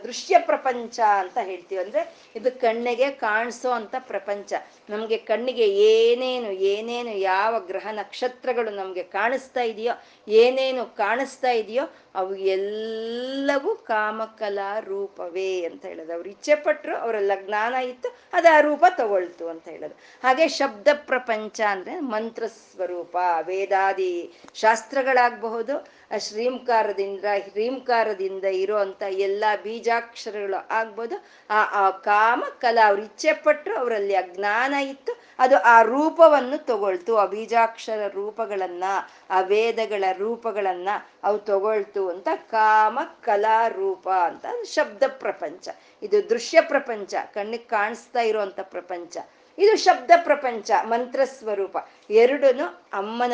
ದೃಶ್ಯ 0.04 0.40
ಪ್ರಪಂಚ 0.40 1.00
ಅಂತ 1.00 1.38
ಹೇಳ್ತೀವಿ. 1.42 1.84
ಅಂದ್ರೆ 1.84 2.32
ಇದು 2.36 2.60
ಕಣ್ಣಿಗೆ 2.60 3.12
ಕಾಣಿಸೋ 3.12 3.72
ಅಂತ 3.72 3.96
ಪ್ರಪಂಚ. 4.00 4.54
ನಮ್ಗೆ 4.90 5.18
ಕಣ್ಣಿಗೆ 5.18 5.68
ಏನೇನು 5.68 6.52
ಏನೇನು 6.52 7.12
ಯಾವ 7.18 7.60
ಗ್ರಹ 7.60 7.88
ನಕ್ಷತ್ರಗಳು 7.92 8.70
ನಮ್ಗೆ 8.70 9.04
ಕಾಣಿಸ್ತಾ 9.04 9.62
ಇದೆಯೋ, 9.62 9.94
ಏನೇನು 10.28 10.86
ಕಾಣಿಸ್ತಾ 10.86 11.52
ಇದೆಯೋ 11.52 11.84
ಅವು 12.16 12.36
ಎಲ್ಲವೂ 12.36 13.76
ಕಾಮಕಲಾ 13.76 14.80
ರೂಪವೇ 14.80 15.64
ಅಂತ 15.64 15.86
ಹೇಳೋದು. 15.86 16.14
ಅವ್ರು 16.14 16.30
ಇಚ್ಛೆ 16.30 16.56
ಪಟ್ಟರು 16.56 16.96
ಅವರೆಲ್ಲ 16.96 17.32
ಜ್ಞಾನ 17.46 17.74
ಇತ್ತು, 17.74 18.16
ಅದು 18.34 18.56
ಆ 18.56 18.60
ರೂಪ 18.60 18.86
ತಗೊಳ್ತು 18.98 19.48
ಅಂತ 19.48 19.68
ಹೇಳೋದು. 19.68 19.94
ಹಾಗೆ 20.24 20.48
ಶಬ್ದ 20.48 20.88
ಪ್ರಪಂಚ 20.94 21.62
ಅಂದ್ರೆ 21.62 22.00
ಮಂತ್ರ 22.00 22.48
ಸ್ವರೂಪ 22.48 23.18
ವೇದಾದಿ 23.42 24.34
ಶಾಸ್ತ್ರಗಳಾಗಬಹುದು 24.54 25.99
ಆ 26.12 26.18
ಶ್ರೀಂಕಾರದಿಂದ 26.18 27.26
ಹ್ರೀಂಕಾರದಿಂದ 27.52 28.44
ಇರುವಂತ 28.44 29.04
ಎಲ್ಲ 29.10 29.44
ಬೀಜಾಕ್ಷರಗಳು 29.64 30.68
ಆಗ್ಬೋದು. 30.70 31.26
ಆ 31.50 31.88
ಆ 31.88 31.90
ಕಾಮ 31.90 32.44
ಕಲಾ 32.60 32.88
ಅವ್ರು 32.88 33.04
ಇಚ್ಛೆ 33.04 33.34
ಪಟ್ಟರು 33.34 33.78
ಅವರಲ್ಲಿ 33.78 34.16
ಅಜ್ಞಾನ 34.16 34.38
ಜ್ಞಾನ 34.40 34.74
ಇತ್ತು. 34.74 35.22
ಅದು 35.40 35.58
ಆ 35.58 35.82
ರೂಪವನ್ನು 35.82 36.66
ತಗೊಳ್ತು, 36.66 37.18
ಆ 37.18 37.26
ಬೀಜಾಕ್ಷರ 37.26 38.08
ರೂಪಗಳನ್ನ, 38.08 38.84
ಆ 39.30 39.42
ವೇದಗಳ 39.42 40.04
ರೂಪಗಳನ್ನ 40.18 40.90
ಅವು 41.24 41.40
ತಗೊಳ್ತು 41.40 42.10
ಅಂತ 42.10 42.28
ಕಾಮ 42.36 43.00
ಕಲಾ 43.22 43.68
ರೂಪ 43.68 44.10
ಅಂತ 44.10 44.46
ಶಬ್ದ 44.64 45.04
ಪ್ರಪಂಚ. 45.08 45.70
ಇದು 46.04 46.30
ದೃಶ್ಯ 46.30 46.62
ಪ್ರಪಂಚ, 46.62 47.16
ಕಣ್ಣಿಗೆ 47.34 47.64
ಕಾಣಿಸ್ತಾ 47.64 48.20
ಇರುವಂತ 48.20 48.60
ಪ್ರಪಂಚ. 48.60 49.18
ಇದು 49.60 49.78
ಶಬ್ದ 49.78 50.12
ಪ್ರಪಂಚ, 50.24 50.72
ಮಂತ್ರ 50.84 51.20
ಸ್ವರೂಪ. 51.26 51.78
ಎರಡೂ 52.10 52.84
ಅಮ್ಮನ 52.94 53.34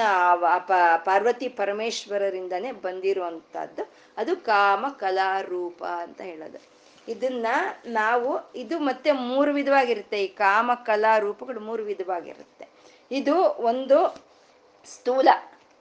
ಪಾರ್ವತಿ 0.98 1.50
ಪರಮೇಶ್ವರರಿಂದನೇ 1.50 2.72
ಬಂದಿರುವಂತಹದ್ದು. 2.72 3.92
ಅದು 4.18 4.36
ಕಾಮ 4.36 4.86
ಕಲಾರೂಪ 4.88 5.84
ಅಂತ 5.84 6.22
ಹೇಳೋದು. 6.22 6.76
ಇದನ್ನ 7.12 7.48
ನಾವು, 7.86 8.52
ಇದು 8.56 8.80
ಮತ್ತೆ 8.80 9.12
ಮೂರು 9.12 9.54
ವಿಧವಾಗಿರುತ್ತೆ. 9.54 10.24
ಈ 10.24 10.28
ಕಾಮ, 10.28 10.74
ಕಲಾ, 10.74 11.18
ರೂಪಗಳು 11.18 11.60
ಮೂರು 11.60 11.84
ವಿಧವಾಗಿರುತ್ತೆ. 11.84 12.68
ಇದು 13.12 13.44
ಒಂದು 13.44 14.26
ಸ್ಥೂಲ, 14.86 15.28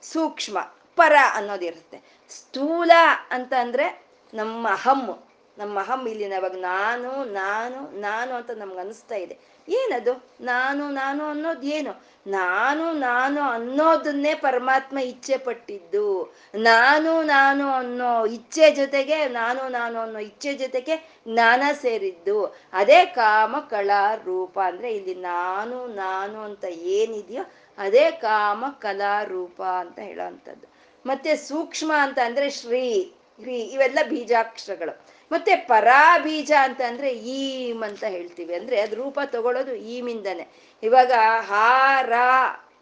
ಸೂಕ್ಷ್ಮ, 0.02 0.58
ಪರ 0.96 1.12
ಅನ್ನೋದಿರುತ್ತೆ. 1.34 2.00
ಸ್ಥೂಲ 2.28 2.90
ಅಂತ 3.30 3.52
ಅಂದ್ರೆ 3.60 4.02
ನಮ್ಮ 4.34 4.68
ಅಹಮ್ಮು. 4.68 5.23
ನಮ್ಮ 5.58 5.78
ಅಹಂ 5.80 6.08
ಇಲ್ಲಿ 6.08 6.28
ನಾವಾಗ 6.28 6.56
ನಾನು 6.56 7.24
ನಾನು 7.24 8.00
ನಾನು 8.00 8.34
ಅಂತ 8.34 8.50
ನಮ್ಗೆ 8.50 8.78
ಅನಿಸ್ತಾ 8.78 9.14
ಇದೆ. 9.14 9.38
ಏನದು? 9.68 10.24
ನಾನು 10.40 10.90
ನಾನು 10.90 11.24
ಅನ್ನೋದು 11.24 11.66
ಏನು? 11.66 12.14
ನಾನು 12.26 12.92
ನಾನು 12.92 13.42
ಅನ್ನೋದನ್ನೇ 13.42 14.34
ಪರಮಾತ್ಮ 14.34 14.98
ಇಚ್ಛೆ 14.98 15.36
ಪಟ್ಟಿದ್ದು. 15.36 16.34
ನಾನು 16.54 17.22
ನಾನು 17.22 17.68
ಅನ್ನೋ 17.68 18.26
ಇಚ್ಛೆ 18.26 18.70
ಜೊತೆಗೆ, 18.70 19.28
ನಾನು 19.28 19.68
ನಾನು 19.68 19.98
ಅನ್ನೋ 19.98 20.18
ಇಚ್ಛೆ 20.18 20.54
ಜೊತೆಗೆ 20.54 20.96
ಜ್ಞಾನ 21.28 21.62
ಸೇರಿದ್ದು. 21.72 22.44
ಅದೇ 22.72 23.06
ಕಾಮ 23.06 23.56
ಕಲಾ 23.58 24.14
ರೂಪ. 24.14 24.60
ಅಂದ್ರೆ 24.60 24.92
ಇಲ್ಲಿ 24.92 25.14
ನಾನು 25.14 25.86
ನಾನು 25.86 26.40
ಅಂತ 26.40 26.64
ಏನಿದೆಯೋ 26.64 27.44
ಅದೇ 27.78 28.10
ಕಾಮ, 28.10 28.64
ಕಲಾ, 28.80 29.22
ರೂಪ 29.22 29.62
ಅಂತ 29.62 29.98
ಹೇಳೋವಂಥದ್ದು 29.98 30.66
ಮತ್ತೆ 31.06 31.36
ಸೂಕ್ಷ್ಮ 31.36 31.92
ಅಂತ 31.98 32.18
ಅಂದ್ರೆ 32.24 32.50
ಶ್ರೀ 32.50 33.12
ಶ್ರೀ 33.40 33.56
ಇವೆಲ್ಲ 33.56 33.98
ಬೀಜಾಕ್ಷರಗಳು. 34.08 35.13
ಮತ್ತೆ 35.32 35.56
ಪರಾಬೀಜ 35.56 36.52
ಅಂತ 36.60 36.80
ಅಂದ್ರೆ 36.80 37.12
ಈಮ್ 37.12 37.82
ಅಂತ 37.82 38.04
ಹೇಳ್ತೀವಿ. 38.04 38.54
ಅಂದ್ರೆ 38.54 38.80
ಅದ್ 38.80 38.94
ರೂಪ 38.94 39.20
ತಗೊಳ್ಳೋದು 39.26 39.74
ಈಮಿಂದನೆ. 39.74 40.48
ಇವಾಗ 40.82 41.12
ಹಾರ 41.40 42.12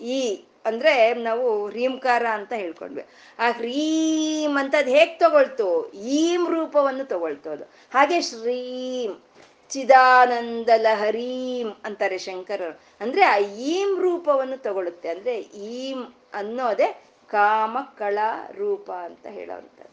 ಈ 0.03 0.45
ಅಂದ್ರೆ 0.64 1.14
ನಾವು 1.14 1.70
ರೀಂಕಾರ 1.70 2.26
ಅಂತ 2.26 2.53
ಹೇಳ್ಕೊಂಡ್ವಿ. 2.53 3.05
ಆ 3.38 3.51
ಹ್ರೀಮ್ 3.51 4.59
ಅಂತ 4.59 4.74
ಅದ್ 4.78 4.88
ಹೇಗ್ 4.88 5.20
ತಗೊಳ್ತು? 5.20 5.93
ಈಮ್ 5.93 6.49
ರೂಪವನ್ನು 6.49 7.05
ತಗೊಳ್ತು 7.05 7.51
ಅದು 7.51 7.64
ಹಾಗೆ 7.95 8.20
ಶ್ರೀಂ 8.20 9.22
ಚಿದಾನಂದ 9.68 10.68
ಲಹರೀಂ 10.76 11.72
ಅಂತಾರೆ 11.84 12.18
ಶಂಕರರು. 12.18 12.80
ಅಂದ್ರೆ 13.01 13.24
ಆ 13.24 13.36
ಈಮ್ 13.38 14.01
ರೂಪವನ್ನು 14.01 14.57
ತಗೊಳುತ್ತೆ. 14.57 15.09
ಅಂದ್ರೆ 15.09 15.38
ಈಮ್ 15.40 16.07
ಅನ್ನೋದೇ 16.34 17.03
ಕಾಮ, 17.30 17.78
ಕಳ, 17.99 18.18
ರೂಪ 18.53 18.90
ಅಂತ 18.90 19.26
ಹೇಳೋವಂಥದ್ದು. 19.26 19.91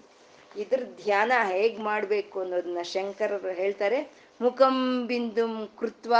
ಇದ್ರ 0.58 0.84
ಧ್ಯಾನ 1.04 1.32
ಹೇಗ್ 1.48 1.80
ಮಾಡ್ಬೇಕು 1.80 2.42
ಅನ್ನೋದನ್ನ 2.42 2.78
ಶಂಕರರು 2.84 3.50
ಹೇಳ್ತಾರೆ. 3.50 4.12
ಮುಖಂ 4.42 5.08
ಬಿಂದುಂ 5.08 5.70
ಕೃತ್ವ 5.80 6.16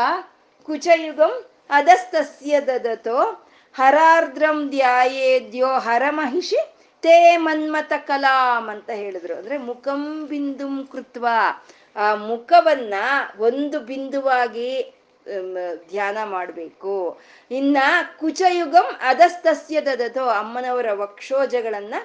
ಕುಚಯುಗಂ 0.64 1.46
ಅದಸ್ತಸ್ಯ 1.70 2.62
ದದತೋ 2.62 3.46
ಹರಾರ್ದ್ರಂ 3.74 4.70
ಧ್ಯಾಯೇದ್ಯೋ 4.70 5.68
ಹರಮಹಿಷಿ 5.68 6.74
ತೇ 7.02 7.38
ಮನ್ಮತ 7.38 7.94
ಕಲಾಂ 7.98 8.70
ಅಂತ 8.70 8.90
ಹೇಳಿದ್ರು. 8.90 9.36
ಅಂದ್ರೆ 9.36 9.58
ಮುಖಂ 9.58 10.26
ಬಿಂದುಂ 10.26 10.90
ಕೃತ್ವ. 10.92 11.28
ಆ 11.96 12.16
ಮುಖವನ್ನ 12.16 12.94
ಒಂದು 13.38 13.80
ಬಿಂದುವಾಗಿ 13.80 14.96
ಧ್ಯಾನ 15.90 16.18
ಮಾಡಬೇಕು. 16.24 17.20
ಇನ್ನ 17.52 17.78
ಕುಚಯುಗಂ 18.20 18.98
ಅದಸ್ತಸ್ಯ 19.02 19.82
ದದತೋ 19.82 20.26
ಅಮ್ಮನವರ 20.26 20.86
ವಕ್ಷೋಜಗಳನ್ನ 20.94 21.96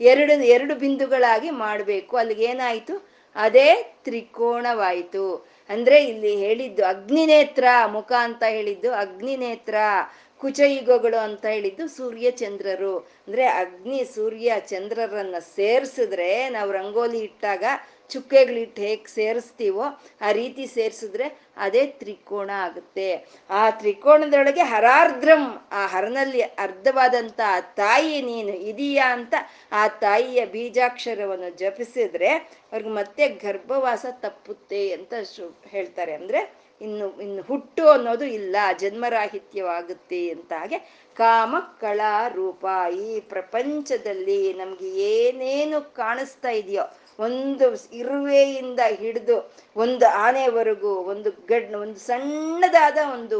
ಎರಡು 0.00 0.32
ಎರಡು 0.46 0.74
ಬಿಂದುಗಳಾಗಿ 0.74 1.50
ಮಾಡಬೇಕು. 1.56 2.16
ಅಲ್ಲಿಗೆ 2.16 2.44
ಏನಾಯ್ತು? 2.44 2.94
ಅದೇ 3.36 3.68
ತ್ರಿಕೋಣವಾಯಿತು 4.04 5.26
ಅಂದ್ರೆ 5.70 6.04
ಇಲ್ಲಿ 6.04 6.36
ಹೇಳಿದ್ದು 6.36 6.84
ಅಗ್ನಿನೇತ್ರ 6.84 7.64
ಮುಖ 7.86 8.12
ಅಂತ 8.18 8.42
ಹೇಳಿದ್ದು 8.48 8.92
ಅಗ್ನಿನೇತ್ರ, 8.94 9.76
ಕುಚಯುಗಗಳು 10.42 11.18
ಅಂತ 11.18 11.46
ಹೇಳಿದ್ದು 11.46 11.88
ಸೂರ್ಯ 11.88 12.30
ಚಂದ್ರರು 12.30 12.94
ಅಂದ್ರೆ 12.98 13.44
ಅಗ್ನಿ 13.62 14.04
ಸೂರ್ಯ 14.14 14.52
ಚಂದ್ರರನ್ನ 14.66 15.38
ಸೇರ್ಸಿದ್ರೆ 15.56 16.48
ನಾವು 16.48 16.72
ರಂಗೋಲಿ 16.72 17.18
ಇಟ್ಟಾಗ 17.18 17.64
ಚುಕ್ಕೆಗಳಿಟ್ಟು 18.10 18.82
ಹೇಗೆ 18.82 19.10
ಸೇರಿಸ್ತೀವೋ 19.14 19.84
ಆ 20.26 20.30
ರೀತಿ 20.32 20.64
ಸೇರಿಸಿದ್ರೆ 20.66 21.26
ಅದೇ 21.64 21.82
ತ್ರಿಕೋಣ 22.00 22.50
ಆಗುತ್ತೆ. 22.66 23.08
ಆ 23.50 23.62
ತ್ರಿಕೋಣದೊಳಗೆ 23.70 24.64
ಹರಾರ್ದ್ರಂ, 24.72 25.44
ಆ 25.72 25.82
ಹರನಲ್ಲಿ 25.86 26.42
ಅರ್ಧವಾದಂತ 26.64 27.40
ತಾಯಿ 27.76 28.16
ನೀನು 28.22 28.54
ಇದೀಯಾ 28.70 29.06
ಅಂತ 29.16 29.34
ಆ 29.72 29.84
ತಾಯಿಯ 30.04 30.42
ಬೀಜಾಕ್ಷರವನ್ನು 30.54 31.50
ಜಪಿಸಿದ್ರೆ 31.62 32.30
ಅವ್ರಿಗೆ 32.72 32.92
ಮತ್ತೆ 33.00 33.26
ಗರ್ಭವಾಸ 33.44 34.04
ತಪ್ಪುತ್ತೆ 34.24 34.82
ಅಂತ 34.92 35.14
ಹೇಳ್ತಾರೆ. 35.74 36.14
ಅಂದ್ರೆ 36.14 36.42
ಇನ್ನು 36.80 37.06
ಇನ್ನು 37.20 37.42
ಹುಟ್ಟು 37.42 37.84
ಅನ್ನೋದು 37.88 38.26
ಇಲ್ಲ, 38.38 38.56
ಜನ್ಮರಾಹಿತ್ಯವಾಗುತ್ತೆ 38.80 40.20
ಅಂತ 40.30 40.52
ಹಾಗೆ 40.52 40.78
ಕಾಮ 41.16 41.54
ಕಳಾ 41.80 42.14
ರೂಪ 42.28 42.64
ಈ 43.04 43.20
ಪ್ರಪಂಚದಲ್ಲಿ 43.32 44.40
ನಮ್ಗೆ 44.52 44.88
ಏನೇನು 45.12 45.78
ಕಾಣಿಸ್ತಾ 46.00 46.52
ಇದೆಯೋ 46.60 46.84
ಒಂದು 47.18 47.66
ಇರುವೆಯಿಂದ 47.92 48.80
ಹಿಡಿದು 48.94 49.36
ಒಂದು 49.76 50.06
ಆನೆವರೆಗೂ, 50.18 50.92
ಒಂದು 51.04 51.30
ಗಡ್, 51.46 51.70
ಒಂದು 51.76 51.98
ಸಣ್ಣದಾದ 52.00 52.98
ಒಂದು 53.14 53.38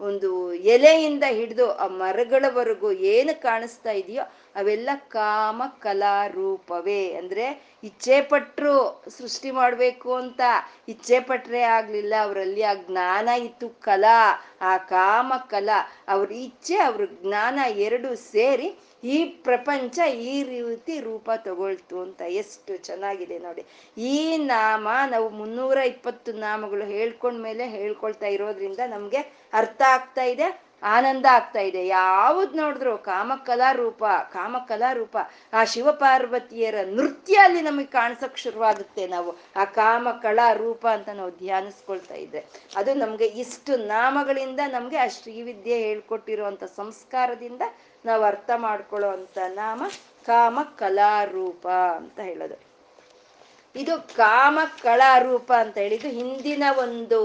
ಒಂದು 0.00 0.30
ಎಲೆಯಿಂದ 0.68 1.24
ಹಿಡಿದು 1.30 1.66
ಆ 1.74 1.86
ಮರಗಳವರೆಗೂ 1.96 2.90
ಏನು 3.12 3.34
ಕಾಣಿಸ್ತಾ 3.42 3.92
ಇದೆಯೋ 3.92 4.24
ಅವೆಲ್ಲ 4.56 4.90
ಕಾಮ 5.08 5.62
ಕಲಾ 5.78 6.26
ರೂಪವೇ. 6.26 7.02
ಅಂದ್ರೆ 7.18 7.46
ಇಚ್ಛೆ 7.84 8.20
ಪಟ್ರು 8.20 8.74
ಸೃಷ್ಟಿ 9.18 9.50
ಮಾಡ್ಬೇಕು 9.50 10.14
ಅಂತ 10.14 10.40
ಇಚ್ಛೆ 10.88 11.20
ಪಟ್ರೆ 11.20 11.62
ಆಗ್ಲಿಲ್ಲ. 11.62 12.14
ಅವರಲ್ಲಿ 12.22 12.62
ಆ 12.62 12.74
ಜ್ಞಾನ 12.74 13.28
ಇತ್ತು 13.28 13.68
ಕಲಾ, 13.68 14.18
ಆ 14.62 14.76
ಕಾಮ 14.76 15.32
ಕಲಾ. 15.50 15.78
ಅವ್ರ 16.08 16.32
ಇಚ್ಛೆ, 16.32 16.76
ಅವ್ರ 16.78 17.04
ಜ್ಞಾನ 17.22 17.58
ಎರಡು 17.86 18.16
ಸೇರಿ 18.32 18.68
ಈ 19.04 19.16
ಪ್ರಪಂಚ 19.24 19.98
ಈ 20.28 20.42
ರೀತಿ 20.42 21.00
ರೂಪ 21.00 21.30
ತಗೊಳ್ತು 21.44 21.96
ಅಂತ 22.00 22.22
ಎಷ್ಟು 22.32 22.72
ಚೆನ್ನಾಗಿದೆ 22.76 23.38
ನೋಡಿ. 23.38 23.62
ಈ 23.96 24.36
ನಾಮ 24.36 24.88
ನಾವು 25.10 25.28
ಮುನ್ನೂರ 25.30 25.78
ಇಪ್ಪತ್ತು 25.86 26.32
ನಾಮಗಳು 26.32 26.84
ಹೇಳ್ಕೊಂಡ್ಮೇಲೆ 26.84 27.66
ಹೇಳ್ಕೊಳ್ತಾ 27.68 28.26
ಇರೋದ್ರಿಂದ 28.26 28.80
ನಮ್ಗೆ 28.86 29.20
ಅರ್ಥ 29.52 29.82
ಆಗ್ತಾ 29.88 30.24
ಇದೆ. 30.24 30.65
ಆನಂದ 30.82 31.26
ಆಗ್ತಾ 31.26 31.60
ಇದೆ. 31.60 31.86
ಯಾವ್ದು 31.86 32.56
ನೋಡಿದ್ರು 32.56 32.98
ಕಾಮಕಲಾ 32.98 33.72
ರೂಪ 33.72 34.04
ಕಾಮಕಲಾ 34.32 34.92
ರೂಪ. 34.92 35.16
ಆ 35.52 35.64
ಶಿವಪಾರ್ವತಿಯರ 35.64 36.74
ನೃತ್ಯ 36.84 37.34
ಅಲ್ಲಿ 37.34 37.60
ನಮಗೆ 37.60 37.86
ಕಾಣಿಸಕ್ 37.86 38.38
ಶುರುವಾಗುತ್ತೆ 38.38 39.06
ನಾವು. 39.06 39.36
ಆ 39.56 39.64
ಕಾಮ 39.64 40.08
ಕಳಾ 40.22 40.52
ರೂಪ 40.52 40.86
ಅಂತ 40.86 41.08
ನಾವು 41.08 41.30
ಧ್ಯಾನಿಸ್ಕೊಳ್ತಾ 41.30 42.14
ಇದ್ರೆ. 42.14 42.46
ಅದು 42.76 42.94
ನಮ್ಗೆ 42.94 43.24
ಇಷ್ಟು 43.24 43.76
ನಾಮಗಳಿಂದ 43.76 44.60
ನಮ್ಗೆ 44.66 44.96
ಆ 44.96 45.06
ಶ್ರೀವಿದ್ಯೆ 45.06 45.78
ಹೇಳ್ಕೊಟ್ಟಿರುವಂತ 45.78 46.64
ಸಂಸ್ಕಾರದಿಂದ 46.64 47.62
ನಾವು 48.04 48.24
ಅರ್ಥ 48.24 48.50
ಮಾಡ್ಕೊಳ್ಳೋ 48.56 49.08
ಅಂತ 49.08 49.38
ನಾಮ 49.48 49.82
ಕಾಮ 50.26 50.60
ಕಲಾರೂಪ 50.78 51.68
ಅಂತ 51.68 52.20
ಹೇಳೋದು. 52.20 52.76
ಇದು 53.76 54.16
ಕಾಮ 54.16 54.58
ಕಳಾರೂಪ 54.82 55.52
ಅಂತ 55.52 55.78
ಹೇಳಿದ್ದು 55.78 56.08
ಹಿಂದಿನ 56.08 56.64
ಒಂದು 56.78 57.20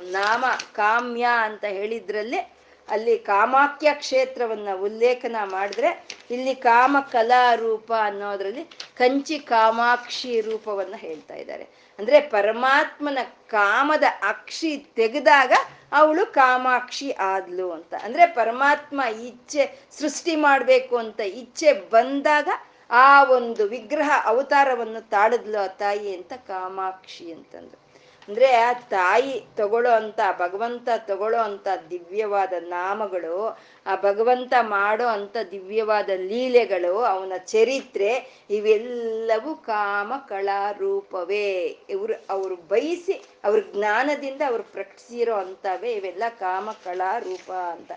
ನಾಮ 0.00 0.44
ಕಾಮ್ಯ 0.72 1.26
ಅಂತ 1.42 1.64
ಹೇಳಿದ್ರಲ್ಲಿ 1.64 2.59
ಅಲ್ಲಿ 2.88 3.18
ಕಾಮಾಖ್ಯ 3.18 3.94
ಕ್ಷೇತ್ರವನ್ನ 3.94 4.68
ಉಲ್ಲೇಖನ 4.74 5.36
ಮಾಡಿದ್ರೆ 5.44 6.06
ಇಲ್ಲಿ 6.30 6.54
ಕಾಮ 6.54 6.96
ಕಲಾರೂಪ 7.12 7.92
ಅನ್ನೋದ್ರಲ್ಲಿ 8.02 8.64
ಕಂಚಿ 8.96 9.38
ಕಾಮಾಕ್ಷಿ 9.38 10.40
ರೂಪವನ್ನ 10.40 10.94
ಹೇಳ್ತಾ 10.96 11.34
ಇದ್ದಾರೆ. 11.34 11.62
ಅಂದ್ರೆ 11.98 12.20
ಪರಮಾತ್ಮನ 12.20 13.18
ಕಾಮದ 13.46 14.02
ಅಕ್ಷಿ 14.28 14.76
ತೆಗೆದಾಗ 14.76 15.52
ಅವಳು 15.92 16.26
ಕಾಮಾಕ್ಷಿ 16.26 17.10
ಆದ್ಲು 17.10 17.72
ಅಂತ. 17.72 17.94
ಅಂದ್ರೆ 18.02 18.26
ಪರಮಾತ್ಮ 18.26 19.00
ಇಚ್ಛೆ 19.00 19.88
ಸೃಷ್ಟಿ 19.98 20.36
ಮಾಡ್ಬೇಕು 20.36 20.96
ಅಂತ 20.96 21.20
ಇಚ್ಛೆ 21.20 21.72
ಬಂದಾಗ 21.72 22.48
ಆ 22.90 23.24
ಒಂದು 23.24 23.68
ವಿಗ್ರಹ 23.68 24.10
ಅವತಾರವನ್ನು 24.24 25.08
ತಾಳದ್ಲು 25.08 25.64
ಆ 25.64 25.66
ತಾಯಿ 25.66 26.16
ಅಂತ 26.16 26.32
ಕಾಮಾಕ್ಷಿ 26.32 27.32
ಅಂತಂದ್ರು. 27.32 27.89
ಅಂದ್ರೆ 28.30 28.54
ಆ 28.54 28.72
ತಾಯಿ 28.72 29.44
ತಗೊಳ್ಳೋ 29.56 29.90
ಅಂತ, 29.90 30.20
ಭಗವಂತ 30.38 30.88
ತಗೊಳ್ಳೋ 30.96 31.38
ಅಂತ 31.38 31.68
ದಿವ್ಯವಾದ 31.90 32.52
ನಾಮಗಳು, 32.58 33.58
ಆ 33.86 33.96
ಭಗವಂತ 33.96 34.52
ಮಾಡೋ 34.60 35.06
ಅಂತ 35.06 35.36
ದಿವ್ಯವಾದ 35.50 36.10
ಲೀಲೆಗಳು, 36.16 36.98
ಅವನ 36.98 37.32
ಚರಿತ್ರೆ, 37.36 38.10
ಇವೆಲ್ಲವೂ 38.50 39.54
ಕಾಮ 39.54 40.12
ಕಳಾರೂಪವೇ 40.28 41.78
ಇವ್ರು 41.90 42.14
ಅವರು 42.30 42.56
ಬಯಸಿ, 42.56 43.24
ಅವ್ರ 43.44 43.60
ಜ್ಞಾನದಿಂದ 43.74 44.42
ಅವ್ರು 44.46 44.62
ಪ್ರಕಟಿಸಿರೋ 44.62 45.34
ಅಂತವೇ 45.34 45.92
ಇವೆಲ್ಲ 45.92 46.22
ಕಾಮ 46.28 46.70
ಕಳಾರೂಪ 46.84 47.52
ಅಂತ. 47.52 47.92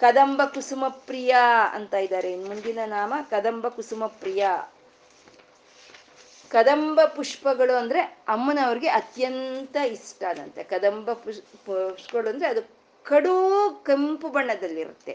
ಕದಂಬ 0.00 0.42
ಕುಸುಮ 0.44 0.84
ಪ್ರಿಯ 0.88 1.36
ಅಂತ 1.72 1.94
ಇದ್ದಾರೆ. 1.94 2.36
ಮುಂದಿನ 2.36 2.78
ನಾಮ 2.86 3.14
ಕದಂಬ 3.30 3.68
ಕುಸುಮ 3.68 4.06
ಪ್ರಿಯ. 4.06 4.46
ಕದಂಬ 6.52 7.00
ಪುಷ್ಪಗಳು 7.04 7.76
ಅಂದ್ರೆ 7.76 8.00
ಅಮ್ಮನವ್ರಿಗೆ 8.28 8.88
ಅತ್ಯಂತ 8.88 9.76
ಇಷ್ಟ 9.76 10.24
ಅದಂತೆ 10.28 10.62
ಕದಂಬ 10.62 11.12
ಪುಷ್, 11.12 11.40
ಪುಷ್ಪಗಳು 11.40 12.28
ಅಂದ್ರೆ 12.28 12.48
ಅದು 12.48 12.62
ಕಡು 13.02 13.34
ಕೆಂಪು 13.86 14.28
ಬಣ್ಣದಲ್ಲಿರುತ್ತೆ. 14.28 15.12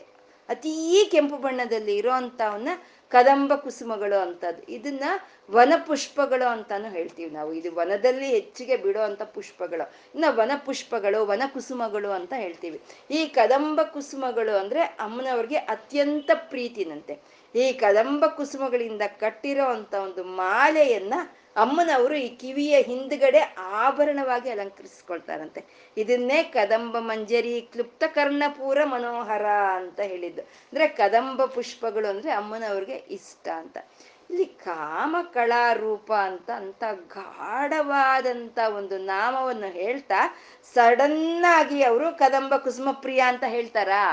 ಅತೀ 0.50 1.06
ಕೆಂಪು 1.12 1.38
ಬಣ್ಣದಲ್ಲಿ 1.38 1.96
ಇರೋ 1.96 2.12
ಅಂತವನ್ನ 2.12 2.70
ಕದಂಬ 3.10 3.56
ಕುಸುಮಗಳು 3.56 4.22
ಅಂತದ್ದು. 4.22 4.72
ಇದನ್ನ 4.72 5.04
ವನ 5.52 5.74
ಪುಷ್ಪಗಳು 5.88 6.48
ಅಂತಾನು 6.48 6.90
ಹೇಳ್ತೀವಿ 6.90 7.32
ನಾವು. 7.32 7.54
ಇದು 7.54 7.76
ವನದಲ್ಲಿ 7.76 8.26
ಹೆಚ್ಚಿಗೆ 8.26 8.78
ಬಿಡೋ 8.78 9.00
ಪುಷ್ಪಗಳು. 9.26 9.94
ಇನ್ನ 10.16 10.26
ವನ 10.28 10.52
ಪುಷ್ಪಗಳು, 10.66 11.26
ವನ 11.26 11.42
ಕುಸುಮಗಳು 11.54 12.12
ಅಂತ 12.12 12.34
ಹೇಳ್ತೀವಿ. 12.36 12.82
ಈ 13.12 13.26
ಕದಂಬ 13.26 13.82
ಕುಸುಮಗಳು 13.84 14.60
ಅಂದ್ರೆ 14.60 14.82
ಅಮ್ಮನವ್ರಿಗೆ 14.82 15.56
ಅತ್ಯಂತ 15.56 16.32
ಪ್ರೀತಿನಂತೆ. 16.34 17.37
ಈ 17.58 17.72
ಕದಂಬ 17.74 18.26
ಕುಸುಮಗಳಿಂದ 18.28 19.02
ಕಟ್ಟಿರೋ 19.20 19.66
ಅಂತ 19.66 19.94
ಒಂದು 19.94 20.24
ಮಾಲೆಯನ್ನ 20.24 21.14
ಅಮ್ಮನವರು 21.56 22.16
ಈ 22.16 22.28
ಕಿವಿಯ 22.36 22.82
ಹಿಂದ್ಗಡೆ 22.82 23.40
ಆಭರಣವಾಗಿ 23.58 24.50
ಅಲಂಕರಿಸ್ಕೊಳ್ತಾರಂತೆ. 24.50 25.62
ಇದನ್ನೇ 25.98 26.44
ಕದಂಬ 26.44 27.00
ಮಂಜರಿ 27.00 27.62
ಕ್ಲುಪ್ತ 27.62 28.04
ಕರ್ಣಪೂರ 28.08 28.84
ಮನೋಹರ 28.84 29.46
ಅಂತ 29.76 30.00
ಹೇಳಿದ್ದು. 30.00 30.42
ಅಂದ್ರೆ 30.42 30.88
ಕದಂಬ 30.88 31.46
ಪುಷ್ಪಗಳು 31.46 32.08
ಅಂದ್ರೆ 32.08 32.32
ಅಮ್ಮನವ್ರಿಗೆ 32.32 32.94
ಇಷ್ಟ 32.94 33.48
ಅಂತ. 33.48 33.78
ಇಲ್ಲಿ 34.30 34.46
ಕಾಮ 34.46 35.16
ಕಳಾರೂಪ 35.34 36.14
ಅಂತ 36.14 36.50
ಅಂತ 36.52 36.84
ಗಾಢವಾದಂತ 36.94 38.60
ಒಂದು 38.76 38.98
ನಾಮವನ್ನು 38.98 39.70
ಹೇಳ್ತಾ 39.74 40.20
ಸಡನ್ 40.74 41.46
ಆಗಿ 41.50 41.84
ಅವರು 41.84 42.18
ಕದಂಬ 42.18 42.58
ಕುಸುಮ 42.58 42.90
ಪ್ರಿಯ 42.92 43.20
ಅಂತ 43.20 43.44
ಹೇಳ್ತಾರಾ? 43.48 44.04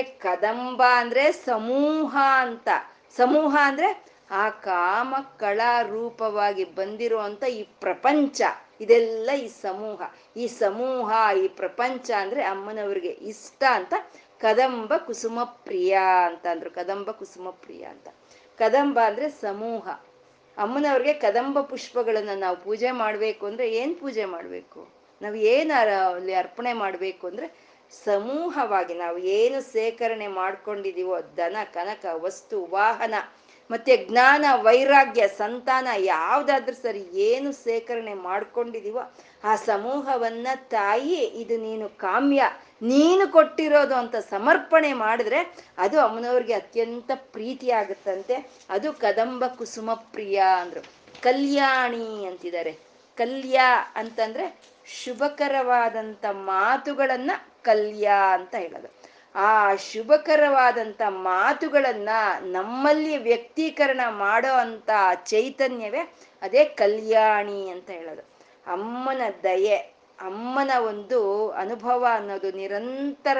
ಕದಂಬ 0.00 0.82
ಅಂದ್ರೆ 0.96 1.32
ಸಮೂಹ 1.32 2.16
ಅಂತ. 2.38 2.68
ಸಮೂಹ 3.16 3.56
ಅಂದ್ರೆ 3.62 4.04
ಆ 4.30 4.50
ಕಾಮ 4.50 5.14
ಕಳಾ 5.38 5.82
ರೂಪವಾಗಿ 5.82 6.64
ಬಂದಿರುವಂತ 6.64 7.44
ಈ 7.44 7.62
ಪ್ರಪಂಚ. 7.62 8.42
ಇದೆಲ್ಲ 8.80 9.30
ಈ 9.32 9.48
ಸಮೂಹ. 9.48 10.02
ಈ 10.36 10.46
ಸಮೂಹ, 10.46 11.12
ಈ 11.44 11.48
ಪ್ರಪಂಚ 11.48 12.10
ಅಂದ್ರೆ 12.10 12.44
ಅಮ್ಮನವ್ರಿಗೆ 12.44 13.08
ಇಷ್ಟ 13.08 13.64
ಅಂತ 13.72 13.94
ಕದಂಬ 14.40 14.96
ಕುಸುಮ 14.96 15.44
ಪ್ರಿಯ 15.44 15.98
ಅಂತ 16.26 16.46
ಅಂದ್ರು. 16.46 16.70
ಕದಂಬ 16.70 17.10
ಕುಸುಮ 17.10 17.50
ಪ್ರಿಯ 17.50 17.84
ಅಂತ. 17.84 18.08
ಕದಂಬ 18.58 19.00
ಅಂದ್ರೆ 19.06 19.28
ಸಮೂಹ. 19.30 19.88
ಅಮ್ಮನವ್ರಿಗೆ 20.56 21.12
ಕದಂಬ 21.12 21.60
ಪುಷ್ಪಗಳನ್ನ 21.60 22.30
ನಾವು 22.36 22.56
ಪೂಜೆ 22.56 22.90
ಮಾಡ್ಬೇಕು 22.90 23.46
ಅಂದ್ರೆ 23.46 23.72
ಏನ್ 23.72 23.96
ಪೂಜೆ 23.96 24.24
ಮಾಡ್ಬೇಕು? 24.24 24.88
ನಾವು 25.22 25.34
ಏನ್ 25.34 25.70
ಅಲ್ಲಿ 25.70 26.34
ಅರ್ಪಣೆ 26.34 26.72
ಮಾಡ್ಬೇಕು 26.72 27.26
ಅಂದ್ರೆ 27.26 27.46
ಸಮೂಹವಾಗಿ 28.04 28.94
ನಾವು 28.94 29.18
ಏನು 29.18 29.60
ಸೇಖರಣೆ 29.60 30.26
ಮಾಡ್ಕೊಂಡಿದೀವೋ 30.26 31.18
ದನ 31.36 31.56
ಕನಕ, 31.74 32.06
ವಸ್ತು, 32.12 32.66
ವಾಹನ, 32.70 33.14
ಮತ್ತೆ 33.70 33.96
ಜ್ಞಾನ, 33.96 34.44
ವೈರಾಗ್ಯ, 34.52 35.28
ಸಂತಾನ, 35.28 35.88
ಯಾವ್ದಾದ್ರೂ 35.96 36.72
ಸರಿ 36.72 37.02
ಏನು 37.12 37.52
ಸೇಖರಣೆ 37.52 38.14
ಮಾಡ್ಕೊಂಡಿದೀವೋ, 38.14 39.14
ಆ 39.44 39.56
ಸಮೂಹವನ್ನ 39.56 40.46
ತಾಯಿ 40.54 41.14
ಇದು 41.14 41.56
ನೀನು 41.56 41.88
ಕಾಮ್ಯ, 41.88 42.42
ನೀನು 42.82 43.32
ಕೊಟ್ಟಿರೋದು 43.32 43.94
ಅಂತ 43.94 44.16
ಸಮರ್ಪಣೆ 44.16 44.92
ಮಾಡಿದ್ರೆ 44.92 45.54
ಅದು 45.78 46.00
ಅಮ್ಮನವ್ರಿಗೆ 46.00 46.52
ಅತ್ಯಂತ 46.52 47.10
ಪ್ರೀತಿ 47.14 47.70
ಆಗುತ್ತಂತೆ 47.70 48.52
ಅದು 48.70 48.92
ಕದಂಬ 48.92 49.46
ಕುಸುಮ 49.46 49.94
ಪ್ರಿಯ 49.94 50.42
ಅಂದ್ರು. 50.60 50.80
ಕಲ್ಯಾಣಿ 51.22 52.26
ಅಂತಿದ್ದಾರೆ. 52.26 52.72
ಕಲ್ಯಾ 53.16 53.92
ಅಂತಂದ್ರೆ 53.96 54.60
ಶುಭಕರವಾದಂತ 54.86 56.24
ಮಾತುಗಳನ್ನ 56.30 57.30
ಕಲ್ಯ 57.62 58.10
ಅಂತ 58.32 58.54
ಹೇಳೋದು. 58.54 59.12
ಆ 59.34 59.74
ಶುಭಕರವಾದಂತ 59.74 61.02
ಮಾತುಗಳನ್ನ 61.08 62.08
ನಮ್ಮಲ್ಲಿ 62.40 63.16
ವ್ಯಕ್ತೀಕರಣ 63.16 64.00
ಮಾಡೋ 64.08 64.52
ಅಂತ 64.54 64.90
ಚೈತನ್ಯವೇ 65.24 66.00
ಅದೇ 66.42 66.64
ಕಲ್ಯಾಣಿ 66.64 67.70
ಅಂತ 67.70 67.90
ಹೇಳೋದು. 67.90 68.22
ಅಮ್ಮನ 68.66 69.22
ದಯೆ, 69.42 69.76
ಅಮ್ಮನ 70.20 70.70
ಒಂದು 70.78 71.50
ಅನುಭವ 71.50 72.06
ಅನ್ನೋದು 72.10 72.52
ನಿರಂತರ 72.52 73.38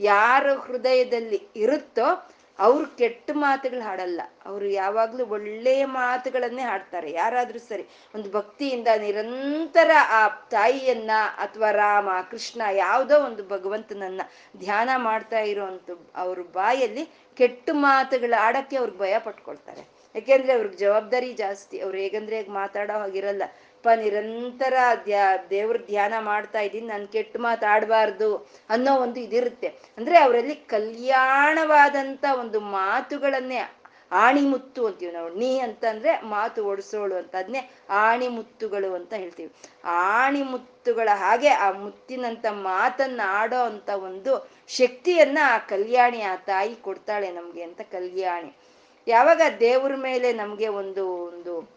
ಯಾರ 0.00 0.52
ಹೃದಯದಲ್ಲಿ 0.52 1.48
ಇರುತ್ತೋ 1.56 2.30
ಅವ್ರು 2.58 2.96
ಕೆಟ್ಟ 2.96 3.30
ಮಾತುಗಳು 3.34 3.80
ಹಾಡಲ್ಲ. 3.80 4.20
ಅವರು 4.44 4.66
ಯಾವಾಗ್ಲೂ 4.66 5.26
ಒಳ್ಳೆಯ 5.26 5.84
ಮಾತುಗಳನ್ನೇ 5.84 6.62
ಹಾಡ್ತಾರೆ. 6.62 7.12
ಯಾರಾದ್ರೂ 7.12 7.58
ಸರಿ, 7.58 7.86
ಒಂದು 8.14 8.30
ಭಕ್ತಿಯಿಂದ 8.30 8.88
ನಿರಂತರ 8.98 9.90
ಆ 10.08 10.28
ತಾಯಿಯನ್ನ 10.28 11.10
ಅಥವಾ 11.38 11.70
ರಾಮ, 11.70 12.08
ಕೃಷ್ಣ 12.30 12.62
ಯಾವುದೋ 12.72 13.20
ಒಂದು 13.20 13.48
ಭಗವಂತನನ್ನ 13.48 14.20
ಧ್ಯಾನ 14.56 14.90
ಮಾಡ್ತಾ 14.96 15.38
ಇರೋಂಥ 15.38 15.90
ಅವ್ರ 16.16 16.38
ಬಾಯಲ್ಲಿ 16.38 17.08
ಕೆಟ್ಟ 17.36 17.70
ಮಾತುಗಳು 17.72 18.40
ಆಡಕ್ಕೆ 18.40 18.76
ಅವ್ರಿಗೆ 18.76 18.98
ಭಯ 18.98 19.18
ಪಟ್ಕೊಳ್ತಾರೆ. 19.18 19.88
ಯಾಕೆಂದ್ರೆ 20.14 20.52
ಅವ್ರಿಗೆ 20.52 20.76
ಜವಾಬ್ದಾರಿ 20.76 21.32
ಜಾಸ್ತಿ. 21.32 21.80
ಅವ್ರು 21.80 21.98
ಹೇಗಂದ್ರೆ 21.98 22.36
ಹೇಗೆ 22.36 22.50
ಮಾತಾಡೋ 22.50 22.98
ಹಾಗಿರಲ್ಲ. 22.98 23.42
ಪ 23.84 23.88
ನಿರಂತರ 23.96 24.74
ದೇವ್ರ 25.50 25.76
ಧ್ಯಾನ 25.86 26.14
ಮಾಡ್ತಾ 26.18 26.60
ಇದ್ದೀನಿ, 26.60 26.86
ನಾನು 26.86 27.06
ಕೆಟ್ಟ 27.08 27.36
ಮಾತಾಡಬಾರ್ದು 27.36 28.50
ಅನ್ನೋ 28.70 28.92
ಒಂದು 28.96 29.20
ಇದಿರುತ್ತೆ. 29.20 29.66
ಅಂದ್ರೆ 29.98 30.18
ಅವರಲ್ಲಿ 30.18 30.54
ಕಲ್ಯಾಣವಾದಂತ 30.54 32.24
ಒಂದು 32.40 32.60
ಮಾತುಗಳನ್ನೇ 32.60 33.60
ಆಣಿಮುತ್ತು 34.12 34.86
ಅಂತೀವಿ 34.86 35.12
ನಾವು. 35.12 35.30
ನೀ 35.34 35.58
ಅಂತಂದ್ರೆ 35.58 36.12
ಮಾತು 36.22 36.64
ಓಡಿಸೋಳು 36.64 37.14
ಅಂತ. 37.14 37.34
ಅದನ್ನೇ 37.36 37.70
ಆಣಿಮುತ್ತುಗಳು 37.90 38.94
ಅಂತ 38.94 39.12
ಹೇಳ್ತೀವಿ. 39.12 39.52
ಆಣಿಮುತ್ತುಗಳ 39.84 41.08
ಹಾಗೆ 41.14 41.48
ಆ 41.48 41.70
ಮುತ್ತಿನಂತ 41.70 42.46
ಮಾತನ್ನ 42.50 43.20
ಆಡೋ 43.26 43.60
ಅಂತ 43.62 43.88
ಒಂದು 43.88 44.32
ಶಕ್ತಿಯನ್ನ 44.68 45.38
ಆ 45.44 45.58
ಕಲ್ಯಾಣಿ, 45.58 46.20
ಆ 46.22 46.36
ತಾಯಿ 46.36 46.74
ಕೊಡ್ತಾಳೆ 46.74 47.30
ನಮ್ಗೆ 47.32 47.62
ಅಂತ 47.62 47.80
ಕಲ್ಯಾಣಿ. 47.92 48.52
ಯಾವಾಗ 49.06 49.40
ದೇವ್ರ 49.60 49.94
ಮೇಲೆ 49.96 50.32
ನಮ್ಗೆ 50.32 50.68
ಒಂದು 50.68 51.04
ಒಂದು 51.08 51.73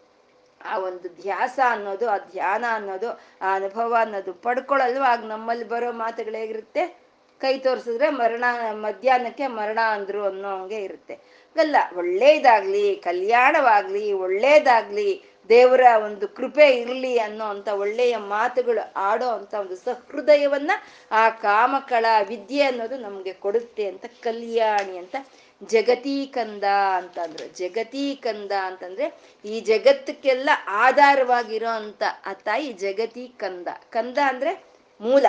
ಆ 0.64 0.78
ಒಂದು 0.78 1.22
ಧ್ಯಾಸ 1.22 1.58
ಅನ್ನೋದು, 1.70 2.10
ಆ 2.10 2.18
ಧ್ಯಾನ 2.18 2.64
ಅನ್ನೋದು, 2.70 3.10
ಆ 3.42 3.54
ಅನುಭವ 3.54 3.96
ಅನ್ನೋದು 4.00 4.32
ಪಡ್ಕೊಳ್ಳಲ್ವ 4.32 5.02
ಆಗ 5.08 5.24
ನಮ್ಮಲ್ಲಿ 5.24 5.64
ಬರೋ 5.64 5.92
ಮಾತುಗಳು 5.92 6.36
ಹೇಗಿರುತ್ತೆ? 6.36 7.08
ಕೈ 7.40 7.58
ತೋರಿಸಿದ್ರೆ 7.58 8.08
ಮರಣ, 8.08 8.44
ಮಧ್ಯಾಹ್ನಕ್ಕೆ 8.72 9.46
ಮರಣ 9.46 9.78
ಅಂದ್ರು 9.92 10.24
ಅನ್ನೋ 10.24 10.56
ಹಂಗೆ 10.56 10.76
ಇರುತ್ತೆ. 10.76 11.14
ಅಲ್ಲ 11.58 11.76
ಒಳ್ಳೇದಾಗ್ಲಿ, 11.96 12.96
ಕಲ್ಯಾಣವಾಗ್ಲಿ, 12.96 14.12
ಒಳ್ಳೇದಾಗ್ಲಿ, 14.12 15.24
ದೇವರ 15.48 15.80
ಒಂದು 16.04 16.28
ಕೃಪೆ 16.28 16.70
ಇರಲಿ 16.70 17.18
ಅನ್ನೋ 17.18 17.44
ಅಂತ 17.44 17.68
ಒಳ್ಳೆಯ 17.68 18.16
ಮಾತುಗಳು 18.16 18.92
ಆಡೋ 18.96 19.28
ಅಂತ 19.28 19.54
ಒಂದು 19.54 19.76
ಸಹೃದಯವನ್ನ 19.76 20.70
ಆ 21.10 21.28
ಕಾಮಕಳ 21.28 22.06
ವಿದ್ಯೆ 22.28 22.62
ಅನ್ನೋದು 22.62 22.96
ನಮ್ಗೆ 22.96 23.32
ಕೊಡುತ್ತೆ 23.32 23.86
ಅಂತ 23.86 24.04
ಕಲ್ಯಾಣಿ 24.22 24.98
ಅಂತ 24.98 25.16
ಜಗತೀ 25.62 26.26
ಕಂದ 26.26 26.64
ಅಂತ 26.96 27.18
ಅಂದ್ರು 27.18 27.46
ಜಗತೀ 27.58 28.14
ಕಂದ 28.14 28.52
ಅಂತಂದ್ರೆ 28.52 29.06
ಈ 29.44 29.60
ಜಗತ್ತಕ್ಕೆಲ್ಲ 29.60 30.50
ಆಧಾರವಾಗಿರೋ 30.68 31.68
ಅಂತ 31.68 32.02
ಆ 32.26 32.32
ತಾಯಿ 32.32 32.72
ಜಗತಿ 32.72 33.32
ಕಂದ 33.36 33.68
ಕಂದ 33.90 34.18
ಅಂದ್ರೆ 34.26 34.64
ಮೂಲ. 35.00 35.26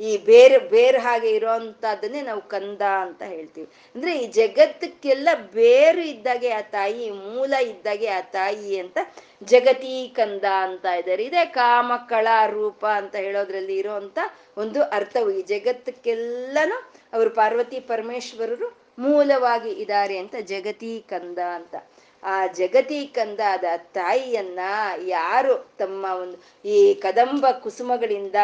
ಈ 0.00 0.16
ಬೇರ್ 0.16 0.68
ಬೇರ್ 0.68 0.98
ಹಾಗೆ 0.98 1.30
ಇರೋಂಥದ್ದನ್ನೇ 1.30 2.20
ನಾವು 2.20 2.40
ಕಂದ 2.40 2.82
ಅಂತ 2.82 3.22
ಹೇಳ್ತೀವಿ. 3.22 3.68
ಅಂದ್ರೆ 3.94 4.18
ಈ 4.18 4.26
ಜಗತ್ತಕ್ಕೆಲ್ಲ 4.26 5.28
ಬೇರು 5.54 6.00
ಇದ್ದಾಗೆ 6.00 6.50
ಆ 6.50 6.60
ತಾಯಿ, 6.60 7.10
ಮೂಲ 7.10 7.54
ಇದ್ದಾಗೆ 7.54 8.08
ಆ 8.08 8.20
ತಾಯಿ 8.20 8.78
ಅಂತ 8.78 8.98
ಜಗತೀ 9.44 10.08
ಕಂದ 10.08 10.44
ಅಂತ 10.44 10.84
ಇದ್ದಾರೆ. 10.84 11.24
ಇದೇ 11.24 11.44
ಕಾಮಕಳ 11.44 12.26
ರೂಪ 12.46 12.86
ಅಂತ 12.86 13.16
ಹೇಳೋದ್ರಲ್ಲಿ 13.16 13.76
ಇರೋಂತ 13.76 14.18
ಒಂದು 14.56 14.82
ಅರ್ಥವು 14.82 15.30
ಈ 15.30 15.42
ಜಗತ್ತಕ್ಕೆಲ್ಲನೂ 15.42 16.78
ಅವರು 17.12 17.30
ಪಾರ್ವತಿ 17.30 17.80
ಪರಮೇಶ್ವರರು 17.80 18.81
ಮೂಲವಾಗಿ 18.98 19.70
ಇದ್ದಾರೆ 19.82 20.16
ಅಂತ 20.18 20.36
ಜಗತಿ 20.46 20.92
ಕಂದ 21.08 21.38
ಅಂತ. 21.58 21.74
ಆ 22.22 22.34
ಜಗತಿ 22.58 22.98
ಕಂದಾದ 23.06 23.64
ತಾಯಿಯನ್ನ 23.94 24.60
ಯಾರು 25.06 25.54
ತಮ್ಮ 25.78 26.04
ಒಂದು 26.20 26.36
ಈ 26.64 26.76
ಕದಂಬ 26.94 27.46
ಕುಸುಮಗಳಿಂದ 27.62 28.36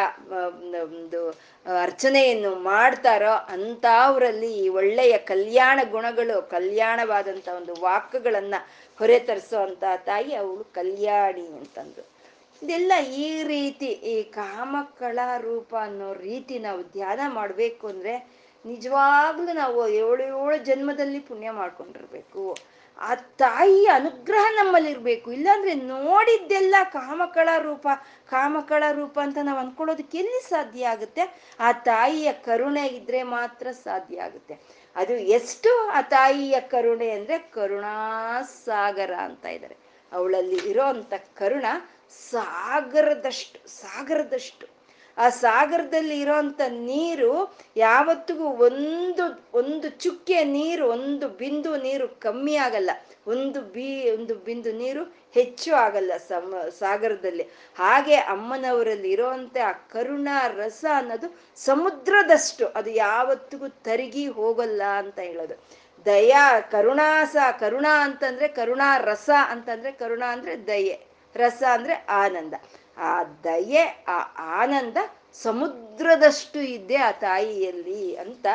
ಒಂದು 0.79 1.21
ಅರ್ಚನೆಯನ್ನು 1.67 2.55
ಮಾಡ್ತಾರೋ 2.65 3.35
ಅಂಥವ್ರಲ್ಲಿ 3.55 4.51
ಈ 4.63 4.67
ಒಳ್ಳೆಯ 4.79 5.15
ಕಲ್ಯಾಣ 5.27 5.79
ಗುಣಗಳು, 5.91 6.37
ಕಲ್ಯಾಣವಾದಂಥ 6.51 7.49
ಒಂದು 7.61 7.75
ವಾಕ್ಗಳನ್ನ 7.83 8.55
ಹೊರೆ 8.99 9.19
ತರಿಸೋ 9.19 9.59
ಅಂತ 9.61 9.85
ತಾಯಿ 10.05 10.33
ಅವಳು 10.35 10.65
ಕಲ್ಯಾಣಿ 10.73 11.47
ಅಂತಂದ್ರು 11.59 12.05
ಇದೆಲ್ಲ 12.63 12.93
ಈ 13.19 13.29
ರೀತಿ 13.45 13.89
ಈ 14.13 14.17
ಕಾಮಕಳ 14.33 15.19
ರೂಪ 15.41 15.73
ಅನ್ನೋ 15.81 16.13
ರೀತಿ 16.23 16.59
ನಾವು 16.59 16.81
ಧ್ಯಾನ 16.93 17.21
ಮಾಡ್ಬೇಕು 17.35 17.85
ಅಂದ್ರೆ 17.87 18.15
ನಿಜವಾಗ್ಲೂ 18.69 19.53
ನಾವು 19.53 19.89
ಏಳು 19.89 20.23
ಏಳು 20.23 20.65
ಜನ್ಮದಲ್ಲಿ 20.65 21.21
ಪುಣ್ಯ 21.21 21.51
ಮಾಡ್ಕೊಂಡಿರ್ಬೇಕು. 21.51 22.57
ಆ 22.99 23.15
ತಾಯಿಯ 23.15 23.89
ಅನುಗ್ರಹ 23.95 24.45
ನಮ್ಮಲ್ಲಿ 24.51 24.91
ಇರ್ಬೇಕು 24.91 25.33
ಇಲ್ಲಾಂದ್ರೆ 25.33 25.75
ನೋಡಿದ್ದೆಲ್ಲ 25.75 26.75
ಕಾಮಕಳ 26.85 27.49
ರೂಪ 27.59 27.89
ಕಾಮಕಳ 28.29 28.85
ರೂಪ 28.93 29.19
ಅಂತ 29.23 29.39
ನಾವು 29.43 29.59
ಅನ್ಕೊಳ್ಳೋದಕ್ಕೆ 29.59 30.19
ಎಲ್ಲಿ 30.19 30.49
ಸಾಧ್ಯ 30.49 30.89
ಆಗುತ್ತೆ? 30.89 31.41
ಆ 31.61 31.73
ತಾಯಿಯ 31.73 32.33
ಕರುಣೆ 32.33 32.87
ಇದ್ರೆ 32.87 33.23
ಮಾತ್ರ 33.23 33.71
ಸಾಧ್ಯ 33.71 34.21
ಆಗುತ್ತೆ. 34.21 34.55
ಅದು 34.97 35.13
ಎಷ್ಟು 35.13 35.89
ಆ 35.89 36.01
ತಾಯಿಯ 36.01 36.61
ಕರುಣೆ 36.61 37.11
ಅಂದ್ರೆ 37.11 37.39
ಕರುಣಾಸಾಗರ 37.39 39.13
ಅಂತ 39.15 39.45
ಇದ್ದಾರೆ. 39.47 39.77
ಅವಳಲ್ಲಿ 40.13 40.57
ಇರೋ 40.71 40.83
ಅಂತ 40.83 41.15
ಕರುಣ 41.35 41.67
ಸಾಗರದಷ್ಟು 42.31 43.69
ಸಾಗರದಷ್ಟು. 43.69 44.78
ಆ 45.19 45.29
ಸಾಗರದಲ್ಲಿ 45.29 46.21
ಇರೋಂಥ 46.21 46.61
ನೀರು 46.69 47.57
ಯಾವತ್ತಿಗೂ 47.77 48.45
ಒಂದು 48.45 49.47
ಒಂದು 49.55 49.89
ಚುಕ್ಕೆ 49.89 50.45
ನೀರು, 50.45 50.89
ಒಂದು 50.89 51.29
ಬಿಂದು 51.29 51.77
ನೀರು 51.77 52.09
ಕಮ್ಮಿ 52.09 52.57
ಆಗಲ್ಲ. 52.57 52.91
ಒಂದು 53.27 53.61
ಬಿ, 53.61 54.11
ಒಂದು 54.11 54.35
ಬಿಂದು 54.35 54.73
ನೀರು 54.73 55.03
ಹೆಚ್ಚು 55.35 55.75
ಆಗಲ್ಲ 55.75 56.13
ಸಮ, 56.29 56.55
ಸಾಗರದಲ್ಲಿ. 56.79 57.43
ಹಾಗೆ 57.79 58.15
ಅಮ್ಮನವರಲ್ಲಿ 58.15 59.11
ಇರೋಂಥ 59.11 59.57
ಆ 59.67 59.73
ಕರುಣ, 59.73 60.29
ರಸ 60.57 60.85
ಅನ್ನೋದು 60.95 61.41
ಸಮುದ್ರದಷ್ಟು. 61.57 62.67
ಅದು 62.67 62.91
ಯಾವತ್ತಿಗೂ 62.91 63.69
ತರಿಗಿ 63.69 64.27
ಹೋಗಲ್ಲ 64.27 64.83
ಅಂತ 64.97 65.19
ಹೇಳೋದು. 65.19 65.89
ದಯಾ 66.05 66.61
ಕರುಣಾಸ 66.61 67.37
ಕರುಣಾ 67.61 68.05
ಅಂತಂದ್ರೆ 68.05 68.49
ಕರುಣಾ, 68.49 68.99
ರಸ 68.99 69.31
ಅಂತಂದ್ರೆ 69.51 69.93
ಕರುಣ 69.93 70.23
ಅಂದ್ರೆ 70.29 70.67
ದಯೆ. 70.67 71.09
ರಸ 71.37 71.63
ಅಂದ್ರೆ 71.73 71.95
ಆನಂದ. 72.09 72.55
ಆ 72.99 73.25
ದಯೆ, 73.45 74.05
ಆ 74.09 74.19
ಆನಂದ 74.37 74.97
ಸಮುದ್ರದಷ್ಟು 75.35 76.61
ಇದೆ 76.61 76.97
ಆ 76.97 77.11
ತಾಯಿಯಲ್ಲಿ 77.11 78.17
ಅಂತ 78.17 78.47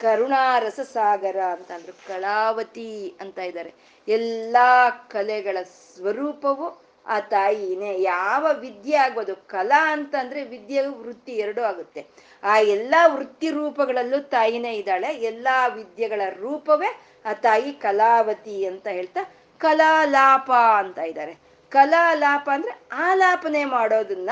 ಕರುಣಾರಸ 0.00 0.80
ಸಾಗರ 0.92 1.40
ಅಂತ 1.40 1.70
ಅಂದ್ರು 1.70 1.92
ಕಳಾವತಿ 2.06 3.14
ಅಂತ 3.20 3.38
ಇದ್ದಾರೆ. 3.38 3.72
ಎಲ್ಲಾ 4.08 4.90
ಕಲೆಗಳ 4.90 5.56
ಸ್ವರೂಪವು 5.62 6.66
ಆ 7.06 7.20
ತಾಯಿನೇ. 7.20 8.02
ಯಾವ 8.02 8.46
ವಿದ್ಯೆ 8.60 8.96
ಆಗ್ಬೋದು? 8.96 9.36
ಕಲಾ 9.46 9.92
ಅಂತಂದ್ರೆ 9.92 10.44
ವಿದ್ಯೆ 10.44 10.86
ವೃತ್ತಿ 10.86 11.32
ಎರಡೂ 11.32 11.62
ಆಗುತ್ತೆ. 11.62 12.06
ಆ 12.42 12.58
ಎಲ್ಲಾ 12.58 13.06
ವೃತ್ತಿ 13.06 13.50
ರೂಪಗಳಲ್ಲೂ 13.50 14.18
ತಾಯಿನೇ 14.18 14.72
ಇದ್ದಾಳೆ. 14.72 15.14
ಎಲ್ಲಾ 15.14 15.66
ವಿದ್ಯೆಗಳ 15.66 16.22
ರೂಪವೇ 16.40 16.90
ಆ 17.24 17.32
ತಾಯಿ 17.32 17.72
ಕಲಾವತಿ 17.72 18.66
ಅಂತ 18.66 18.86
ಹೇಳ್ತಾ 18.88 19.22
ಕಲಾಲಾಪ 19.60 20.50
ಅಂತ 20.52 20.98
ಇದ್ದಾರೆ. 20.98 21.34
ಕಲಾಲಾಪ 21.72 22.50
ಅಂದ್ರೆ 22.54 22.80
ಆಲಾಪನೆ 22.92 23.64
ಮಾಡೋದನ್ನ 23.64 24.30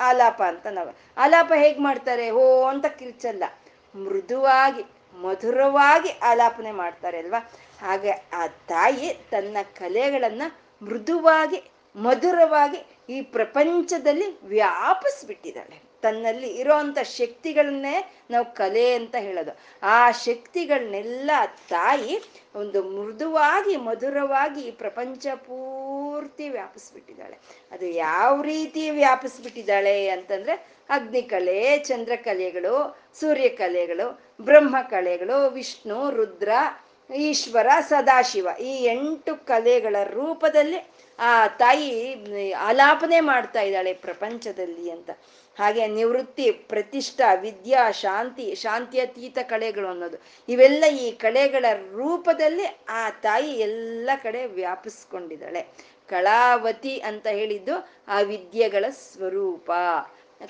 ಆಲಾಪ 0.00 0.42
ಅಂತ 0.42 0.66
ನಾವು, 0.66 0.96
ಆಲಾಪ 1.18 1.52
ಹೇಗ್ 1.56 1.80
ಮಾಡ್ತಾರೆ? 1.80 2.30
ಹೋ 2.30 2.64
ಅಂತ 2.64 2.86
ಕಿರ್ಚಲ್ಲ 2.86 3.44
ಮೃದುವಾಗಿ, 4.04 4.82
ಮಧುರವಾಗಿ 5.22 6.18
ಆಲಾಪನೆ 6.22 6.72
ಮಾಡ್ತಾರೆ 6.72 7.18
ಅಲ್ವಾ? 7.18 7.50
ಹಾಗೆ 7.80 8.10
ಆ 8.10 8.46
ತಾಯಿ 8.46 9.14
ತನ್ನ 9.30 9.56
ಕಲೆಗಳನ್ನ 9.78 10.42
ಮೃದುವಾಗಿ, 10.82 11.70
ಮಧುರವಾಗಿ 11.96 13.00
ಈ 13.10 13.22
ಪ್ರಪಂಚದಲ್ಲಿ 13.22 14.46
ವ್ಯಾಪಿಸ್ಬಿಟ್ಟಿದ್ದಾಳೆ. 14.46 15.92
ತನ್ನಲ್ಲಿ 16.02 16.46
ಇರೋಂಥ 16.46 16.98
ಶಕ್ತಿಗಳನ್ನೇ 16.98 18.16
ನಾವು 18.30 18.44
ಕಲೆ 18.44 18.94
ಅಂತ 18.94 19.14
ಹೇಳೋದು. 19.18 19.58
ಆ 19.86 20.10
ಶಕ್ತಿಗಳನ್ನೆಲ್ಲ 20.10 21.30
ತಾಯಿ 21.68 22.20
ಒಂದು 22.54 22.82
ಮೃದುವಾಗಿ, 22.82 23.76
ಮಧುರವಾಗಿ 23.76 24.60
ಈ 24.60 24.70
ಪ್ರಪಂಚ 24.70 25.26
ಪೂರ್ತಿ 26.22 26.48
ವ್ಯಾಪಿಸ್ಬಿಟ್ಟಿದ್ದಾಳೆ. 26.48 27.36
ಅದು 27.72 27.86
ಯಾವ 27.86 28.42
ರೀತಿ 28.42 28.90
ವ್ಯಾಪಿಸ್ಬಿಟ್ಟಿದ್ದಾಳೆ 28.90 30.08
ಅಂತಂದ್ರೆ 30.08 30.54
ಅಗ್ನಿಕಲೆ, 30.88 31.78
ಚಂದ್ರಕಲೆಗಳು, 31.78 32.74
ಸೂರ್ಯಕಲೆಗಳು 33.20 34.06
ಬ್ರಹ್ಮ 34.40 34.76
ಕಲೆಗಳು 34.90 35.50
ವಿಷ್ಣು, 35.50 36.10
ರುದ್ರ, 36.10 36.50
ಈಶ್ವರ, 37.16 37.66
ಸದಾಶಿವ 37.88 38.48
ಈ 38.60 38.72
ಎಂಟು 38.84 39.46
ಕಲೆಗಳ 39.46 39.96
ರೂಪದಲ್ಲಿ 40.04 40.78
ಆ 41.18 41.46
ತಾಯಿ 41.46 41.90
ಆಲಾಪನೆ 42.52 43.20
ಮಾಡ್ತಾ 43.20 43.60
ಇದ್ದಾಳೆ 43.60 43.92
ಪ್ರಪಂಚದಲ್ಲಿ 43.92 44.90
ಅಂತ. 44.90 45.10
ಹಾಗೆ 45.58 45.86
ನಿವೃತ್ತಿ, 45.86 46.50
ಪ್ರತಿಷ್ಠ, 46.50 47.20
ವಿದ್ಯಾ, 47.40 47.90
ಶಾಂತಿ, 47.90 48.54
ಶಾಂತಿಯತೀತ 48.54 49.38
ಕಲೆಗಳು 49.42 49.88
ಅನ್ನೋದು. 49.88 50.18
ಇವೆಲ್ಲ 50.48 50.84
ಈ 51.00 51.10
ಕಲೆಗಳ 51.10 51.66
ರೂಪದಲ್ಲಿ 51.92 52.66
ಆ 52.88 53.10
ತಾಯಿ 53.10 53.50
ಎಲ್ಲ 53.60 54.10
ಕಡೆ 54.22 54.46
ವ್ಯಾಪಿಸ್ಕೊಂಡಿದ್ದಾಳೆ. 54.46 55.62
ಕಳಾವತಿ 56.12 56.94
ಅಂತ 57.00 57.26
ಹೇಳಿದ್ದು 57.26 57.74
ಆ 58.08 58.20
ವಿದ್ಯೆಗಳ 58.20 58.84
ಸ್ವರೂಪ. 58.90 59.70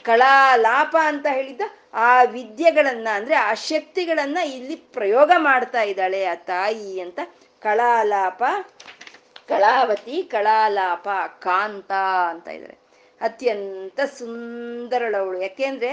ಕಳಾಲಾಪ 0.03 0.97
ಅಂತ 1.05 1.27
ಹೇಳಿದ್ದು 1.31 1.67
ಆ 1.95 2.23
ವಿದ್ಯೆಗಳನ್ನ, 2.23 3.09
ಅಂದ್ರೆ 3.15 3.35
ಆ 3.35 3.55
ಶಕ್ತಿಗಳನ್ನ 3.55 4.39
ಇಲ್ಲಿ 4.39 4.77
ಪ್ರಯೋಗ 4.77 5.31
ಮಾಡ್ತಾ 5.37 5.83
ಇದ್ದಾಳೆ 5.83 6.21
ಆ 6.25 6.35
ತಾಯಿ 6.35 7.01
ಅಂತ. 7.01 7.21
ಕಳಾಲಾಪ, 7.61 8.43
ಕಳಾವತಿ, 9.49 10.17
ಕಳಾಲಾಪ, 10.23 11.09
ಕಾಂತ 11.39 11.93
ಅಂತ 12.29 12.49
ಇದ್ದಾರೆ. 12.49 12.77
ಅತ್ಯಂತ 13.21 14.01
ಸುಂದರಳವಳು 14.19 15.39
ಯಾಕೆಂದ್ರೆ 15.43 15.91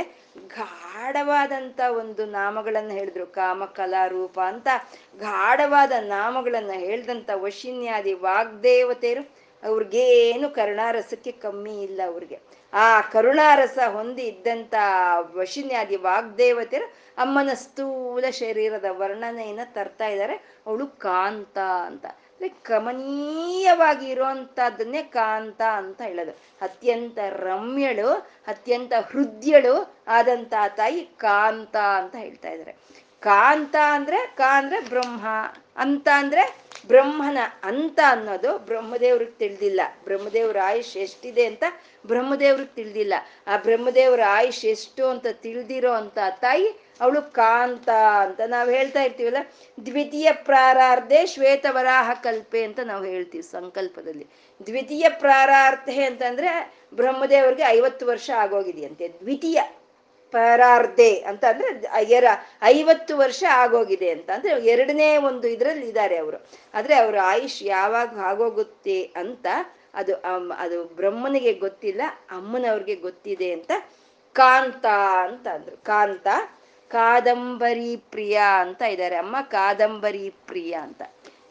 ಗಾಢವಾದಂತ 0.47 1.80
ಒಂದು 1.97 2.26
ನಾಮಗಳನ್ನ 2.26 2.91
ಹೇಳಿದ್ರು. 2.91 3.26
ಕಾಮ 3.28 3.65
ಕಲಾರೂಪ 3.65 4.38
ಅಂತ 4.39 4.67
ಗಾಢವಾದ 5.20 5.91
ನಾಮಗಳನ್ನ 5.99 6.72
ಹೇಳ್ದಂತ 6.74 7.30
ವಶಿನ್ಯಾದಿ 7.34 8.13
ವಾಗ್ದೇವತೆಯರು 8.13 9.24
ಅವ್ರಿಗೇನು 9.64 10.49
ಕರುಣಾರಸಕ್ಕೆ 10.49 11.32
ಕಮ್ಮಿ 11.32 11.82
ಇಲ್ಲ 11.82 12.01
ಅವ್ರಿಗೆ. 12.05 12.39
ಆ 12.74 13.01
ಕರುಣಾರಸ 13.01 13.78
ಹೊಂದಿ 13.88 14.24
ಇದ್ದಂತ 14.24 14.76
ವಶಿನ್ಯಾದಿ 15.36 15.95
ವಾಗ್ದೇವತೆಯರು 15.95 16.86
ಅಮ್ಮನ 17.18 17.49
ಸ್ಥೂಲ 17.53 18.30
ಶರೀರದ 18.30 18.86
ವರ್ಣನೆಯನ್ನ 18.89 19.60
ತರ್ತಾ 19.66 20.07
ಇದ್ದಾರೆ. 20.07 20.34
ಅವಳು 20.68 20.88
ಕಾಂತ 20.88 21.57
ಅಂತ. 21.57 22.05
ಅಂದ್ರೆ 22.05 22.49
ಕಮನೀಯವಾಗಿ 22.49 24.10
ಇರುವಂತಹದ್ದನ್ನೇ 24.10 25.03
ಕಾಂತ 25.03 25.62
ಅಂತ 25.62 26.01
ಹೇಳೋದು. 26.01 26.32
ಅತ್ಯಂತ 26.62 27.18
ರಮ್ಯಳು, 27.30 28.10
ಅತ್ಯಂತ 28.47 28.93
ಹೃದಯಳು 29.12 29.95
ಆದಂತ 30.07 30.53
ತಾಯಿ 30.78 31.10
ಕಾಂತ 31.18 31.76
ಅಂತ 31.76 32.16
ಹೇಳ್ತಾ 32.16 32.49
ಇದ್ದಾರೆ. 32.49 32.76
ಕಾಂತ 33.20 33.76
ಅಂದ್ರೆ 33.91 34.34
ಕಾ 34.38 34.57
ಅಂದ್ರೆ 34.57 34.82
ಬ್ರಹ್ಮ. 34.82 35.26
ಅಂತ 35.80 36.07
ಅಂದ್ರೆ 36.15 36.43
ಬ್ರಹ್ಮನ 36.88 37.38
ಅಂತ 37.63 37.99
ಅನ್ನೋದು 38.09 38.57
ಬ್ರಹ್ಮದೇವ್ರಿಗೆ 38.57 39.32
ತಿಳಿದಿಲ್ಲ. 39.32 39.82
ಬ್ರಹ್ಮದೇವ್ರ 40.03 40.57
ಆಯುಷ್ 40.63 40.97
ಎಷ್ಟಿದೆ 40.97 41.45
ಅಂತ 41.45 41.63
ಬ್ರಹ್ಮದೇವ್ರಿಗೆ 42.07 42.75
ತಿಳಿದಿಲ್ಲ. 42.75 43.13
ಆ 43.47 43.57
ಬ್ರಹ್ಮದೇವ್ರ 43.57 44.21
ಆಯುಷ್ 44.27 44.65
ಎಷ್ಟು 44.65 45.03
ಅಂತ 45.07 45.25
ತಿಳಿದಿರೋ 45.32 45.91
ಅಂತ 45.91 46.19
ತಾಯಿ 46.41 46.67
ಅವಳು 47.01 47.21
ಕಾಂತ 47.21 47.89
ಅಂತ 48.21 48.41
ನಾವು 48.47 48.69
ಹೇಳ್ತಾ 48.69 49.01
ಇರ್ತೀವಲ್ಲ, 49.03 49.38
ದ್ವಿತೀಯ 49.86 50.32
ಪ್ರಾರಾರ್ಧೆ 50.32 51.25
ಶ್ವೇತವರಾಹ 51.25 52.11
ಕಲ್ಪೆ 52.23 52.63
ಅಂತ 52.63 52.80
ನಾವು 52.80 53.03
ಹೇಳ್ತೀವಿ 53.03 53.43
ಸಂಕಲ್ಪದಲ್ಲಿ. 53.43 54.27
ದ್ವಿತೀಯ 54.65 55.05
ಪ್ರಾರಾರ್ಧೆ 55.09 56.03
ಅಂತಂದ್ರೆ 56.03 56.49
ಬ್ರಹ್ಮದೇವ್ರಿಗೆ 56.93 57.63
ಐವತ್ತು 57.63 58.05
ವರ್ಷ 58.07 58.30
ಆಗೋಗಿದೆಯಂತೆ. 58.36 59.07
ದ್ವಿತೀಯ 59.19 59.61
ಪರಾರ್ಧೆ 60.32 61.11
ಅಂತ 61.19 61.45
ಅಂದ್ರೆ 61.45 61.69
ಎರ 62.11 62.25
ಐವತ್ತು 62.63 63.17
ವರ್ಷ 63.17 63.43
ಆಗೋಗಿದೆ 63.49 64.09
ಅಂತ. 64.09 64.30
ಅಂದ್ರೆ 64.30 64.51
ಎರಡನೇ 64.65 65.17
ಒಂದು 65.17 65.47
ಇದ್ರಲ್ಲಿ 65.47 65.88
ಇದ್ದಾರೆ 65.88 66.17
ಅವರು. 66.17 66.38
ಆದ್ರೆ 66.73 66.95
ಅವ್ರ 66.95 67.17
ಆಯುಷ್ 67.23 67.63
ಯಾವಾಗ 67.63 68.19
ಆಗೋಗುತ್ತೆ 68.19 69.03
ಅಂತ 69.15 69.47
ಅದು 69.93 70.15
ಅದು 70.57 70.84
ಬ್ರಹ್ಮನಿಗೆ 70.84 71.53
ಗೊತ್ತಿಲ್ಲ, 71.53 72.01
ಅಮ್ಮನವ್ರಿಗೆ 72.32 72.95
ಗೊತ್ತಿದೆ 72.95 73.51
ಅಂತ 73.51 73.71
ಕಾಂತ 74.36 74.86
ಅಂತ 75.23 75.47
ಅಂದ್ರು. 75.47 75.77
ಕಾಂತ, 75.77 76.27
ಕಾದಂಬರಿ 76.91 77.95
ಪ್ರಿಯ 77.97 78.41
ಅಂತ 78.59 78.82
ಇದ್ದಾರೆ. 78.82 79.15
ಅಮ್ಮ 79.15 79.38
ಕಾದಂಬರಿ 79.41 80.30
ಪ್ರಿಯ 80.47 80.73
ಅಂತ. 80.73 81.01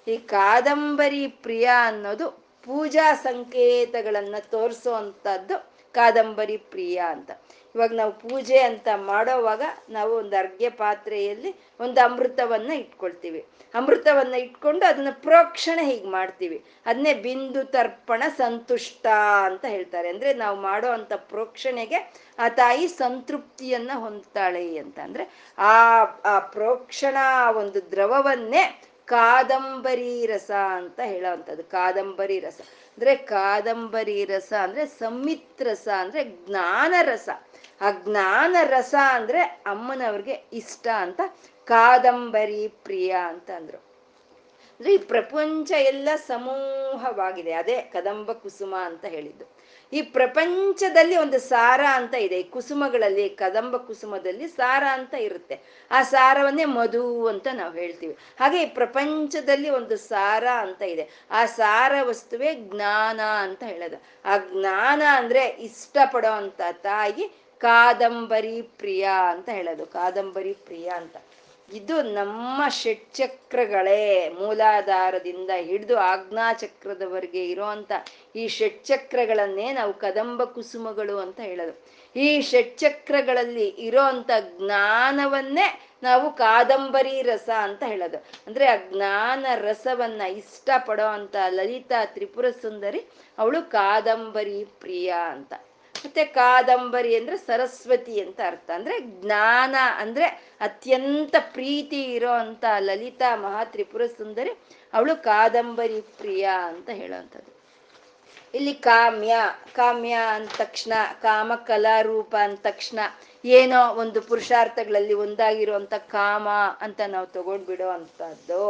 ಈ 0.08 0.16
ಕಾದಂಬರಿ 0.16 1.26
ಪ್ರಿಯ 1.26 1.70
ಅನ್ನೋದು 1.82 2.30
ಪೂಜಾ 2.66 3.14
ಸಂಕೇತಗಳನ್ನ 3.14 4.36
ತೋರಿಸೋ 4.50 4.92
ಅಂತದ್ದು 4.92 5.56
ಕಾದಂಬರಿ 5.94 6.56
ಪ್ರಿಯ 6.56 6.98
ಅಂತ. 7.08 7.30
ಇವಾಗ 7.74 7.94
ನಾವು 7.94 8.12
ಪೂಜೆ 8.18 8.58
ಅಂತ 8.58 8.88
ಮಾಡೋವಾಗ 8.96 9.62
ನಾವು 9.88 10.12
ಒಂದು 10.12 10.36
ಅರ್ಘ್ಯ 10.36 10.70
ಪಾತ್ರೆಯಲ್ಲಿ 10.70 11.56
ಒಂದು 11.80 12.00
ಅಮೃತವನ್ನ 12.04 12.72
ಇಟ್ಕೊಳ್ತೀವಿ. 12.72 13.46
ಅಮೃತವನ್ನ 13.74 14.34
ಇಟ್ಕೊಂಡು 14.34 14.86
ಅದನ್ನ 14.86 15.08
ಪ್ರೋಕ್ಷಣೆ 15.10 15.84
ಹೀಗೆ 15.84 16.06
ಮಾಡ್ತೀವಿ. 16.06 16.64
ಅದನ್ನೇ 16.86 17.14
ಬಿಂದು 17.14 17.64
ತರ್ಪಣ 17.64 18.22
ಸಂತುಷ್ಟ 18.36 19.06
ಅಂತ 19.44 19.64
ಹೇಳ್ತಾರೆ. 19.64 20.08
ಅಂದ್ರೆ 20.08 20.34
ನಾವು 20.34 20.60
ಮಾಡೋ 20.60 20.88
ಅಂತ 20.88 21.12
ಪ್ರೋಕ್ಷಣೆಗೆ 21.12 22.12
ಆ 22.38 22.48
ತಾಯಿ 22.48 22.88
ಸಂತೃಪ್ತಿಯನ್ನ 22.88 23.90
ಹೊಂದ್ತಾಳೆ 23.94 24.78
ಅಂತ. 24.78 24.98
ಅಂದ್ರೆ 24.98 25.52
ಆ 25.58 25.98
ಆ 26.24 26.38
ಪ್ರೋಕ್ಷಣ 26.38 27.16
ಒಂದು 27.56 27.90
ದ್ರವವನ್ನೇ 27.90 28.82
ಕಾದಂಬರಿ 29.08 30.26
ರಸ 30.26 30.50
ಅಂತ 30.50 31.00
ಹೇಳೋವಂಥದ್ದು, 31.04 31.64
ಕಾದಂಬರಿ 31.64 32.40
ರಸ. 32.40 32.60
ಅಂದ್ರೆ 32.62 33.16
ಕಾದಂಬರಿ 33.16 34.24
ರಸ 34.24 34.52
ಅಂದ್ರೆ 34.62 34.86
ಸಂಮಿತ್ 34.86 35.62
ರಸ 35.62 35.88
ಅಂದ್ರೆ 35.98 36.24
ಜ್ಞಾನ 36.24 36.94
ರಸ. 37.02 37.28
ಆ 37.80 37.90
ಜ್ಞಾನ 37.90 38.56
ರಸ 38.62 38.94
ಅಂದ್ರೆ 39.10 39.40
ಅಮ್ಮನವ್ರಿಗೆ 39.40 40.32
ಇಷ್ಟ 40.52 40.88
ಅಂತ 40.96 41.20
ಕಾದಂಬರಿ 41.64 42.68
ಪ್ರಿಯ 42.68 43.16
ಅಂತ 43.26 43.50
ಅಂದ್ರು. 43.50 43.78
ಅಂದ್ರೆ 43.78 44.94
ಈ 44.94 44.98
ಪ್ರಪಂಚ 44.98 45.70
ಎಲ್ಲ 45.70 46.08
ಸಮೂಹವಾಗಿದೆ. 46.16 47.52
ಅದೇ 47.52 47.82
ಕದಂಬ 47.82 48.32
ಕುಸುಮ 48.32 48.74
ಅಂತ 48.76 49.04
ಹೇಳಿದ್ದು. 49.04 49.57
ಈ 49.92 50.02
ಪ್ರಪಂಚದಲ್ಲಿ 50.02 51.16
ಒಂದು 51.16 51.38
ಸಾರ 51.38 51.80
ಅಂತ 51.92 52.14
ಇದೆ. 52.14 52.40
ಈ 52.40 52.42
ಕುಸುಮಗಳಲ್ಲಿ, 52.42 53.28
ಕದಂಬ 53.28 53.76
ಕುಸುಮದಲ್ಲಿ 53.76 54.48
ಸಾರ 54.48 54.84
ಅಂತ 54.92 55.14
ಇರುತ್ತೆ. 55.14 55.60
ಆ 55.90 56.02
ಸಾರವನ್ನೇ 56.02 56.64
ಮಧು 56.64 57.26
ಅಂತ 57.26 57.48
ನಾವು 57.52 57.72
ಹೇಳ್ತೀವಿ. 57.72 58.16
ಹಾಗೆ 58.40 58.62
ಈ 58.62 58.66
ಪ್ರಪಂಚದಲ್ಲಿ 58.66 59.70
ಒಂದು 59.70 59.96
ಸಾರ 59.96 60.46
ಅಂತ 60.46 60.82
ಇದೆ. 60.82 61.10
ಆ 61.30 61.46
ಸಾರ 61.46 61.92
ವಸ್ತುವೇ 62.02 62.54
ಜ್ಞಾನ 62.54 63.20
ಅಂತ 63.20 63.62
ಹೇಳೋದು. 63.62 64.02
ಆ 64.24 64.38
ಜ್ಞಾನ 64.38 65.02
ಅಂದ್ರೆ 65.12 65.46
ಇಷ್ಟಪಡೋ 65.46 66.32
ಅಂತ 66.32 66.60
ತಾಯಿ 66.72 67.30
ಕಾದಂಬರಿ 67.58 68.62
ಪ್ರಿಯ 68.62 69.08
ಅಂತ 69.30 69.48
ಹೇಳೋದು. 69.48 69.86
ಕಾದಂಬರಿ 69.86 70.52
ಪ್ರಿಯ 70.52 70.88
ಅಂತ. 70.88 71.16
ಇದು 71.74 72.02
ನಮ್ಮ 72.02 72.68
ಷಟ್ಚಕ್ರಗಳೇ 72.68 74.28
ಮೂಲಾಧಾರದಿಂದ 74.28 75.50
ಹಿಡಿದು 75.56 75.98
ಆಜ್ಞಾಚಕ್ರದವರೆಗೆ 75.98 77.50
ಇರುವಂತ 77.50 77.92
ಈ 78.36 78.48
ಷಟ್ಚಕ್ರಗಳನ್ನೇ 78.48 79.72
ನಾವು 79.72 79.92
ಕದಂಬ 79.92 80.44
ಕುಸುಮಗಳು 80.44 81.18
ಅಂತ 81.18 81.40
ಹೇಳೋದು. 81.40 81.86
ಈ 82.16 82.40
ಷಟ್ಚಕ್ರಗಳಲ್ಲಿ 82.40 83.68
ಇರೋಂಥ 83.68 84.30
ಜ್ಞಾನವನ್ನೇ 84.58 85.80
ನಾವು 86.02 86.30
ಕಾದಂಬರಿ 86.30 87.22
ರಸ 87.22 87.48
ಅಂತ 87.58 87.82
ಹೇಳೋದು. 87.82 88.16
ಅಂದ್ರೆ 88.46 88.66
ಆ 88.66 88.76
ಜ್ಞಾನ 88.76 89.46
ರಸವನ್ನ 89.54 90.22
ಇಷ್ಟಪಡೋ 90.22 91.06
ಅಂತ 91.06 91.36
ಲಲಿತಾ 91.48 92.04
ತ್ರಿಪುರ 92.04 92.50
ಸುಂದರಿ 92.50 93.06
ಅವಳು 93.38 93.62
ಕಾದಂಬರಿ 93.62 94.64
ಪ್ರಿಯ 94.64 95.14
ಅಂತ. 95.26 95.54
ಮತ್ತೆ 96.04 96.24
ಕಾದಂಬರಿ 96.24 97.16
ಅಂದ್ರೆ 97.16 97.36
ಸರಸ್ವತಿ 97.36 98.20
ಅಂತ 98.20 98.40
ಅರ್ಥ. 98.46 98.70
ಅಂದ್ರೆ 98.74 99.00
ಜ್ಞಾನ 99.00 99.74
ಅಂದ್ರೆ 99.96 100.26
ಅತ್ಯಂತ 100.60 101.36
ಪ್ರೀತಿ 101.52 102.02
ಇರೋ 102.14 102.32
ಅಂತ 102.32 102.64
ಲಲಿತಾ 102.78 103.36
ಮಹಾ 103.36 103.64
ತ್ರಿಪುರ 103.64 104.06
ಸುಂದರಿ, 104.06 104.52
ಅವಳು 104.92 105.22
ಕಾದಂಬರಿ 105.22 106.00
ಪ್ರಿಯ 106.00 106.48
ಅಂತ 106.64 106.88
ಹೇಳೋವಂಥದ್ದು 106.90 107.52
ಇಲ್ಲಿ 108.54 108.74
ಕಾಮ್ಯ 108.74 109.34
ಕಾಮ್ಯ 109.72 110.12
ಅಂದ 110.12 110.48
ತಕ್ಷಣ 110.56 110.92
ಕಾಮ 111.22 111.54
ಕಲಾರೂಪ 111.54 112.36
ಅಂದ 112.36 112.58
ತಕ್ಷಣ, 112.62 112.98
ಏನೋ 113.44 113.80
ಒಂದು 113.94 114.20
ಪುರುಷಾರ್ಥಗಳಲ್ಲಿ 114.20 115.14
ಒಂದಾಗಿರುವಂತ 115.14 115.94
ಕಾಮ 115.94 116.48
ಅಂತ 116.80 117.00
ನಾವು 117.06 117.26
ತಗೊಂಡ್ಬಿಡೋ 117.26 117.88
ಅಂತದ್ದು 117.88 118.62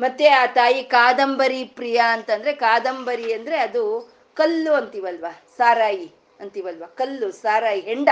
ಮತ್ತೆ 0.00 0.28
ಆ 0.28 0.46
ತಾಯಿ 0.46 0.82
ಕಾದಂಬರಿ 0.84 1.64
ಪ್ರಿಯ 1.64 2.00
ಅಂತಂದ್ರೆ, 2.08 2.52
ಕಾದಂಬರಿ 2.52 3.32
ಅಂದ್ರೆ 3.32 3.56
ಅದು 3.58 3.82
ಕಲ್ಲು 4.34 4.72
ಅಂತೀವಲ್ವಾ, 4.74 5.32
ಸಾರಾಯಿ. 5.56 6.08
ಅಂತೀವಲ್ವಾ? 6.40 6.86
ಕಲ್ಲು, 6.86 7.30
ಸಾರಾಯಿ, 7.32 7.80
ಹೆಂಡ. 7.80 8.08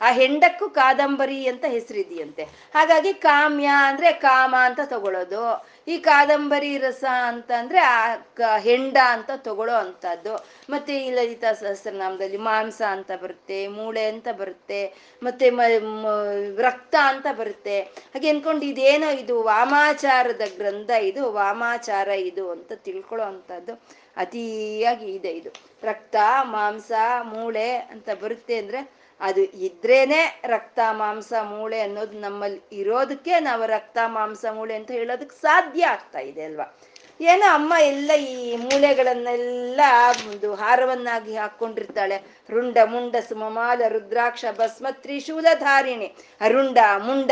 ಆ 0.00 0.08
ಹೆಂಡಕ್ಕೂ 0.12 0.66
ಕಾದಂಬರಿ 0.70 1.46
ಅಂತ 1.48 1.64
ಹೆಸರಿದೆಯಂತೆ. 1.68 2.42
ಹಾಗಾಗಿ 2.74 3.12
ಕಾಮ್ಯ 3.14 3.68
ಅಂದ್ರೆ 3.86 4.12
ಕಾಮ 4.24 4.54
ಅಂತ 4.58 4.80
ತಗೊಳ್ಳೋದು 4.84 5.40
ಈ 5.88 5.96
ಕಾದಂಬರಿ 5.98 6.78
ರಸ 6.78 7.04
ಅಂತ 7.26 7.50
ಅಂದ್ರೆ 7.58 7.80
ಆ 7.80 8.16
ಹೆಂಡ 8.58 8.96
ಅಂತ 9.10 9.30
ತಗೊಳ್ಳೋ 9.36 9.74
ಅಂತದ್ದು 9.74 10.34
ಮತ್ತೆ 10.70 10.94
ಈ 11.04 11.08
ಲಲಿತಾ 11.10 11.52
ಸಹಸ್ರನಾಮದಲ್ಲಿ 11.52 12.36
ಮಾಂಸ 12.36 12.80
ಅಂತ 12.90 13.10
ಬರುತ್ತೆ, 13.22 13.58
ಮೂಳೆ 13.68 14.04
ಅಂತ 14.04 14.28
ಬರುತ್ತೆ, 14.32 14.80
ಮತ್ತೆ 15.22 15.48
ರಕ್ತ 16.62 16.94
ಅಂತ 17.06 17.26
ಬರುತ್ತೆ. 17.32 17.80
ಹಾಗೆ 18.14 18.28
ಅನ್ಕೊಂಡು 18.28 18.64
ಇದೇನೋ 18.64 19.10
ಇದು 19.10 19.42
ವಾಮಾಚಾರದ 19.42 20.42
ಗ್ರಂಥ 20.56 20.90
ಇದು, 20.90 21.24
ವಾಮಾಚಾರ 21.32 22.08
ಇದು 22.08 22.50
ಅಂತ 22.50 22.72
ತಿಳ್ಕೊಳ್ಳೋ 22.86 23.26
ಅಂತದ್ದು 23.26 23.74
ಅತಿಯಾಗಿ 24.18 25.06
ಇದೆ 25.06 25.28
ಇದು. 25.28 25.50
ರಕ್ತ, 25.82 26.16
ಮಾಂಸ, 26.40 26.92
ಮೂಳೆ 27.22 27.76
ಅಂತ 27.76 28.08
ಬರುತ್ತೆ 28.22 28.56
ಅಂದ್ರೆ 28.56 28.90
ಅದು 29.20 29.40
ಇದ್ರೇನೆ 29.40 30.42
ರಕ್ತ, 30.44 30.78
ಮಾಂಸ, 30.90 31.32
ಮೂಳೆ 31.42 31.80
ಅನ್ನೋದು 31.80 32.18
ನಮ್ಮಲ್ಲಿ 32.18 32.60
ಇರೋದಕ್ಕೆ 32.72 33.40
ನಾವು 33.40 33.66
ರಕ್ತ, 33.66 33.98
ಮಾಂಸ, 34.06 34.44
ಮೂಳೆ 34.52 34.74
ಅಂತ 34.74 34.90
ಹೇಳೋದಕ್ಕೆ 34.90 35.40
ಸಾಧ್ಯ 35.40 35.86
ಆಗ್ತಾ 35.86 36.18
ಇದೆ 36.18 36.44
ಅಲ್ವಾ? 36.44 36.78
ಏನೋ 37.20 37.52
ಅಮ್ಮ 37.52 37.74
ಎಲ್ಲ 37.80 38.12
ಈ 38.12 38.56
ಮೂಳೆಗಳನ್ನೆಲ್ಲ 38.56 39.80
ಒಂದು 40.28 40.54
ಹಾರವನ್ನಾಗಿ 40.54 41.36
ಹಾಕೊಂಡಿರ್ತಾಳೆ 41.36 42.22
ರುಂಡ, 42.50 42.78
ಮುಂಡ, 42.84 43.16
ಸುಮಮಾಲ, 43.28 43.82
ರುದ್ರಾಕ್ಷ 43.88 44.44
ಭಸ್ಮ 44.56 44.86
ತ್ರಿಶೂಲಧಾರಿಣಿ 44.90 46.14
ಅರುಂಡ, 46.40 46.78
ಮುಂಡ, 46.98 47.30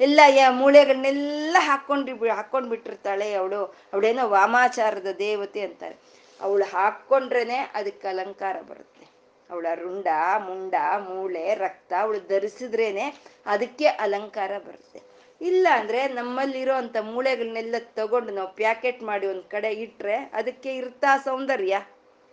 ಎಲ್ಲ 0.00 0.20
ಮೂಳೆಗಳನ್ನೆಲ್ಲ 0.50 1.56
ಹಾಕೊಂಡ್ರಿ 1.58 2.28
ಹಾಕೊಂಡ್ಬಿಟ್ಟಿರ್ತಾಳೆ 2.28 3.34
ಅವಳು. 3.34 3.64
ಅವಳೇನೋ 3.64 4.28
ವಾಮಾಚಾರದ 4.28 5.06
ದೇವತೆ 5.18 5.60
ಅಂತಾರೆ. 5.60 6.13
ಅವಳು 6.40 6.64
ಹಾಕ್ಕೊಂಡ್ರೇನೆ 6.64 7.56
ಅದಕ್ಕೆ 7.56 8.08
ಅಲಂಕಾರ 8.08 8.60
ಬರುತ್ತೆ. 8.60 9.06
ಅವಳ 9.50 9.66
ರುಂಡ, 9.74 10.06
ಮುಂಡ, 10.38 10.74
ಮೂಳೆ, 11.08 11.54
ರಕ್ತ 11.54 11.92
ಅವಳು 12.00 12.18
ಧರಿಸಿದ್ರೇನೆ 12.28 13.14
ಅದಕ್ಕೆ 13.46 13.86
ಅಲಂಕಾರ 13.86 14.58
ಬರುತ್ತೆ. 14.58 15.02
ಇಲ್ಲ 15.40 15.66
ಅಂದ್ರೆ 15.72 16.08
ನಮ್ಮಲ್ಲಿರೋ 16.08 16.74
ಅಂತ 16.74 16.96
ಮೂಳೆಗಳನ್ನೆಲ್ಲ 17.00 17.74
ತಗೊಂಡು 17.78 18.32
ನಾವು 18.32 18.54
ಪ್ಯಾಕೆಟ್ 18.54 19.02
ಮಾಡಿ 19.02 19.26
ಒಂದ್ 19.26 19.50
ಕಡೆ 19.50 19.72
ಇಟ್ರೆ 19.72 20.14
ಅದಕ್ಕೆ 20.14 20.76
ಇರ್ತಾ 20.76 21.16
ಸೌಂದರ್ಯ. 21.16 21.80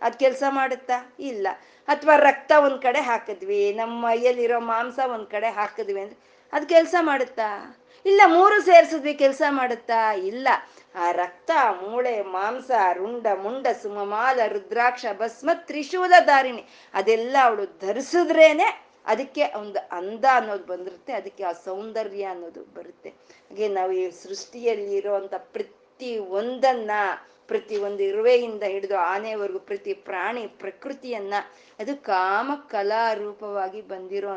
ಅದ್ 0.00 0.18
ಕೆಲಸ 0.18 0.42
ಮಾಡುತ್ತಾ? 0.48 1.16
ಇಲ್ಲ. 1.18 1.46
ಅಥವಾ 1.88 2.16
ರಕ್ತ 2.16 2.52
ಒಂದ್ 2.64 2.82
ಕಡೆ 2.82 3.00
ಹಾಕಿದ್ವಿ, 3.00 3.74
ನಮ್ಮ 3.74 4.06
ಮೈಯಲ್ಲಿರೋ 4.06 4.60
ಮಾಂಸ 4.60 4.98
ಒಂದ್ 4.98 5.26
ಕಡೆ 5.26 5.48
ಹಾಕಿದ್ವಿ 5.48 6.00
ಅಂದ್ರೆ 6.00 6.18
ಅದ್ 6.52 6.68
ಕೆಲಸ 6.68 6.94
ಮಾಡುತ್ತಾ? 7.00 7.78
ಇಲ್ಲ, 8.06 8.20
ಮೂರು 8.26 8.62
ಸೇರಿಸಿದ್ವಿ, 8.62 9.14
ಕೆಲಸ 9.14 9.42
ಮಾಡುತ್ತಾ? 9.50 10.12
ಇಲ್ಲ. 10.12 10.48
ಆ 10.94 11.10
ರಕ್ತ, 11.12 11.50
ಮೂಳೆ, 11.82 12.22
ಮಾಂಸ, 12.22 12.70
ರುಂಡ, 12.92 13.26
ಮುಂಡ, 13.42 13.66
ಸುಮಮಾಲ, 13.82 14.40
ರುದ್ರಾಕ್ಷ 14.46 15.06
ಭಸ್ಮ 15.18 15.50
ತ್ರಿಶೂಲ 15.54 16.14
ಧಾರಿಣಿ 16.24 16.64
ಅದೆಲ್ಲ 16.94 17.36
ಅವಳು 17.42 17.64
ಧರಿಸಿದ್ರೇನೆ 17.86 18.68
ಅದಕ್ಕೆ 19.06 19.44
ಒಂದು 19.58 19.78
ಅಂದ 19.92 20.24
ಅನ್ನೋದು 20.32 20.64
ಬಂದಿರುತ್ತೆ, 20.64 21.12
ಅದಕ್ಕೆ 21.12 21.44
ಆ 21.44 21.52
ಸೌಂದರ್ಯ 21.52 22.24
ಅನ್ನೋದು 22.24 22.62
ಬರುತ್ತೆ. 22.74 23.08
ಹಾಗೆ 23.08 23.68
ನಾವು 23.68 23.92
ಈ 23.92 24.10
ಸೃಷ್ಟಿಯಲ್ಲಿ 24.10 24.96
ಇರುವಂತ 24.96 25.34
ಪ್ರತಿ 25.38 26.18
ಒಂದನ್ನ 26.18 26.90
ಪ್ರತಿ 27.52 27.76
ಒಂದು 27.76 28.02
ಇರುವೆಯಿಂದ 28.02 28.62
ಹಿಡಿದು 28.62 28.96
ಆನೆವರೆಗೂ 28.96 29.58
ಪ್ರತಿ 29.58 29.94
ಪ್ರಾಣಿ 29.94 30.46
ಪ್ರಕೃತಿಯನ್ನ 30.46 31.34
ಅದು 31.78 32.02
ಕಾಮ 32.02 32.52
ಕಲಾ 32.70 33.12
ರೂಪವಾಗಿ 33.12 33.82
ಬಂದಿರೋ 33.82 34.30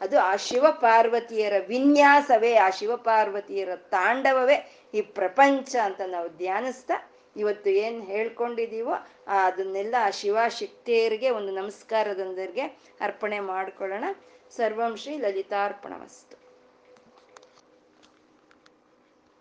ಅದು 0.00 0.18
ಆ 0.20 0.36
ಶಿವ 0.36 0.66
ಪಾರ್ವತಿಯರ 0.80 1.52
ವಿನ್ಯಾಸವೇ, 1.68 2.54
ಆ 2.54 2.70
ಶಿವ 2.70 2.96
ಪಾರ್ವತಿಯರ 2.96 3.76
ತಾಂಡವವೇ 3.76 4.58
ಈ 4.94 5.00
ಪ್ರಪಂಚ 5.00 5.76
ಅಂತ 5.76 6.00
ನಾವು 6.06 6.28
ಧ್ಯಾನಿಸ್ತಾ 6.28 6.96
ಇವತ್ತು 7.36 7.70
ಏನ್ 7.70 8.02
ಹೇಳ್ಕೊಂಡಿದೀವೋ 8.02 8.94
ಅದನ್ನೆಲ್ಲ 9.46 9.94
ಆ 10.00 10.10
ಶಿವಶಕ್ತಿಯರಿಗೆ 10.10 11.30
ಒಂದು 11.30 11.52
ನಮಸ್ಕಾರದೊಂದಿಗೆ 11.54 12.64
ಅರ್ಪಣೆ 13.00 13.40
ಮಾಡ್ಕೊಳ್ಳೋಣ. 13.40 14.04
ಸರ್ವಂ 14.56 14.96
ಶ್ರೀ 14.96 15.16
ಲಲಿತಾರ್ಪಣ 15.16 15.92
ವಸ್ತು 16.02 16.39